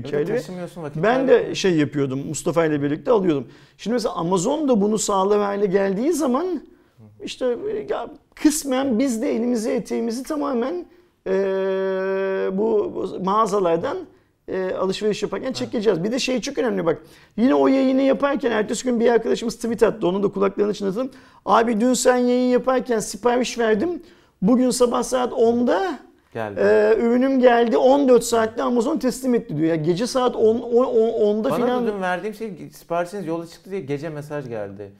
vakit 0.78 1.04
Ben 1.04 1.28
de 1.28 1.56
şey 1.56 1.78
yapıyordum. 1.78 2.28
Mustafa 2.28 2.66
ile 2.66 2.82
birlikte 2.82 3.12
alıyordum. 3.12 3.48
Şimdi 3.78 3.94
mesela 3.94 4.16
Amazon 4.16 4.68
da 4.68 4.82
bunu 4.82 4.98
sağlar 4.98 5.40
hale 5.40 5.66
geldiği 5.66 6.14
zaman 6.14 6.62
işte 7.24 7.58
ya 7.90 8.10
kısmen 8.36 9.00
biz 9.00 9.22
de 9.22 9.36
elimizi 9.36 9.70
eteğimizi 9.70 10.24
tamamen 10.24 10.86
e, 11.28 11.32
bu 12.52 12.92
bu 12.96 13.24
mağazalardan 13.24 13.98
e, 14.48 14.72
alışveriş 14.74 15.24
yaparken 15.24 15.54
çekeceğiz. 15.54 16.04
Bir 16.04 16.12
de 16.12 16.20
şey 16.20 16.42
çok 16.42 16.58
önemli 16.58 16.86
bak. 16.86 17.02
Yine 17.38 17.56
o 17.56 17.68
yayını 17.68 18.02
yaparken 18.02 18.52
ertesi 18.52 18.84
gün 18.86 19.00
bir 19.00 19.10
arkadaşımız 19.10 19.56
tweet 19.56 19.84
attı. 19.84 20.08
Onu 20.08 20.24
da 20.24 20.28
kulaklarını 20.28 20.74
çınlatalım. 20.74 21.12
Abi 21.46 21.82
dün 21.82 21.94
sen 21.94 22.18
yayın 22.18 22.52
yaparken 22.52 23.00
sipariş 23.00 23.60
verdim. 23.60 24.04
Bugün 24.42 24.70
sabah 24.70 25.04
saat 25.04 25.34
10'da 25.34 26.00
geldi. 26.34 26.60
ee, 26.64 26.96
ürünüm 27.00 27.40
geldi 27.40 27.78
14 27.78 28.24
saatte 28.24 28.64
Amazon 28.64 28.98
teslim 28.98 29.36
etti 29.36 29.58
diyor. 29.58 29.70
Ya 29.70 29.76
gece 29.76 30.08
saat 30.08 30.36
10 30.36 30.60
10 30.60 30.86
10'da 30.86 31.50
Bana 31.50 31.56
filan 31.56 31.88
da 31.88 31.94
dün 31.94 32.02
verdiğim 32.02 32.36
şey 32.36 32.70
siparişiniz 32.74 33.28
yola 33.28 33.48
çıktı 33.48 33.72
diye 33.72 33.82
gece 33.82 34.10
mesaj 34.10 34.50
geldi. 34.50 34.92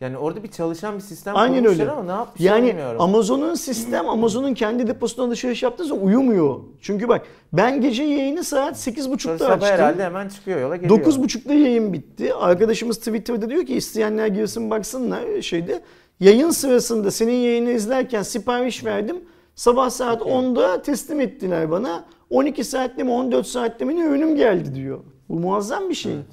Yani 0.00 0.18
orada 0.18 0.42
bir 0.42 0.48
çalışan 0.48 0.96
bir 0.96 1.00
sistem 1.00 1.36
Aynen 1.36 1.64
öyle. 1.64 1.90
ama 1.90 2.02
ne 2.02 2.10
yapmış 2.10 2.40
yani 2.40 2.68
bilmiyorum. 2.68 3.00
Amazon'un 3.00 3.54
sistem 3.54 4.08
Amazon'un 4.08 4.54
kendi 4.54 4.86
deposundan 4.86 5.28
alışveriş 5.28 5.62
yaptığı 5.62 5.84
zaman 5.84 6.04
uyumuyor. 6.04 6.60
Çünkü 6.80 7.08
bak 7.08 7.22
ben 7.52 7.80
gece 7.80 8.02
yayını 8.02 8.44
saat 8.44 8.78
Sonra 8.78 8.96
8.30'da 8.96 9.38
sabah 9.38 9.52
açtım. 9.54 9.68
herhalde 9.68 10.04
hemen 10.04 10.28
çıkıyor 10.28 10.60
yola 10.60 10.76
geliyor. 10.76 11.00
9.30'da 11.00 11.54
yayın 11.54 11.92
bitti. 11.92 12.34
Arkadaşımız 12.34 12.98
Twitter'da 12.98 13.50
diyor 13.50 13.66
ki 13.66 13.74
isteyenler 13.74 14.26
girsin 14.26 14.70
baksınlar 14.70 15.42
şeyde. 15.42 15.82
Yayın 16.20 16.50
sırasında 16.50 17.10
senin 17.10 17.32
yayını 17.32 17.70
izlerken 17.70 18.22
sipariş 18.22 18.84
verdim. 18.84 19.16
Sabah 19.54 19.90
saat 19.90 20.22
10'da 20.22 20.82
teslim 20.82 21.20
ettiler 21.20 21.70
bana. 21.70 22.04
12 22.30 22.64
saatte 22.64 23.02
mi 23.02 23.10
14 23.10 23.46
saatte 23.46 23.84
mi 23.84 23.96
ne 23.96 24.04
ürünüm 24.04 24.36
geldi 24.36 24.74
diyor. 24.74 24.98
Bu 25.28 25.34
muazzam 25.34 25.88
bir 25.88 25.94
şey. 25.94 26.12
Evet. 26.12 26.24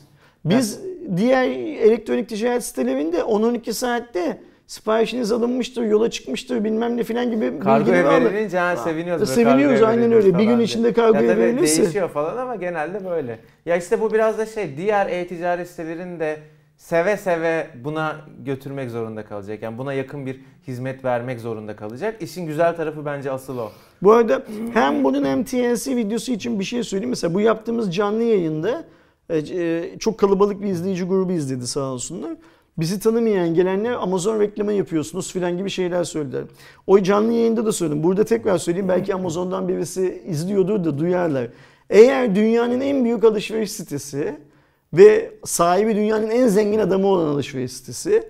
Biz 0.45 0.79
diğer 1.17 1.43
elektronik 1.87 2.29
ticaret 2.29 2.63
sitelerinde 2.63 3.17
10-12 3.17 3.73
saatte 3.73 4.41
siparişiniz 4.67 5.31
alınmıştır, 5.31 5.83
yola 5.83 6.09
çıkmıştır 6.09 6.63
bilmem 6.63 6.97
ne 6.97 7.03
filan 7.03 7.31
gibi 7.31 7.53
alır. 7.65 7.93
verilince 8.25 8.57
ha, 8.57 8.77
seviniyoruz. 8.77 9.21
böyle 9.21 9.31
Seviniyoruz, 9.31 9.81
aynen 9.81 10.11
öyle. 10.11 10.37
Bir 10.37 10.43
gün 10.43 10.59
içinde 10.59 10.93
tabii 10.93 11.27
verilirse. 11.27 11.83
değişiyor 11.83 12.09
falan 12.09 12.37
ama 12.37 12.55
genelde 12.55 13.05
böyle. 13.05 13.39
Ya 13.65 13.77
işte 13.77 14.01
bu 14.01 14.13
biraz 14.13 14.37
da 14.37 14.45
şey 14.45 14.77
diğer 14.77 15.07
e-ticaret 15.07 15.69
sitelerinin 15.69 16.19
de 16.19 16.37
seve 16.77 17.17
seve 17.17 17.67
buna 17.83 18.15
götürmek 18.39 18.89
zorunda 18.89 19.25
kalacak. 19.25 19.61
Yani 19.61 19.77
buna 19.77 19.93
yakın 19.93 20.25
bir 20.25 20.41
hizmet 20.67 21.05
vermek 21.05 21.39
zorunda 21.39 21.75
kalacak. 21.75 22.15
İşin 22.21 22.45
güzel 22.45 22.75
tarafı 22.75 23.05
bence 23.05 23.31
asıl 23.31 23.57
o. 23.57 23.71
Bu 24.01 24.11
arada 24.11 24.43
hem 24.73 25.03
bunun 25.03 25.25
hem 25.25 25.43
TNC 25.43 25.95
videosu 25.95 26.31
için 26.31 26.59
bir 26.59 26.63
şey 26.63 26.83
söyleyeyim. 26.83 27.09
Mesela 27.09 27.33
bu 27.33 27.41
yaptığımız 27.41 27.95
canlı 27.95 28.23
yayında 28.23 28.83
çok 29.99 30.17
kalabalık 30.17 30.61
bir 30.61 30.67
izleyici 30.67 31.03
grubu 31.03 31.31
izledi 31.31 31.67
sağ 31.67 31.91
olsunlar. 31.91 32.35
Bizi 32.77 32.99
tanımayan 32.99 33.53
gelenler 33.53 33.91
Amazon 33.91 34.39
reklamı 34.39 34.73
yapıyorsunuz 34.73 35.31
filan 35.33 35.57
gibi 35.57 35.69
şeyler 35.69 36.03
söylediler. 36.03 36.43
O 36.87 37.01
canlı 37.03 37.33
yayında 37.33 37.65
da 37.65 37.71
söyledim. 37.71 38.03
Burada 38.03 38.23
tekrar 38.23 38.57
söyleyeyim. 38.57 38.89
Belki 38.89 39.15
Amazon'dan 39.15 39.67
birisi 39.67 40.23
izliyordur 40.27 40.83
da 40.83 40.99
duyarlar. 40.99 41.47
Eğer 41.89 42.35
dünyanın 42.35 42.81
en 42.81 43.03
büyük 43.03 43.23
alışveriş 43.23 43.71
sitesi 43.71 44.37
ve 44.93 45.31
sahibi 45.45 45.95
dünyanın 45.95 46.29
en 46.29 46.47
zengin 46.47 46.79
adamı 46.79 47.07
olan 47.07 47.27
alışveriş 47.27 47.71
sitesi 47.71 48.29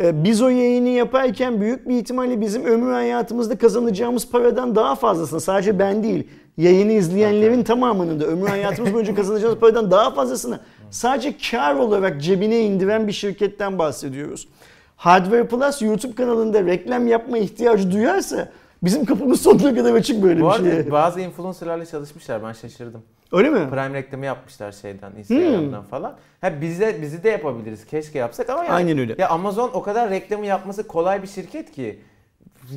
ee, 0.00 0.24
Biz 0.24 0.42
o 0.42 0.48
yayını 0.48 0.88
yaparken 0.88 1.60
büyük 1.60 1.88
bir 1.88 1.96
ihtimalle 1.96 2.40
bizim 2.40 2.64
ömür 2.64 2.92
hayatımızda 2.92 3.58
kazanacağımız 3.58 4.30
paradan 4.30 4.74
daha 4.74 4.94
fazlasını 4.94 5.40
sadece 5.40 5.78
ben 5.78 6.02
değil 6.02 6.28
yayını 6.58 6.92
izleyenlerin 6.92 7.62
tamamının 7.62 8.20
da 8.20 8.24
ömür 8.24 8.46
hayatımız 8.46 8.94
boyunca 8.94 9.14
kazanacağımız 9.14 9.58
paradan 9.58 9.90
daha 9.90 10.10
fazlasını 10.10 10.60
sadece 10.90 11.34
kar 11.50 11.74
olarak 11.74 12.22
cebine 12.22 12.60
indiren 12.60 13.06
bir 13.06 13.12
şirketten 13.12 13.78
bahsediyoruz. 13.78 14.48
Hardware 14.96 15.46
Plus 15.46 15.82
YouTube 15.82 16.14
kanalında 16.14 16.64
reklam 16.64 17.06
yapma 17.06 17.38
ihtiyacı 17.38 17.90
duyarsa 17.92 18.48
bizim 18.82 19.04
kapımız 19.04 19.40
sonuna 19.40 19.74
kadar 19.74 19.94
açık 19.94 20.22
böyle 20.22 20.40
Bu 20.40 20.50
bir 20.50 20.70
şeye. 20.70 20.90
bazı 20.90 21.20
influencerlarla 21.20 21.86
çalışmışlar 21.86 22.42
ben 22.42 22.52
şaşırdım. 22.52 23.02
Öyle 23.32 23.50
mi? 23.50 23.70
Prime 23.70 23.92
reklamı 23.94 24.24
yapmışlar 24.26 24.72
şeyden 24.72 25.12
Instagram'dan 25.18 25.82
falan. 25.82 26.16
Ha 26.40 26.60
bize 26.60 26.98
bizi 27.02 27.22
de 27.24 27.28
yapabiliriz. 27.30 27.86
Keşke 27.86 28.18
yapsak 28.18 28.50
ama 28.50 28.64
yani 28.64 28.72
Aynen 28.74 28.98
öyle. 28.98 29.14
Ya 29.18 29.28
Amazon 29.28 29.70
o 29.74 29.82
kadar 29.82 30.10
reklamı 30.10 30.46
yapması 30.46 30.86
kolay 30.86 31.22
bir 31.22 31.28
şirket 31.28 31.72
ki. 31.72 31.98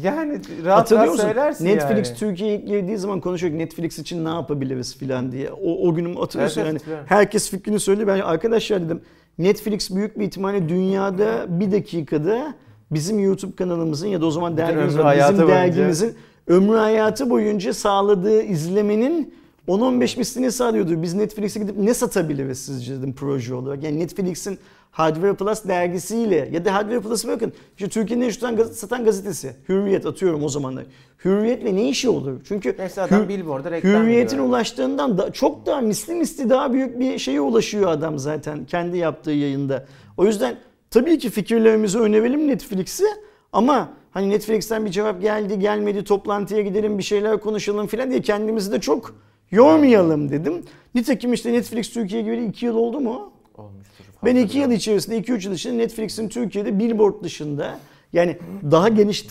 Yani 0.04 0.40
rahat 0.66 0.80
Hatırlıyor 0.80 1.06
rahat 1.06 1.14
musun? 1.14 1.28
söylersin 1.28 1.66
Netflix 1.66 2.10
yani. 2.10 2.18
Türkiye'ye 2.18 2.58
girdiği 2.58 2.98
zaman 2.98 3.22
konuşuyorduk 3.22 3.60
Netflix 3.60 4.00
için 4.00 4.26
ne 4.26 4.30
yapabiliriz 4.30 4.98
filan 4.98 5.32
diye. 5.32 5.52
O, 5.52 5.88
o 5.90 5.94
günüm 5.96 6.16
hatırlıyorsun 6.16 6.62
Evet, 6.62 6.68
yani. 6.68 6.78
hatırlıyorum. 6.78 7.06
Herkes 7.10 7.50
fikrini 7.50 7.80
söyledi. 7.80 8.08
Ben 8.08 8.20
arkadaşlar 8.20 8.86
dedim 8.86 9.02
Netflix 9.38 9.96
büyük 9.96 10.20
bir 10.20 10.26
ihtimalle 10.26 10.70
dünyada 10.70 11.46
bir 11.60 11.72
dakikada 11.72 12.54
bizim 12.92 13.20
YouTube 13.20 13.56
kanalımızın 13.56 14.08
ya 14.08 14.22
da 14.22 14.26
o 14.26 14.32
zaman 14.32 14.58
dergimiz 14.58 14.94
ömrü 14.94 15.04
var. 15.04 15.06
hayatı 15.06 15.34
Bizim 15.34 15.48
dergimizin 15.48 16.16
ömrü 16.48 16.78
hayatı 16.78 17.30
boyunca 17.30 17.74
sağladığı 17.74 18.42
izlemenin 18.42 19.34
10-15 19.72 20.18
mislini 20.18 20.52
sağlıyordur. 20.52 21.02
Biz 21.02 21.14
Netflix'e 21.14 21.60
gidip 21.60 21.78
ne 21.78 21.94
satabiliriz 21.94 22.60
sizce 22.66 22.98
dedim 22.98 23.14
proje 23.14 23.54
olarak. 23.56 23.84
Yani 23.84 24.00
Netflix'in 24.00 24.60
Hardware 24.92 25.34
Plus 25.34 25.64
dergisiyle 25.68 26.50
ya 26.52 26.66
da 26.66 26.74
Hardware 26.74 27.00
Plus'ı 27.00 27.28
bakın. 27.28 27.54
İşte 27.78 27.90
Türkiye'nin 27.90 28.26
en 28.26 28.30
çok 28.30 28.40
satan 28.40 28.56
gaz- 28.56 28.72
satan 28.76 29.06
gazetesi. 29.06 29.56
Hürriyet 29.70 30.06
atıyorum 30.06 30.44
o 30.44 30.50
zamanlar. 30.50 30.84
Hürriyetle 31.26 31.76
ne 31.76 31.90
işi 31.90 32.10
olur? 32.10 32.42
Çünkü 32.48 32.70
Hür- 32.70 33.28
billboard'a 33.30 33.72
reklam 33.72 33.92
Hürriyetin 34.04 34.38
veriyor. 34.38 34.50
ulaştığından 34.50 35.18
da 35.18 35.32
çok 35.32 35.66
daha 35.66 35.82
misli 35.82 36.14
misli 36.16 36.50
daha 36.50 36.74
büyük 36.74 37.00
bir 37.00 37.18
şeye 37.18 37.42
ulaşıyor 37.42 37.92
adam 37.92 38.20
zaten 38.20 38.66
kendi 38.66 38.98
yaptığı 38.98 39.32
yayında. 39.32 39.86
O 40.18 40.26
yüzden 40.26 40.56
tabii 40.90 41.18
ki 41.18 41.30
fikirlerimizi 41.30 42.00
önerelim 42.00 42.48
Netflix'i 42.48 43.06
ama 43.54 43.90
hani 44.12 44.30
Netflix'ten 44.30 44.86
bir 44.86 44.92
cevap 44.92 45.22
geldi 45.22 45.60
gelmedi 45.60 46.04
toplantıya 46.04 46.62
gidelim 46.62 46.98
bir 46.98 47.04
şeyler 47.04 47.40
konuşalım 47.40 47.88
falan 47.88 48.10
diye 48.10 48.22
kendimizi 48.22 48.72
de 48.72 48.80
çok 48.82 49.16
yormayalım 49.52 50.32
dedim. 50.32 50.64
Nitekim 50.96 51.34
işte 51.34 51.54
Netflix 51.54 51.90
Türkiye 51.94 52.22
gibi 52.22 52.46
2 52.46 52.66
yıl 52.66 52.76
oldu 52.76 53.00
mu? 53.00 53.32
Olmuştur. 53.58 54.04
Ben 54.26 54.32
fazla 54.34 54.40
2 54.40 54.58
yıl 54.60 54.72
içerisinde 54.72 55.18
2-3 55.18 55.46
yıl 55.48 55.54
içinde 55.54 55.78
Netflix'in 55.78 56.30
Türkiye'de 56.30 56.80
billboard 56.80 57.24
dışında 57.24 57.80
Yani 58.14 58.38
daha 58.72 58.88
geniş 58.90 59.22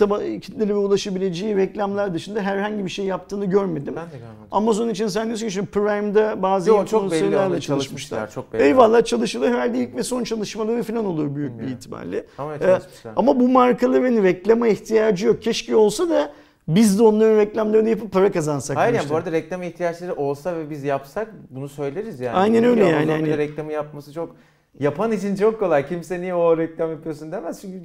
kitlelere 0.41 0.75
ulaşabileceği 0.75 1.57
reklamlar 1.57 2.14
dışında 2.14 2.41
herhangi 2.41 2.85
bir 2.85 2.91
şey 2.91 3.05
yaptığını 3.05 3.45
görmedim. 3.45 3.95
Ben 3.97 4.07
de 4.07 4.11
görmedim. 4.18 4.37
Amazon 4.51 4.89
için 4.89 5.07
sen 5.09 5.27
diyorsun 5.27 5.47
ki 5.47 5.53
şimdi 5.53 5.66
Prime'da 5.66 6.43
bazı 6.43 6.71
Yo, 6.71 6.87
çok 6.87 7.11
belli 7.11 7.21
çalışmışlar. 7.21 7.61
çalışmışlar. 7.61 8.31
Çok 8.31 8.53
belli. 8.53 8.62
Eyvallah 8.62 9.05
çalışılır. 9.05 9.49
Herhalde 9.49 9.79
ilk 9.79 9.97
ve 9.97 10.03
son 10.03 10.25
çalışmaları 10.25 10.83
falan 10.83 11.05
olur 11.05 11.35
büyük 11.37 11.49
bir 11.51 11.59
Bilmiyorum. 11.59 11.77
ihtimalle. 11.81 12.27
Ama 12.39 12.55
Ee. 12.55 12.79
Ama 13.16 13.41
bu 13.41 13.49
markaların 13.49 14.23
reklama 14.23 14.68
ihtiyacı 14.68 15.27
yok. 15.27 15.43
Keşke 15.43 15.77
olsa 15.77 16.09
da 16.09 16.33
biz 16.69 16.99
de 16.99 17.03
onların 17.03 17.37
reklamlarını 17.37 17.89
yapıp 17.89 18.13
para 18.13 18.33
kazansak. 18.33 18.77
Hayır 18.77 18.87
yani 18.87 18.95
demiştim. 18.95 19.15
bu 19.15 19.19
arada 19.19 19.33
reklama 19.33 19.65
ihtiyaçları 19.65 20.15
olsa 20.15 20.57
ve 20.57 20.71
biz 20.71 20.85
yapsak 20.85 21.29
bunu 21.51 21.69
söyleriz 21.69 22.21
yani. 22.21 22.37
Aynen 22.37 22.65
öyle 22.65 22.85
yani, 22.85 23.11
hani- 23.13 23.39
reklamı 23.39 23.73
yapması 23.73 24.13
çok 24.13 24.37
yapan 24.81 25.13
için 25.13 25.37
çok 25.37 25.61
kolay. 25.61 25.89
Kimse 25.89 26.21
niye 26.21 26.35
o 26.35 26.59
reklam 26.59 26.91
yapıyorsun 26.91 27.33
demez 27.33 27.61
çünkü 27.61 27.79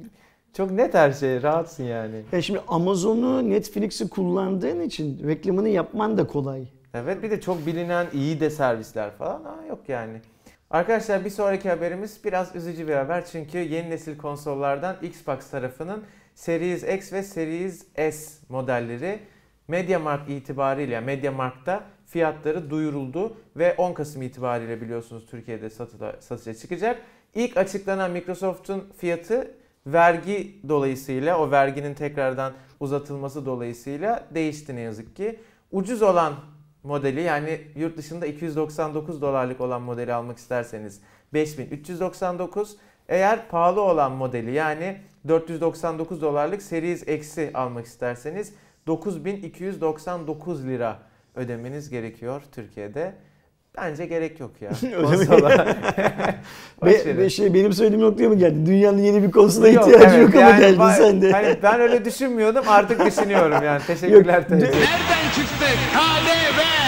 çok 0.56 0.70
net 0.70 0.94
her 0.94 1.12
şey. 1.12 1.42
Rahatsın 1.42 1.84
yani. 1.84 2.22
Ya 2.32 2.42
şimdi 2.42 2.60
Amazon'u, 2.68 3.50
Netflix'i 3.50 4.08
kullandığın 4.08 4.80
için 4.80 5.28
reklamını 5.28 5.68
yapman 5.68 6.18
da 6.18 6.26
kolay. 6.26 6.64
Evet 6.94 7.22
bir 7.22 7.30
de 7.30 7.40
çok 7.40 7.66
bilinen 7.66 8.06
iyi 8.12 8.40
de 8.40 8.50
servisler 8.50 9.10
falan. 9.10 9.44
Ha, 9.44 9.56
yok 9.68 9.78
yani. 9.88 10.20
Arkadaşlar 10.70 11.24
bir 11.24 11.30
sonraki 11.30 11.68
haberimiz 11.68 12.20
biraz 12.24 12.56
üzücü 12.56 12.88
bir 12.88 12.94
haber. 12.94 13.24
Çünkü 13.26 13.58
yeni 13.58 13.90
nesil 13.90 14.18
konsollardan 14.18 14.96
Xbox 15.02 15.50
tarafının 15.50 16.02
Series 16.36 16.82
X 16.84 17.12
ve 17.12 17.22
Series 17.22 17.86
S 17.96 18.46
modelleri 18.48 19.18
MediaMarkt 19.68 20.30
itibariyle 20.30 21.00
MediaMarkt'ta 21.00 21.84
fiyatları 22.06 22.70
duyuruldu 22.70 23.36
ve 23.56 23.74
10 23.74 23.94
Kasım 23.94 24.22
itibariyle 24.22 24.80
biliyorsunuz 24.80 25.26
Türkiye'de 25.30 25.70
satıla, 25.70 26.16
satışa 26.20 26.54
çıkacak. 26.54 27.02
İlk 27.34 27.56
açıklanan 27.56 28.10
Microsoft'un 28.10 28.92
fiyatı 28.98 29.54
vergi 29.86 30.60
dolayısıyla 30.68 31.38
o 31.38 31.50
verginin 31.50 31.94
tekrardan 31.94 32.52
uzatılması 32.80 33.46
dolayısıyla 33.46 34.26
değişti 34.34 34.76
ne 34.76 34.80
yazık 34.80 35.16
ki. 35.16 35.40
Ucuz 35.72 36.02
olan 36.02 36.34
modeli 36.82 37.20
yani 37.20 37.60
yurt 37.76 37.96
dışında 37.96 38.26
299 38.26 39.22
dolarlık 39.22 39.60
olan 39.60 39.82
modeli 39.82 40.12
almak 40.12 40.38
isterseniz 40.38 41.00
5399 41.32 42.76
eğer 43.08 43.48
pahalı 43.48 43.80
olan 43.80 44.12
modeli 44.12 44.52
yani 44.52 44.96
499 45.28 46.22
dolarlık 46.22 46.62
Series 46.62 47.08
X'i 47.08 47.50
almak 47.54 47.86
isterseniz 47.86 48.52
9299 48.86 50.66
lira 50.66 50.98
ödemeniz 51.34 51.90
gerekiyor 51.90 52.42
Türkiye'de. 52.52 53.12
Bence 53.76 54.06
gerek 54.06 54.40
yok 54.40 54.50
ya. 54.60 54.70
Konsola. 55.02 55.48
Verin. 56.82 57.16
ve 57.16 57.30
şey 57.30 57.54
benim 57.54 57.72
söylediğim 57.72 58.04
noktaya 58.04 58.28
mı 58.28 58.34
geldi? 58.34 58.66
Dünyanın 58.66 58.98
yeni 58.98 59.22
bir 59.22 59.30
konsola 59.30 59.68
Yok, 59.68 59.88
ihtiyacı 59.88 60.16
evet, 60.16 60.34
yok 60.34 60.34
ama 60.34 60.50
yani 60.50 60.60
geldin 60.60 60.90
sen 60.96 61.22
de. 61.22 61.32
Hani 61.32 61.56
ben 61.62 61.80
öyle 61.80 62.04
düşünmüyordum 62.04 62.64
artık 62.68 63.06
düşünüyorum 63.06 63.64
yani. 63.64 63.82
Teşekkürler 63.86 64.38
Yok. 64.38 64.50
Nereden 64.50 65.30
çıktık? 65.34 65.78
KDV. 65.92 66.85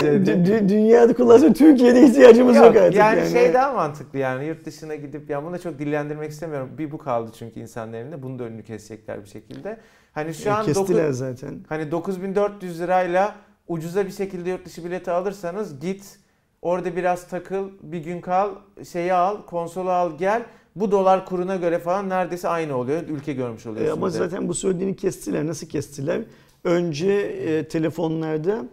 Dü- 0.00 0.46
dü- 0.46 0.68
dünyada 0.68 1.14
kullansın 1.14 1.52
Türkiye'de 1.52 2.02
ihtiyacımız 2.02 2.56
yok, 2.56 2.66
Yok, 2.66 2.76
artık 2.76 2.94
yani, 2.98 3.18
yani. 3.18 3.30
şey 3.30 3.54
daha 3.54 3.72
mantıklı 3.72 4.18
yani 4.18 4.46
yurt 4.46 4.64
dışına 4.64 4.94
gidip 4.94 5.30
ya 5.30 5.44
bunu 5.44 5.52
da 5.52 5.58
çok 5.58 5.78
dillendirmek 5.78 6.30
istemiyorum. 6.30 6.70
Bir 6.78 6.90
bu 6.90 6.98
kaldı 6.98 7.30
çünkü 7.38 7.60
insanların 7.60 8.02
elinde. 8.04 8.22
Bunu 8.22 8.38
da 8.38 8.44
önünü 8.44 8.62
kesecekler 8.62 9.22
bir 9.24 9.28
şekilde. 9.28 9.76
Hani 10.12 10.34
şu 10.34 10.48
E, 10.48 10.52
an 10.52 10.64
Kestiler 10.66 11.04
dokuz- 11.08 11.16
zaten. 11.18 11.60
hani 11.68 11.90
9400 11.90 12.80
lirayla 12.80 13.34
ucuza 13.68 14.06
bir 14.06 14.10
şekilde 14.12 14.50
yurt 14.50 14.66
dışı 14.66 14.84
bileti 14.84 15.10
alırsanız 15.10 15.80
git 15.80 16.18
orada 16.62 16.96
biraz 16.96 17.28
takıl 17.28 17.68
bir 17.82 17.98
gün 17.98 18.20
kal 18.20 18.50
şeyi 18.92 19.12
al 19.14 19.42
konsolu 19.46 19.90
al 19.90 20.18
gel 20.18 20.42
bu 20.76 20.90
dolar 20.90 21.26
kuruna 21.26 21.56
göre 21.56 21.78
falan 21.78 22.08
neredeyse 22.08 22.48
aynı 22.48 22.76
oluyor. 22.76 23.02
Ülke 23.08 23.32
görmüş 23.32 23.66
E, 23.66 23.68
oluyorsunuz. 23.70 23.98
ama 23.98 24.10
zaten 24.10 24.48
bu 24.48 24.54
söylediğini 24.54 24.96
kestiler. 24.96 25.46
Nasıl 25.46 25.66
kestiler? 25.66 26.20
Önce 26.64 27.12
e, 27.12 27.68
telefonlarda 27.68 28.64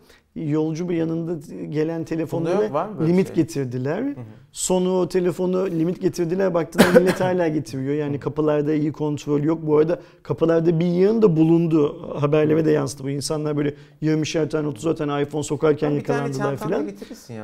yolcu 0.45 0.89
bir 0.89 0.95
yanında 0.95 1.53
gelen 1.69 2.03
telefonlara 2.03 2.89
limit 3.07 3.27
şey? 3.27 3.35
getirdiler. 3.35 4.03
Sonra 4.51 4.89
o 4.89 5.07
telefonu 5.07 5.65
limit 5.65 6.01
getirdiler. 6.01 6.53
Baktığında 6.53 6.99
millet 6.99 7.21
hala 7.21 7.47
getiriyor. 7.57 7.93
Yani 7.93 8.19
kapılarda 8.19 8.73
iyi 8.73 8.91
kontrol 8.91 9.43
yok. 9.43 9.59
Bu 9.61 9.77
arada 9.77 9.99
kapılarda 10.23 10.79
bir 10.79 10.85
yığın 10.85 11.21
da 11.21 11.37
bulundu. 11.37 12.09
Haberlere 12.19 12.65
de 12.65 12.71
yansıdı 12.71 13.03
bu. 13.03 13.09
İnsanlar 13.09 13.57
böyle 13.57 13.73
20'şer 14.03 14.49
tane 14.49 14.67
30'ar 14.67 14.95
tane 14.95 15.21
iPhone 15.21 15.43
sokarken 15.43 15.87
tane 15.87 15.95
yakalandılar 15.95 16.57
filan. 16.57 16.87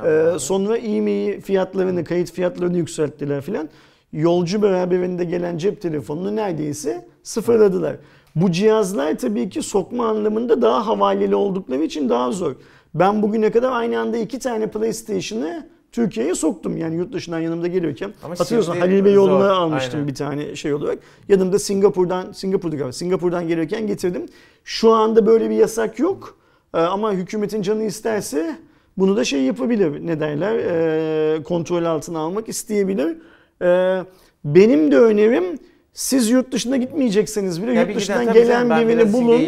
Ee, 0.06 0.38
sonra 0.38 0.76
e 0.76 1.40
fiyatlarını, 1.40 2.04
kayıt 2.04 2.32
fiyatlarını 2.32 2.76
yükselttiler 2.76 3.40
filan. 3.40 3.68
Yolcu 4.12 4.62
beraberinde 4.62 5.24
gelen 5.24 5.58
cep 5.58 5.80
telefonunu 5.80 6.36
neredeyse 6.36 7.08
sıfırladılar. 7.22 7.96
Bu 8.36 8.52
cihazlar 8.52 9.18
tabii 9.18 9.48
ki 9.48 9.62
sokma 9.62 10.06
anlamında 10.06 10.62
daha 10.62 10.86
havaleli 10.86 11.34
oldukları 11.34 11.82
için 11.82 12.08
daha 12.08 12.32
zor. 12.32 12.54
Ben 12.94 13.22
bugüne 13.22 13.50
kadar 13.50 13.72
aynı 13.72 14.00
anda 14.00 14.16
iki 14.16 14.38
tane 14.38 14.70
PlayStation'ı 14.70 15.68
Türkiye'ye 15.92 16.34
soktum. 16.34 16.76
Yani 16.76 16.96
yurt 16.96 17.12
dışından 17.12 17.38
yanımda 17.40 17.66
gelirken. 17.66 18.12
Ama 18.22 18.34
Hatırlıyorsun 18.34 18.76
Halil 18.76 19.04
Bey 19.04 19.12
yoluna 19.12 19.52
almıştım 19.52 19.94
aynen. 19.94 20.08
bir 20.08 20.14
tane 20.14 20.56
şey 20.56 20.74
olarak. 20.74 20.98
Yanımda 21.28 21.58
Singapur'dan, 21.58 22.32
Singapur'da 22.32 22.76
galiba, 22.76 22.92
Singapur'dan 22.92 23.48
gelirken 23.48 23.86
getirdim. 23.86 24.26
Şu 24.64 24.92
anda 24.92 25.26
böyle 25.26 25.50
bir 25.50 25.54
yasak 25.54 25.98
yok. 25.98 26.38
Ee, 26.74 26.78
ama 26.78 27.12
hükümetin 27.12 27.62
canı 27.62 27.84
isterse 27.84 28.56
bunu 28.96 29.16
da 29.16 29.24
şey 29.24 29.42
yapabilir. 29.42 30.06
Ne 30.06 30.20
derler? 30.20 30.54
Ee, 30.54 31.42
kontrol 31.42 31.84
altına 31.84 32.18
almak 32.18 32.48
isteyebilir. 32.48 33.16
Ee, 33.62 34.02
benim 34.44 34.92
de 34.92 34.98
önerim 34.98 35.58
siz 35.94 36.30
yurt 36.30 36.52
dışına 36.52 36.76
gitmeyecekseniz 36.76 37.62
bile 37.62 37.72
Ya 37.72 37.82
yurt 37.82 37.96
dışından 37.96 38.20
giden 38.22 38.34
gelen 38.34 38.68
canım, 38.68 38.88
birini 38.88 39.12
bulun. 39.12 39.40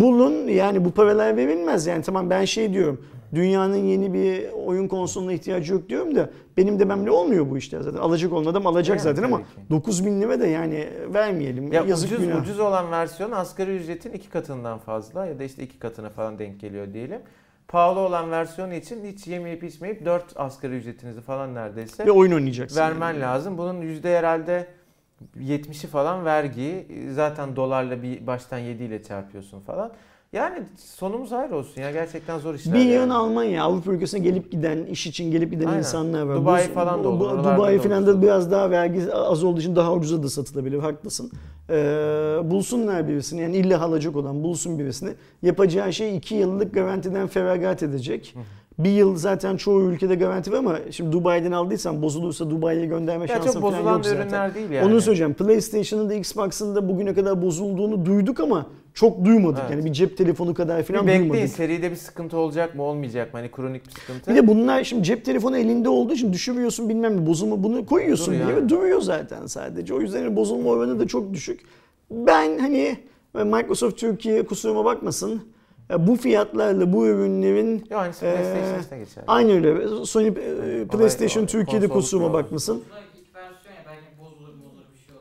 Bulun 0.00 0.48
yani 0.48 0.84
bu 0.84 0.90
paralar 0.90 1.36
verilmez 1.36 1.86
yani 1.86 2.02
tamam 2.02 2.30
ben 2.30 2.44
şey 2.44 2.72
diyorum 2.72 3.04
dünyanın 3.34 3.76
yeni 3.76 4.14
bir 4.14 4.50
oyun 4.66 4.88
konsoluna 4.88 5.32
ihtiyacı 5.32 5.72
yok 5.72 5.88
diyorum 5.88 6.14
da 6.14 6.30
benim 6.56 6.78
dememle 6.78 7.10
olmuyor 7.10 7.50
bu 7.50 7.58
işler 7.58 7.80
zaten 7.80 7.98
alacak 7.98 8.32
olan 8.32 8.44
adam 8.50 8.66
alacak 8.66 8.96
Yani 8.96 9.00
zaten 9.04 9.22
ama 9.22 9.38
ki. 9.38 9.44
9 9.70 10.06
bin 10.06 10.20
lira 10.22 10.40
da 10.40 10.46
yani 10.46 10.88
vermeyelim 11.14 11.72
Ya 11.72 11.84
yazık 11.88 12.12
ucuz, 12.12 12.24
günah. 12.26 12.42
ucuz 12.42 12.60
olan 12.60 12.90
versiyon 12.90 13.30
asgari 13.30 13.76
ücretin 13.76 14.12
iki 14.12 14.28
katından 14.30 14.78
fazla 14.78 15.26
ya 15.26 15.38
da 15.38 15.44
işte 15.44 15.62
iki 15.62 15.78
katına 15.78 16.10
falan 16.10 16.38
denk 16.38 16.60
geliyor 16.60 16.92
diyelim. 16.94 17.20
Pahalı 17.68 18.00
olan 18.00 18.30
versiyon 18.30 18.70
için 18.70 19.04
hiç 19.04 19.26
yemeyip 19.26 19.64
içmeyip 19.64 20.04
4 20.06 20.24
asgari 20.36 20.76
ücretinizi 20.76 21.20
falan 21.20 21.54
neredeyse 21.54 22.06
Ve 22.06 22.10
oyun 22.10 22.32
oynayacaksın. 22.32 22.80
vermen 22.80 23.12
yani. 23.12 23.20
lazım. 23.20 23.58
Bunun 23.58 23.80
yüzde 23.80 24.18
herhalde 24.18 24.66
70'i 25.38 25.88
falan 25.88 26.24
vergi. 26.24 26.86
Zaten 27.14 27.56
dolarla 27.56 28.02
bir 28.02 28.26
baştan 28.26 28.58
7 28.58 28.82
ile 28.82 29.02
çarpıyorsun 29.02 29.60
falan. 29.60 29.92
Yani 30.32 30.62
sonumuz 30.76 31.32
hayır 31.32 31.50
olsun 31.50 31.80
ya 31.80 31.90
gerçekten 31.90 32.38
zor 32.38 32.54
işler. 32.54 32.74
Bir 32.74 32.84
yani. 32.84 33.12
Almanya, 33.12 33.64
Avrupa 33.64 33.92
ülkesine 33.92 34.20
gelip 34.20 34.50
giden, 34.52 34.84
iş 34.86 35.06
için 35.06 35.30
gelip 35.30 35.50
giden 35.50 35.66
Aynen. 35.66 35.78
insanlar 35.78 36.22
var. 36.22 36.36
Dubai 36.36 36.68
Bu- 36.70 36.74
falan 36.74 37.04
da 37.04 37.08
olur, 37.08 37.20
bu- 37.20 37.38
Dubai 37.38 37.78
da 37.78 37.82
falan 37.82 38.06
da 38.06 38.22
biraz 38.22 38.50
daha 38.50 38.70
vergi 38.70 39.12
az 39.14 39.44
olduğu 39.44 39.60
için 39.60 39.76
daha 39.76 39.92
ucuza 39.94 40.22
da 40.22 40.28
satılabilir. 40.28 40.78
Haklısın. 40.78 41.30
Ee, 41.70 41.74
bulsunlar 42.44 43.08
birisini 43.08 43.40
yani 43.40 43.56
illa 43.56 43.80
alacak 43.82 44.16
olan 44.16 44.42
bulsun 44.42 44.78
birisini. 44.78 45.10
Yapacağı 45.42 45.92
şey 45.92 46.16
2 46.16 46.34
yıllık 46.34 46.74
garantiden 46.74 47.26
feragat 47.26 47.82
edecek. 47.82 48.34
Bir 48.84 48.90
yıl 48.90 49.16
zaten 49.16 49.56
çoğu 49.56 49.82
ülkede 49.82 50.14
garanti 50.14 50.52
var 50.52 50.56
ama 50.58 50.78
şimdi 50.90 51.12
Dubai'den 51.12 51.52
aldıysan 51.52 52.02
bozulursa 52.02 52.50
Dubai'ye 52.50 52.86
gönderme 52.86 53.22
Ya 53.24 53.28
şansın 53.28 53.52
çok 53.52 53.62
falan 53.62 53.74
bozulan 53.74 53.92
yok 53.94 54.04
zaten. 54.04 54.20
ürünler 54.22 54.54
değil 54.54 54.70
yani. 54.70 54.86
Onu 54.92 55.00
söyleyeceğim. 55.00 55.34
PlayStation'ın 55.34 56.10
da 56.10 56.14
Xbox'ın 56.14 56.74
da 56.76 56.88
bugüne 56.88 57.14
kadar 57.14 57.42
bozulduğunu 57.42 58.06
duyduk 58.06 58.40
ama 58.40 58.66
çok 58.94 59.24
duymadık. 59.24 59.58
Evet. 59.60 59.70
Yani 59.70 59.84
bir 59.84 59.92
cep 59.92 60.16
telefonu 60.16 60.54
kadar 60.54 60.78
Bir 60.78 60.84
falan 60.84 61.06
bekleyin 61.06 61.30
duymadık. 61.32 61.52
seride 61.52 61.90
bir 61.90 61.96
sıkıntı 61.96 62.36
olacak 62.36 62.74
mı 62.74 62.82
olmayacak 62.82 63.34
mı? 63.34 63.40
Hani 63.40 63.50
kronik 63.50 63.86
bir 63.86 63.90
sıkıntı. 63.92 64.30
Bir 64.30 64.36
de 64.36 64.46
bunlar 64.46 64.84
şimdi 64.84 65.02
cep 65.02 65.24
telefonu 65.24 65.56
elinde 65.56 65.88
olduğu 65.88 66.12
için 66.12 66.32
düşürüyorsun 66.32 66.88
bilmem 66.88 67.16
ne 67.16 67.26
bozulma 67.26 67.62
bunu 67.62 67.86
koyuyorsun 67.86 68.34
Duruyor 68.34 68.48
diye 68.56 68.68
duruyor 68.68 69.00
zaten 69.00 69.46
sadece. 69.46 69.94
O 69.94 70.00
yüzden 70.00 70.36
bozulma 70.36 70.70
oranı 70.70 71.00
da 71.00 71.06
çok 71.06 71.34
düşük. 71.34 71.60
Ben 72.10 72.58
hani 72.58 72.96
Microsoft 73.34 73.98
Türkiye 73.98 74.46
kusuruma 74.46 74.84
bakmasın. 74.84 75.42
E, 75.90 76.06
Bu 76.06 76.16
fiyatlarla 76.16 76.92
bu 76.92 77.06
ürünlerin 77.06 77.86
aynısı 77.94 78.26
Ee, 78.26 78.32
PlayStation'da 78.34 78.96
geçer. 79.04 79.24
aynı 79.26 79.52
öyle 79.52 80.04
Sony 80.06 80.26
e, 80.26 80.32
PlayStation 80.86 81.46
Türkiye'de 81.46 81.88
kusuruma 81.88 82.32
bakmasın. 82.32 82.74
Bunlar 82.76 83.02
ilk 83.20 83.34
versiyon 83.34 83.74
ya 83.74 83.82
belki 83.86 84.18
bozulur 84.20 84.48
bozulur 84.48 84.84
bir 84.94 84.98
şey. 84.98 85.16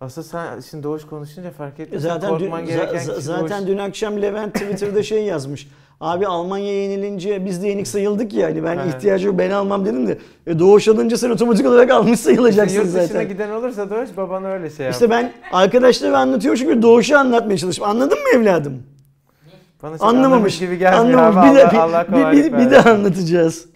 Aslında 0.00 0.26
sen 0.26 0.60
şimdi 0.60 0.82
Doğuş 0.82 1.06
konuşunca 1.06 1.50
fark 1.50 1.80
ettin. 1.80 1.98
Zaten 1.98 2.38
dün, 2.38 2.50
gereken 2.66 2.98
kişi 2.98 3.20
zaten 3.20 3.60
Doğuş. 3.60 3.68
dün 3.68 3.78
akşam 3.78 4.22
Levent 4.22 4.54
Twitter'da 4.54 5.02
şey 5.02 5.24
yazmış. 5.24 5.68
Abi 6.00 6.26
Almanya 6.26 6.82
yenilince 6.82 7.44
biz 7.44 7.62
de 7.62 7.68
yenik 7.68 7.88
sayıldık 7.88 8.34
yani. 8.34 8.64
Ben 8.64 8.78
Evet. 8.78 8.94
ihtiyacı 8.94 9.26
yok 9.26 9.38
ben 9.38 9.50
almam 9.50 9.84
dedim 9.84 10.06
de. 10.06 10.18
E, 10.46 10.58
Doğuş 10.58 10.88
alınca 10.88 11.16
sen 11.16 11.30
otomatik 11.30 11.66
olarak 11.66 11.90
almış 11.90 12.20
sayılacaksın 12.20 12.76
yurt 12.76 12.86
dışına 12.86 13.06
zaten. 13.06 13.28
giden 13.28 13.50
olursa 13.50 13.90
Doğuş 13.90 14.08
babana 14.16 14.48
öyle 14.48 14.70
şey 14.70 14.86
yap. 14.86 14.92
İşte 14.94 15.10
ben 15.10 15.32
arkadaşlara 15.52 16.18
anlatıyorum 16.18 16.58
çünkü 16.60 16.82
Doğuş'u 16.82 17.16
anlatmaya 17.18 17.58
çalışıyorum. 17.58 17.96
Anladın 17.96 18.18
mı 18.18 18.28
evladım? 18.40 18.82
Bana 19.82 19.98
çok 19.98 20.06
Anlamamış. 20.06 20.58
gibi 20.58 20.78
gelmiyor 20.78 21.18
Anlamamış. 21.20 21.50
abi. 21.50 21.56
Bir, 21.56 21.60
Allah, 21.60 21.72
de, 21.72 21.78
Allah 21.80 22.32
bir, 22.32 22.38
bir, 22.38 22.44
bir, 22.44 22.52
bir 22.52 22.56
versin. 22.56 22.70
de 22.70 22.82
anlatacağız. 22.90 23.66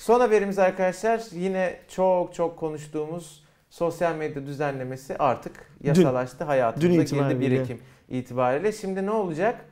Son 0.00 0.20
haberimiz 0.20 0.58
arkadaşlar 0.58 1.20
yine 1.32 1.76
çok 1.88 2.34
çok 2.34 2.56
konuştuğumuz 2.56 3.44
sosyal 3.70 4.14
medya 4.14 4.46
düzenlemesi 4.46 5.16
artık 5.18 5.52
yasalaştı. 5.82 6.44
Hayatımıza 6.44 6.88
dün 6.88 6.92
girdi 6.92 7.00
1 7.00 7.24
itibariyle. 7.26 7.62
Ekim 7.62 7.78
itibariyle. 8.08 8.72
Şimdi 8.72 9.06
ne 9.06 9.10
olacak? 9.10 9.64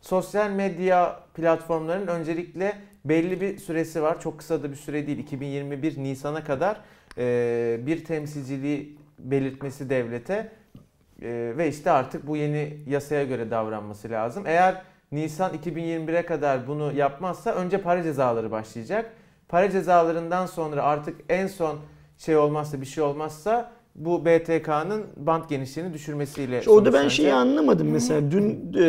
Sosyal 0.00 0.50
medya 0.50 1.20
platformlarının 1.34 2.06
öncelikle 2.06 2.78
belli 3.04 3.40
bir 3.40 3.58
süresi 3.58 4.02
var. 4.02 4.20
Çok 4.20 4.38
kısa 4.38 4.62
da 4.62 4.70
bir 4.70 4.76
süre 4.76 5.06
değil. 5.06 5.18
2021 5.18 5.98
Nisan'a 5.98 6.44
kadar 6.44 6.80
e, 7.18 7.80
bir 7.86 8.04
temsilciliği 8.04 8.98
belirtmesi 9.18 9.90
devlete 9.90 10.52
e, 11.22 11.52
ve 11.56 11.68
işte 11.68 11.90
artık 11.90 12.26
bu 12.26 12.36
yeni 12.36 12.78
yasaya 12.86 13.24
göre 13.24 13.50
davranması 13.50 14.10
lazım. 14.10 14.44
Eğer 14.46 14.82
Nisan 15.12 15.54
2021'e 15.54 16.26
kadar 16.26 16.66
bunu 16.66 16.92
yapmazsa 16.92 17.54
önce 17.54 17.82
para 17.82 18.02
cezaları 18.02 18.50
başlayacak. 18.50 19.12
Para 19.48 19.70
cezalarından 19.70 20.46
sonra 20.46 20.82
artık 20.82 21.20
en 21.28 21.46
son 21.46 21.78
şey 22.18 22.36
olmazsa 22.36 22.80
bir 22.80 22.86
şey 22.86 23.04
olmazsa 23.04 23.72
bu 23.94 24.24
BTK'nın 24.24 25.02
bant 25.16 25.48
genişliğini 25.48 25.94
düşürmesiyle 25.94 26.58
İşte 26.58 26.70
orada 26.70 26.92
ben 26.92 27.08
şeyi 27.08 27.32
anlamadım 27.32 27.88
mesela. 27.90 28.30
Dün 28.30 28.72
e, 28.74 28.82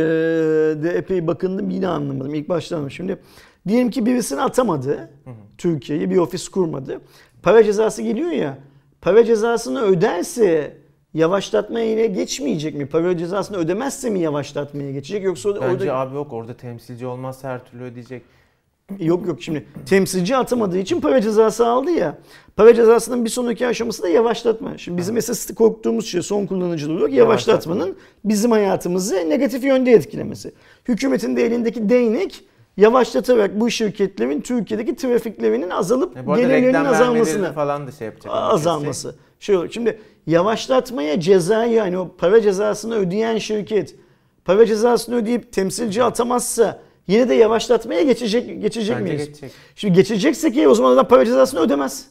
de 0.84 0.90
epey 0.90 1.28
bakındım 1.28 1.70
yine 1.70 1.88
anlamadım. 1.88 2.34
İlk 2.34 2.50
başta 2.50 2.76
anlamadım. 2.76 2.92
Şimdi 2.92 3.20
diyelim 3.68 3.90
ki 3.90 4.06
birisini 4.06 4.42
atamadı 4.42 5.10
Türkiye'yi 5.58 6.10
bir 6.10 6.18
ofis 6.18 6.50
kurmadı. 6.50 7.02
Para 7.44 7.64
cezası 7.64 8.02
geliyor 8.02 8.32
ya. 8.32 8.58
Para 9.02 9.26
cezasını 9.26 9.82
öderse 9.82 10.78
yavaşlatmaya 11.14 11.90
yine 11.90 12.08
geçmeyecek 12.08 12.76
mi? 12.76 12.86
Para 12.86 13.18
cezasını 13.18 13.58
ödemezse 13.58 14.10
mi 14.10 14.20
yavaşlatmaya 14.20 14.92
geçecek 14.92 15.24
yoksa 15.24 15.50
Bence 15.50 15.66
orada 15.66 15.96
abi 15.96 16.16
yok 16.16 16.34
orada 16.34 16.58
temsilci 16.58 17.08
olmazsa 17.08 17.50
her 17.50 17.66
türlü 17.66 17.84
ödeyecek. 17.84 18.22
Yok 19.00 19.28
yok 19.28 19.42
şimdi 19.42 19.66
temsilci 19.86 20.38
atamadığı 20.38 20.78
için 20.78 21.02
para 21.02 21.22
cezası 21.22 21.68
aldı 21.68 21.92
ya. 21.92 22.18
Para 22.56 22.74
cezasının 22.74 23.26
bir 23.26 23.30
sonraki 23.30 23.68
aşaması 23.68 24.04
da 24.04 24.10
yavaşlatma. 24.10 24.78
Şimdi 24.78 24.98
bizim 24.98 25.18
esas 25.18 25.54
korktuğumuz 25.56 26.06
şey 26.08 26.22
son 26.22 26.46
kullanıcılığı 26.46 26.98
olarak 26.98 27.14
yavaşlatmanın 27.14 27.96
bizim 28.26 28.52
hayatımızı 28.52 29.16
negatif 29.30 29.64
yönde 29.64 29.92
etkilemesi. 29.92 30.54
Hükümetin 30.88 31.36
de 31.36 31.46
elindeki 31.46 31.90
değnek 31.90 32.44
yavaşlatarak 32.78 33.60
bu 33.60 33.70
şirketlerin 33.72 34.42
Türkiye'deki 34.42 34.96
trafiklerinin 34.96 35.70
azalıp 35.70 36.18
E 36.18 36.22
gelirlerinin 36.22 36.74
azalmasına 36.74 37.54
falan 37.54 37.88
da 37.88 37.92
şey 37.92 38.06
yapacak. 38.06 38.34
azalması. 38.36 39.16
Şey 39.40 39.56
olur. 39.58 39.70
Şimdi 39.72 40.00
yavaşlatmaya 40.28 41.20
ceza 41.20 41.66
yani 41.66 41.98
o 41.98 42.12
para 42.18 42.42
cezasını 42.42 42.96
ödeyen 42.96 43.38
şirket 43.38 43.96
para 44.46 44.66
cezasını 44.66 45.16
ödeyip 45.16 45.54
temsilci 45.54 46.04
atamazsa 46.04 46.80
yine 47.08 47.30
de 47.30 47.34
yavaşlatmaya 47.34 48.02
geçecek 48.02 48.62
geçecek 48.62 48.96
Bence 48.96 49.12
miyiz? 49.14 49.28
geçecek. 49.28 49.52
Şimdi 49.76 49.94
geçecekse 49.94 50.52
ki 50.52 50.68
o 50.68 50.76
zaman 50.76 50.92
adam 50.92 51.08
para 51.08 51.26
cezasını 51.26 51.60
ödemez. 51.60 52.06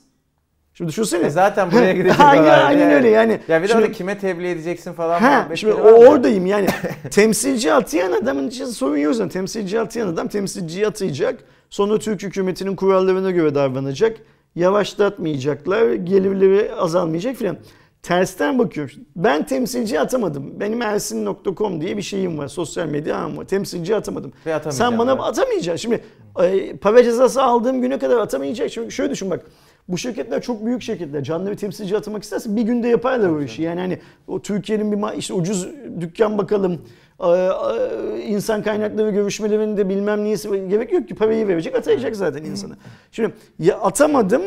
Şimdi 0.74 0.88
düşünsene. 0.90 1.26
E 1.26 1.30
zaten 1.30 1.72
buraya 1.72 1.92
gidecek 1.92 2.20
Aynen, 2.20 2.44
aynen 2.64 2.80
Evet. 2.86 2.94
öyle 2.94 3.08
yani. 3.08 3.40
Ya 3.48 3.62
bir 3.62 3.68
de 3.68 3.72
Şimdi- 3.72 3.92
kime 3.92 4.18
tebliğ 4.18 4.48
edeceksin 4.48 4.92
falan 4.92 5.22
muhabbetleri 5.22 5.58
şimdi 5.58 5.74
o 5.74 6.08
oradayım 6.08 6.46
yani. 6.46 6.66
temsilci 7.10 7.72
atayan 7.72 8.12
adamın 8.12 8.48
için 8.48 8.64
sorun 8.64 8.96
yok 8.96 9.14
zaten. 9.14 9.28
Temsilci 9.28 9.80
atayan 9.80 10.08
adam 10.08 10.28
temsilciyi 10.28 10.86
atayacak. 10.86 11.44
Sonra 11.70 11.98
Türk 11.98 12.22
hükümetinin 12.22 12.76
kurallarına 12.76 13.30
göre 13.30 13.54
davranacak. 13.54 14.16
Yavaşlatmayacaklar. 14.56 15.92
Gelirleri 15.92 16.74
azalmayacak 16.74 17.36
filan. 17.36 17.56
Tersten 18.02 18.58
bakıyorum. 18.58 18.94
Ben 19.16 19.46
temsilci 19.46 20.00
atamadım. 20.00 20.60
Benim 20.60 20.82
ersin.com 20.82 21.80
diye 21.80 21.96
bir 21.96 22.02
şeyim 22.02 22.38
var. 22.38 22.48
Sosyal 22.48 22.86
medya 22.86 23.16
ağım 23.16 23.36
var. 23.36 23.44
Temsilci 23.44 23.96
atamadım. 23.96 24.32
Sen 24.70 24.98
bana 24.98 25.12
evet. 25.12 25.22
atamayacaksın. 25.22 25.76
Şimdi 25.82 26.04
e, 26.42 26.76
para 26.76 27.04
cezası 27.04 27.42
aldığım 27.42 27.82
güne 27.82 27.98
kadar 27.98 28.18
atamayacak. 28.18 28.70
Şimdi 28.70 28.92
şöyle 28.92 29.10
düşün 29.10 29.30
bak. 29.30 29.46
Bu 29.88 29.98
şirketler 29.98 30.42
çok 30.42 30.66
büyük 30.66 30.82
şirketler. 30.82 31.22
Canlı 31.22 31.50
bir 31.50 31.56
temsilci 31.56 31.96
atamak 31.96 32.22
istersen 32.22 32.56
bir 32.56 32.62
günde 32.62 32.88
yaparlar 32.88 33.28
o 33.28 33.42
işi. 33.42 33.62
Yani 33.62 33.80
hani 33.80 33.98
o 34.28 34.42
Türkiye'nin 34.42 34.92
bir 34.92 35.18
işte 35.18 35.34
ucuz 35.34 35.68
dükkan 36.00 36.38
bakalım. 36.38 36.82
e, 37.20 37.26
e, 37.26 38.22
insan 38.22 38.62
kaynakları 38.62 39.10
görüşmelerinde 39.10 39.88
bilmem 39.88 40.24
neyisi 40.24 40.48
gerek 40.68 40.92
yok 40.92 41.08
ki 41.08 41.14
parayı 41.14 41.48
verecek 41.48 41.74
atayacak 41.74 42.16
zaten 42.16 42.44
insana. 42.44 42.74
Şimdi 43.12 43.34
ya 43.58 43.78
atamadım 43.78 44.42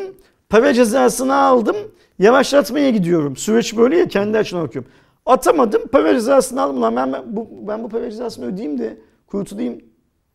para 0.49 0.73
cezasını 0.73 1.35
aldım 1.35 1.75
yavaşlatmaya 2.19 2.89
gidiyorum. 2.89 3.35
Süreç 3.35 3.77
böyle 3.77 3.97
ya 3.97 4.07
kendi 4.07 4.37
açımdan 4.37 4.67
bakıyorum. 4.67 4.91
Atamadım 5.25 5.87
para 5.91 6.13
cezasını 6.13 6.61
aldım 6.61 6.81
lan 6.81 6.95
ben, 6.95 7.13
ben, 7.13 7.35
bu, 7.35 7.49
ben 7.67 7.83
bu 7.83 7.89
para 7.89 8.11
cezasını 8.11 8.45
ödeyeyim 8.45 8.79
de 8.79 8.97
kurtulayım 9.27 9.81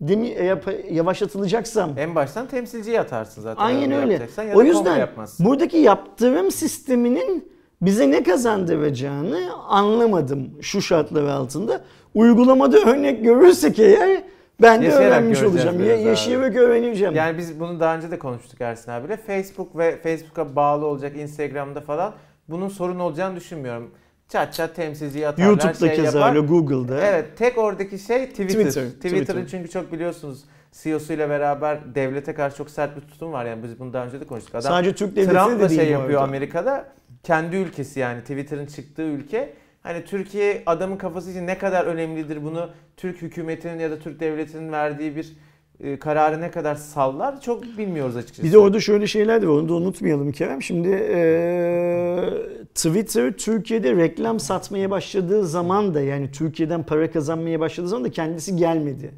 demi 0.00 0.28
eğer 0.28 0.58
yavaşlatılacaksam 0.90 1.90
En 1.96 2.14
baştan 2.14 2.46
temsilciyi 2.46 3.00
atarsın 3.00 3.42
zaten. 3.42 3.62
Aynen 3.64 3.92
öyle. 3.92 4.28
O 4.54 4.62
yüzden 4.62 5.08
buradaki 5.38 5.76
yaptırım 5.76 6.50
sisteminin 6.50 7.52
bize 7.82 8.10
ne 8.10 8.22
kazandıracağını 8.22 9.52
anlamadım 9.68 10.50
şu 10.62 10.82
şartlar 10.82 11.24
altında. 11.24 11.80
Uygulamada 12.14 12.78
örnek 12.78 13.24
görürsek 13.24 13.78
eğer 13.78 14.22
ben 14.62 14.82
de 14.82 14.92
öğrenmiş 14.92 15.42
olacağım. 15.42 15.84
Ya, 15.84 15.96
yaşayarak 15.96 16.56
öğreneceğim. 16.56 17.14
Yani 17.14 17.38
biz 17.38 17.60
bunu 17.60 17.80
daha 17.80 17.96
önce 17.96 18.10
de 18.10 18.18
konuştuk 18.18 18.60
Ersin 18.60 18.90
abiyle. 18.90 19.16
Facebook 19.16 19.78
ve 19.78 19.96
Facebook'a 20.02 20.56
bağlı 20.56 20.86
olacak 20.86 21.16
Instagram'da 21.16 21.80
falan 21.80 22.14
bunun 22.48 22.68
sorun 22.68 22.98
olacağını 22.98 23.36
düşünmüyorum. 23.36 23.90
Çat 24.28 24.54
çat 24.54 24.76
temsilciyi 24.76 25.28
atarlar, 25.28 25.50
YouTube'da 25.50 25.74
şey 25.74 25.96
keza 25.96 26.28
öyle, 26.28 26.40
Google'da. 26.40 27.00
Evet 27.00 27.26
tek 27.36 27.58
oradaki 27.58 27.98
şey 27.98 28.26
Twitter. 28.26 28.46
Twitter, 28.46 28.90
Twitter'ın 28.90 29.22
Twitter. 29.22 29.46
çünkü 29.48 29.70
çok 29.70 29.92
biliyorsunuz 29.92 30.44
CEO'suyla 30.72 31.28
beraber 31.30 31.94
devlete 31.94 32.34
karşı 32.34 32.56
çok 32.56 32.70
sert 32.70 32.96
bir 32.96 33.00
tutum 33.00 33.32
var. 33.32 33.44
Yani 33.44 33.62
biz 33.62 33.80
bunu 33.80 33.92
daha 33.92 34.06
önce 34.06 34.20
de 34.20 34.24
konuştuk. 34.24 34.54
Adam 34.54 34.62
Sadece 34.62 34.94
Türk 34.94 35.16
devleti 35.16 35.32
Trump 35.32 35.60
de 35.60 35.64
da 35.64 35.68
şey 35.68 35.90
yapıyor. 35.90 36.22
Amerika'da. 36.22 36.88
Kendi 37.22 37.56
ülkesi 37.56 38.00
yani 38.00 38.20
Twitter'ın 38.20 38.66
çıktığı 38.66 39.02
ülke. 39.02 39.54
Hani 39.82 40.04
Türkiye 40.04 40.62
adamın 40.66 40.96
kafası 40.96 41.30
için 41.30 41.46
ne 41.46 41.58
kadar 41.58 41.84
önemlidir 41.84 42.44
bunu 42.44 42.70
Türk 42.96 43.22
hükümetinin 43.22 43.78
ya 43.78 43.90
da 43.90 43.98
Türk 43.98 44.20
devletinin 44.20 44.72
verdiği 44.72 45.16
bir 45.16 45.36
e, 45.80 45.98
kararı 45.98 46.40
ne 46.40 46.50
kadar 46.50 46.74
sallar 46.74 47.40
çok 47.40 47.78
bilmiyoruz 47.78 48.16
açıkçası. 48.16 48.42
Bir 48.42 48.52
de 48.52 48.58
orada 48.58 48.80
şöyle 48.80 49.06
şeyler 49.06 49.42
de 49.42 49.48
var 49.48 49.52
onu 49.52 49.68
da 49.68 49.74
unutmayalım 49.74 50.32
Kerem. 50.32 50.62
Şimdi 50.62 50.88
eee, 50.88 52.32
Twitter 52.74 53.32
Türkiye'de 53.32 53.96
reklam 53.96 54.40
satmaya 54.40 54.90
başladığı 54.90 55.46
zaman 55.46 55.94
da 55.94 56.00
yani 56.00 56.30
Türkiye'den 56.30 56.82
para 56.82 57.10
kazanmaya 57.10 57.60
başladığı 57.60 57.88
zaman 57.88 58.04
da 58.04 58.10
kendisi 58.10 58.56
gelmedi. 58.56 59.14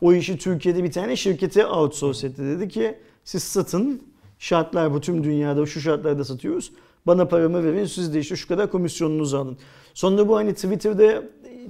O 0.00 0.12
işi 0.12 0.38
Türkiye'de 0.38 0.84
bir 0.84 0.92
tane 0.92 1.16
şirkete 1.16 1.66
outsource 1.66 2.26
etti. 2.26 2.42
Dedi 2.42 2.68
ki 2.68 2.98
siz 3.24 3.42
satın 3.42 4.02
şartlar 4.38 4.92
bu 4.94 5.00
tüm 5.00 5.24
dünyada 5.24 5.66
şu 5.66 5.80
şartlarda 5.80 6.24
satıyoruz. 6.24 6.72
Bana 7.06 7.28
paramı 7.28 7.64
verin 7.64 7.84
siz 7.84 8.14
de 8.14 8.18
işte 8.18 8.36
şu 8.36 8.48
kadar 8.48 8.70
komisyonunuzu 8.70 9.38
alın. 9.38 9.58
Sonra 9.94 10.28
bu 10.28 10.36
hani 10.36 10.54
Twitter'da 10.54 11.22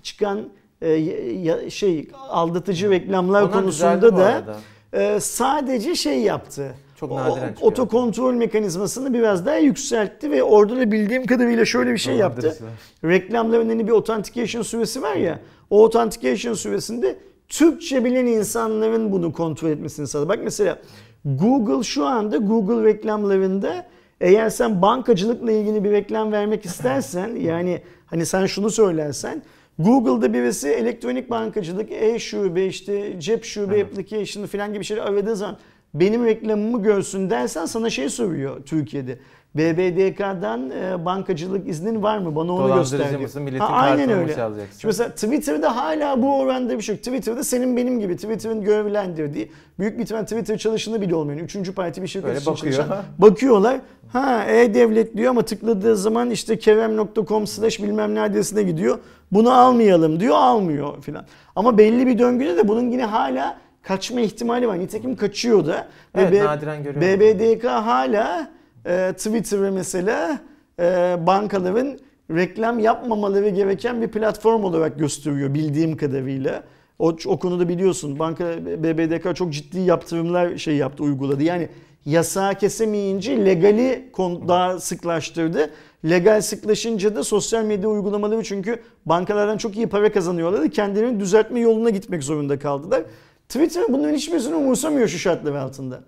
çıkan 0.02 0.48
e, 0.82 1.70
şey 1.70 2.08
aldatıcı 2.28 2.90
reklamlar 2.90 3.42
Onlar 3.42 3.52
konusunda 3.52 4.16
da 4.16 4.56
e, 4.92 5.20
sadece 5.20 5.94
şey 5.94 6.20
yaptı. 6.20 6.74
Çok 7.00 7.12
O- 7.12 7.16
nadiren 7.16 7.48
çıkıyor. 7.48 7.72
Otokontrol 7.72 8.32
mekanizmasını 8.34 9.14
biraz 9.14 9.46
daha 9.46 9.56
yükseltti 9.56 10.30
ve 10.30 10.42
orada 10.42 10.76
da 10.76 10.92
bildiğim 10.92 11.26
kadarıyla 11.26 11.64
şöyle 11.64 11.92
bir 11.92 11.98
şey 11.98 12.14
yaptı. 12.16 12.42
Dolandırıcılar. 12.42 12.72
Reklamların 13.04 13.68
hani 13.68 13.86
bir 13.86 13.92
authentication 13.92 14.62
süresi 14.62 15.02
var 15.02 15.14
ya. 15.14 15.40
O 15.70 15.84
authentication 15.84 16.54
süresinde 16.54 17.16
Türkçe 17.48 18.04
bilen 18.04 18.26
insanların 18.26 19.12
bunu 19.12 19.32
kontrol 19.32 19.70
etmesini 19.70 20.06
sağladı. 20.06 20.28
Bak 20.28 20.38
mesela 20.44 20.78
Google 21.24 21.82
şu 21.82 22.06
anda 22.06 22.36
Google 22.36 22.84
reklamlarında 22.84 23.86
eğer 24.20 24.50
sen 24.50 24.82
bankacılıkla 24.82 25.52
ilgili 25.52 25.84
bir 25.84 25.90
reklam 25.90 26.32
vermek 26.32 26.64
istersen 26.64 27.36
yani 27.36 27.82
hani 28.06 28.26
sen 28.26 28.46
şunu 28.46 28.70
söylersen 28.70 29.42
Google'da 29.78 30.32
birisi 30.32 30.68
elektronik 30.68 31.30
bankacılık, 31.30 31.92
e-şube, 31.92 32.66
işte 32.66 33.20
cep 33.20 33.44
şube 33.44 33.82
application'ı 33.82 34.46
falan 34.46 34.72
gibi 34.72 34.84
şeyler 34.84 35.02
aradığı 35.02 35.36
zaman 35.36 35.56
benim 35.94 36.24
reklamımı 36.24 36.82
görsün 36.82 37.30
dersen 37.30 37.66
sana 37.66 37.90
şey 37.90 38.08
soruyor 38.08 38.62
Türkiye'de. 38.66 39.18
BBDK'dan 39.54 40.70
e, 40.70 41.04
bankacılık 41.04 41.68
iznin 41.68 42.02
var 42.02 42.18
mı? 42.18 42.36
Bana 42.36 42.52
onu 42.52 42.74
göster 42.74 43.10
diyor. 43.10 43.20
mısın? 43.20 43.42
Milletin 43.42 43.64
Ha, 43.64 43.66
aynen 43.66 44.10
öyle. 44.10 44.34
çalacaksın? 44.34 44.78
Şimdi 44.80 44.86
mesela 44.86 45.10
Twitter'da 45.10 45.76
hala 45.76 46.22
bu 46.22 46.38
oranda 46.38 46.78
bir 46.78 46.82
şey 46.82 46.94
yok. 46.94 47.04
Twitter'da 47.04 47.44
senin 47.44 47.76
benim 47.76 48.00
gibi 48.00 48.16
Twitter'ın 48.16 48.62
görevlendirdiği 48.64 49.50
büyük 49.78 49.98
bir 49.98 50.02
ihtimal 50.02 50.22
Twitter 50.22 50.58
çalışanı 50.58 51.00
bile 51.00 51.14
olmayan 51.14 51.38
üçüncü 51.38 51.74
parti 51.74 52.02
bir 52.02 52.06
şirket 52.06 52.40
için 52.40 52.52
bakıyor. 52.52 52.74
çalışan 52.74 53.04
bakıyorlar. 53.18 53.80
Ha 54.12 54.44
e-devlet 54.44 55.16
diyor 55.16 55.30
ama 55.30 55.42
tıkladığı 55.42 55.96
zaman 55.96 56.30
işte 56.30 56.58
kerem.com 56.58 57.46
slash 57.46 57.82
bilmem 57.82 58.14
ne 58.14 58.20
adresine 58.20 58.62
gidiyor. 58.62 58.98
Bunu 59.32 59.52
almayalım 59.52 60.20
diyor 60.20 60.34
almıyor 60.36 61.02
filan. 61.02 61.24
Ama 61.56 61.78
belli 61.78 62.06
bir 62.06 62.18
döngüde 62.18 62.56
de 62.56 62.68
bunun 62.68 62.90
yine 62.90 63.04
hala 63.04 63.58
kaçma 63.82 64.20
ihtimali 64.20 64.68
var. 64.68 64.78
Nitekim 64.78 65.16
kaçıyor 65.16 65.66
da. 65.66 65.88
Evet, 66.14 66.32
B- 66.32 66.44
nadiren 66.44 66.82
görüyorum. 66.82 67.20
BBDK 67.20 67.64
hala 67.64 68.50
e, 68.86 69.12
Twitter'ı 69.12 69.72
mesela 69.72 70.38
e, 70.80 71.16
bankaların 71.26 71.98
reklam 72.30 72.78
yapmamaları 72.78 73.48
gereken 73.48 74.02
bir 74.02 74.08
platform 74.08 74.64
olarak 74.64 74.98
gösteriyor 74.98 75.54
bildiğim 75.54 75.96
kadarıyla. 75.96 76.62
O, 77.00 77.16
o 77.26 77.38
konuda 77.38 77.68
biliyorsun 77.68 78.18
banka 78.18 78.44
BBDK 78.66 79.36
çok 79.36 79.52
ciddi 79.52 79.80
yaptırımlar 79.80 80.56
şey 80.56 80.76
yaptı 80.76 81.02
uyguladı. 81.02 81.42
Yani 81.42 81.68
yasağı 82.06 82.54
kesemeyince 82.54 83.44
legali 83.44 84.10
daha 84.48 84.80
sıklaştırdı 84.80 85.70
Legal 86.04 86.40
sıklaşınca 86.40 87.16
da 87.16 87.24
sosyal 87.24 87.64
medya 87.64 87.88
uygulamaları 87.88 88.42
çünkü 88.42 88.82
bankalardan 89.06 89.56
çok 89.56 89.76
iyi 89.76 89.86
para 89.86 90.12
kazanıyorlardı. 90.12 90.70
Kendilerini 90.70 91.20
düzeltme 91.20 91.60
yoluna 91.60 91.90
gitmek 91.90 92.22
zorunda 92.22 92.58
kaldılar. 92.58 93.02
Twitter 93.48 93.84
bunların 93.88 94.14
hiçbirisini 94.14 94.54
umursamıyor 94.54 95.08
şu 95.08 95.18
şartlar 95.18 95.54
altında. 95.54 96.00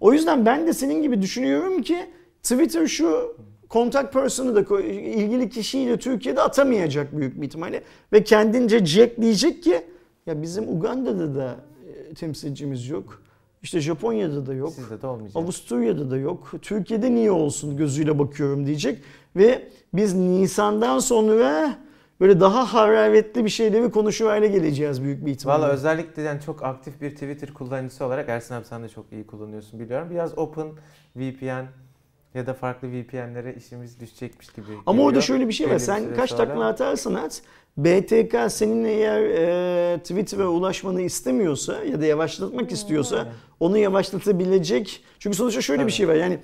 O 0.00 0.12
yüzden 0.12 0.46
ben 0.46 0.66
de 0.66 0.72
senin 0.72 1.02
gibi 1.02 1.22
düşünüyorum 1.22 1.82
ki 1.82 1.96
Twitter 2.42 2.86
şu 2.86 3.36
contact 3.70 4.12
person'ı 4.12 4.54
da 4.54 4.80
ilgili 4.82 5.50
kişiyi 5.50 5.88
de 5.88 5.96
Türkiye'de 5.96 6.42
atamayacak 6.42 7.16
büyük 7.16 7.40
bir 7.40 7.46
ihtimalle. 7.46 7.82
Ve 8.12 8.24
kendince 8.24 8.86
Jack 8.86 9.20
diyecek 9.20 9.62
ki 9.62 9.82
ya 10.26 10.42
bizim 10.42 10.76
Uganda'da 10.76 11.34
da 11.34 11.56
e, 12.10 12.14
temsilcimiz 12.14 12.88
yok. 12.88 13.22
İşte 13.62 13.80
Japonya'da 13.80 14.46
da 14.46 14.54
yok. 14.54 14.72
Sizde 14.72 15.02
de 15.02 15.06
olmayacak. 15.06 15.36
Avusturya'da 15.36 16.10
da 16.10 16.16
yok. 16.16 16.52
Türkiye'de 16.62 17.14
niye 17.14 17.30
olsun 17.30 17.76
gözüyle 17.76 18.18
bakıyorum 18.18 18.66
diyecek. 18.66 19.02
Ve 19.36 19.68
biz 19.94 20.14
Nisan'dan 20.14 20.98
sonra 20.98 21.78
böyle 22.20 22.40
daha 22.40 22.74
hararetli 22.74 23.44
bir 23.44 23.50
şeyleri 23.50 23.90
konuşur 23.90 24.26
hale 24.26 24.48
geleceğiz 24.48 25.02
büyük 25.02 25.26
bir 25.26 25.30
ihtimalle. 25.32 25.62
Valla 25.62 25.72
özellikle 25.72 26.22
yani 26.22 26.40
çok 26.40 26.62
aktif 26.62 27.00
bir 27.00 27.10
Twitter 27.10 27.54
kullanıcısı 27.54 28.04
olarak 28.04 28.28
Ersin 28.28 28.54
abi 28.54 28.64
sen 28.64 28.82
de 28.82 28.88
çok 28.88 29.12
iyi 29.12 29.26
kullanıyorsun 29.26 29.80
biliyorum. 29.80 30.08
Biraz 30.10 30.38
Open 30.38 30.66
VPN 31.16 31.64
ya 32.34 32.46
da 32.46 32.54
farklı 32.54 32.88
VPN'lere 32.88 33.54
işimiz 33.54 34.00
düşecekmiş 34.00 34.48
gibi 34.48 34.66
Ama 34.86 34.92
geliyor. 34.92 35.08
orada 35.08 35.20
şöyle 35.20 35.48
bir 35.48 35.52
şey 35.52 35.70
var. 35.70 35.78
Sen 35.78 36.14
kaç 36.14 36.30
takla 36.32 36.66
atarsan 36.66 37.14
at. 37.14 37.42
BTK 37.76 38.36
senin 38.52 38.84
eğer 38.84 39.20
e, 39.20 39.98
Twitter'a 39.98 40.48
ulaşmanı 40.48 41.00
istemiyorsa 41.02 41.84
ya 41.84 42.00
da 42.00 42.06
yavaşlatmak 42.06 42.72
istiyorsa 42.72 43.16
yani. 43.16 43.28
onu 43.60 43.78
yavaşlatabilecek. 43.78 45.04
Çünkü 45.18 45.36
sonuçta 45.36 45.60
şöyle 45.60 45.78
bir 45.78 45.84
Tabii. 45.84 45.92
şey 45.92 46.08
var. 46.08 46.14
Yani 46.14 46.38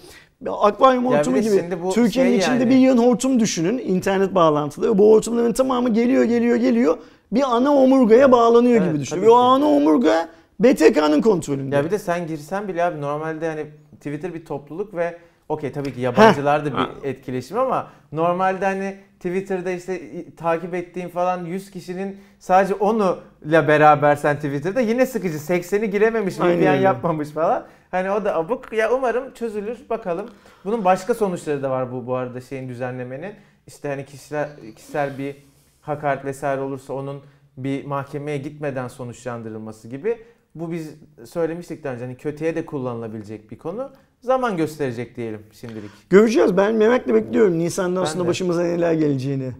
akvaryum 0.46 1.04
Ya 1.04 1.10
bir 1.10 1.16
hortumu 1.16 1.40
gibi 1.40 1.82
bu 1.82 1.92
Türkiye'nin 1.92 2.30
şey 2.30 2.38
içinde 2.38 2.54
yani. 2.58 2.70
bir 2.70 2.76
yığın 2.76 2.98
hortum 2.98 3.40
düşünün. 3.40 3.78
internet 3.78 4.34
bağlantılı. 4.34 4.98
Bu 4.98 5.12
hortumların 5.12 5.52
tamamı 5.52 5.88
geliyor 5.92 6.24
geliyor 6.24 6.56
geliyor. 6.56 6.98
Bir 7.32 7.42
ana 7.56 7.74
omurgaya 7.74 8.32
bağlanıyor 8.32 8.80
Evet, 8.82 8.88
gibi 8.92 9.00
düşünün. 9.00 9.22
Ve 9.22 9.30
o 9.30 9.34
ana 9.34 9.66
omurga 9.66 10.28
BTK'nın 10.60 11.20
kontrolünde. 11.22 11.76
Ya 11.76 11.84
bir 11.84 11.90
de 11.90 11.98
sen 11.98 12.26
girsen 12.26 12.68
bile 12.68 12.84
abi 12.84 13.00
normalde 13.00 13.48
hani 13.48 13.66
Twitter 13.96 14.34
bir 14.34 14.44
topluluk 14.44 14.94
ve 14.94 15.18
okey 15.48 15.72
tabii 15.72 15.94
ki 15.94 16.00
yabancılar 16.00 16.64
da 16.64 16.70
bir 16.72 17.08
etkileşim 17.08 17.58
ama 17.58 17.88
normalde 18.12 18.64
hani 18.64 18.96
Twitter'da 19.20 19.70
işte 19.70 20.00
takip 20.36 20.74
ettiğin 20.74 21.08
falan 21.08 21.44
100 21.44 21.70
kişinin 21.70 22.16
sadece 22.38 22.74
onu 22.74 23.18
ile 23.44 23.68
beraber 23.68 24.16
sen 24.16 24.36
Twitter'da 24.36 24.80
yine 24.80 25.06
sıkıcı 25.06 25.36
80'i 25.36 25.90
girememiş 25.90 26.40
VPN 26.40 26.80
yapmamış 26.82 27.28
falan. 27.30 27.66
Hani 27.90 28.10
o 28.10 28.24
da 28.24 28.36
abuk. 28.36 28.72
Ya 28.72 28.92
umarım 28.92 29.34
çözülür 29.34 29.78
bakalım. 29.90 30.30
Bunun 30.64 30.84
başka 30.84 31.14
sonuçları 31.14 31.62
da 31.62 31.70
var 31.70 31.92
bu 31.92 32.06
bu 32.06 32.14
arada 32.14 32.40
şeyin 32.40 32.68
düzenlemenin. 32.68 33.34
İşte 33.66 33.88
hani 33.88 34.04
kişisel 34.04 34.48
kişisel 34.76 35.18
bir 35.18 35.36
hakaret 35.80 36.24
vesaire 36.24 36.60
olursa 36.60 36.92
onun 36.92 37.22
bir 37.56 37.84
mahkemeye 37.84 38.38
gitmeden 38.38 38.88
sonuçlandırılması 38.88 39.88
gibi. 39.88 40.18
Bu 40.54 40.72
biz 40.72 40.94
söylemiştik 41.24 41.84
daha 41.84 41.92
önce 41.92 42.04
hani 42.04 42.16
kötüye 42.16 42.54
de 42.54 42.66
kullanılabilecek 42.66 43.50
bir 43.50 43.58
konu. 43.58 43.92
Zaman 44.20 44.56
gösterecek 44.56 45.16
diyelim 45.16 45.42
şimdilik. 45.52 45.90
Göreceğiz. 46.10 46.56
Ben 46.56 46.74
merakla 46.74 47.14
bekliyorum 47.14 47.58
Nisan'dan 47.58 48.04
sonra 48.04 48.28
başımıza 48.28 48.62
neler 48.62 48.92
geleceğini. 48.92 49.52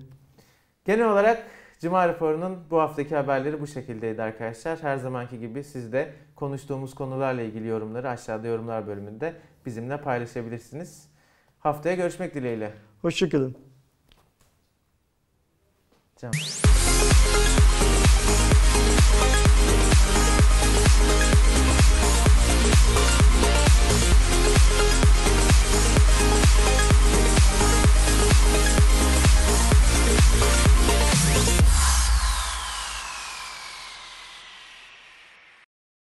Genel 0.84 1.12
olarak 1.12 1.46
Cuma 1.80 2.08
raporunun 2.08 2.58
bu 2.70 2.80
haftaki 2.80 3.16
haberleri 3.16 3.61
bu 3.61 3.66
şekildeydi 3.66 4.22
arkadaşlar. 4.22 4.82
Her 4.82 4.96
zamanki 4.96 5.38
gibi 5.38 5.64
siz 5.64 5.92
de 5.92 6.12
konuştuğumuz 6.36 6.94
konularla 6.94 7.42
ilgili 7.42 7.66
yorumları 7.66 8.08
aşağıda 8.08 8.48
yorumlar 8.48 8.86
bölümünde 8.86 9.34
bizimle 9.66 10.00
paylaşabilirsiniz. 10.00 11.08
Haftaya 11.58 11.94
görüşmek 11.94 12.34
dileğiyle. 12.34 12.72
Hoşçakalın. 13.02 13.56
Can. 16.16 16.32
We'll 24.70 25.00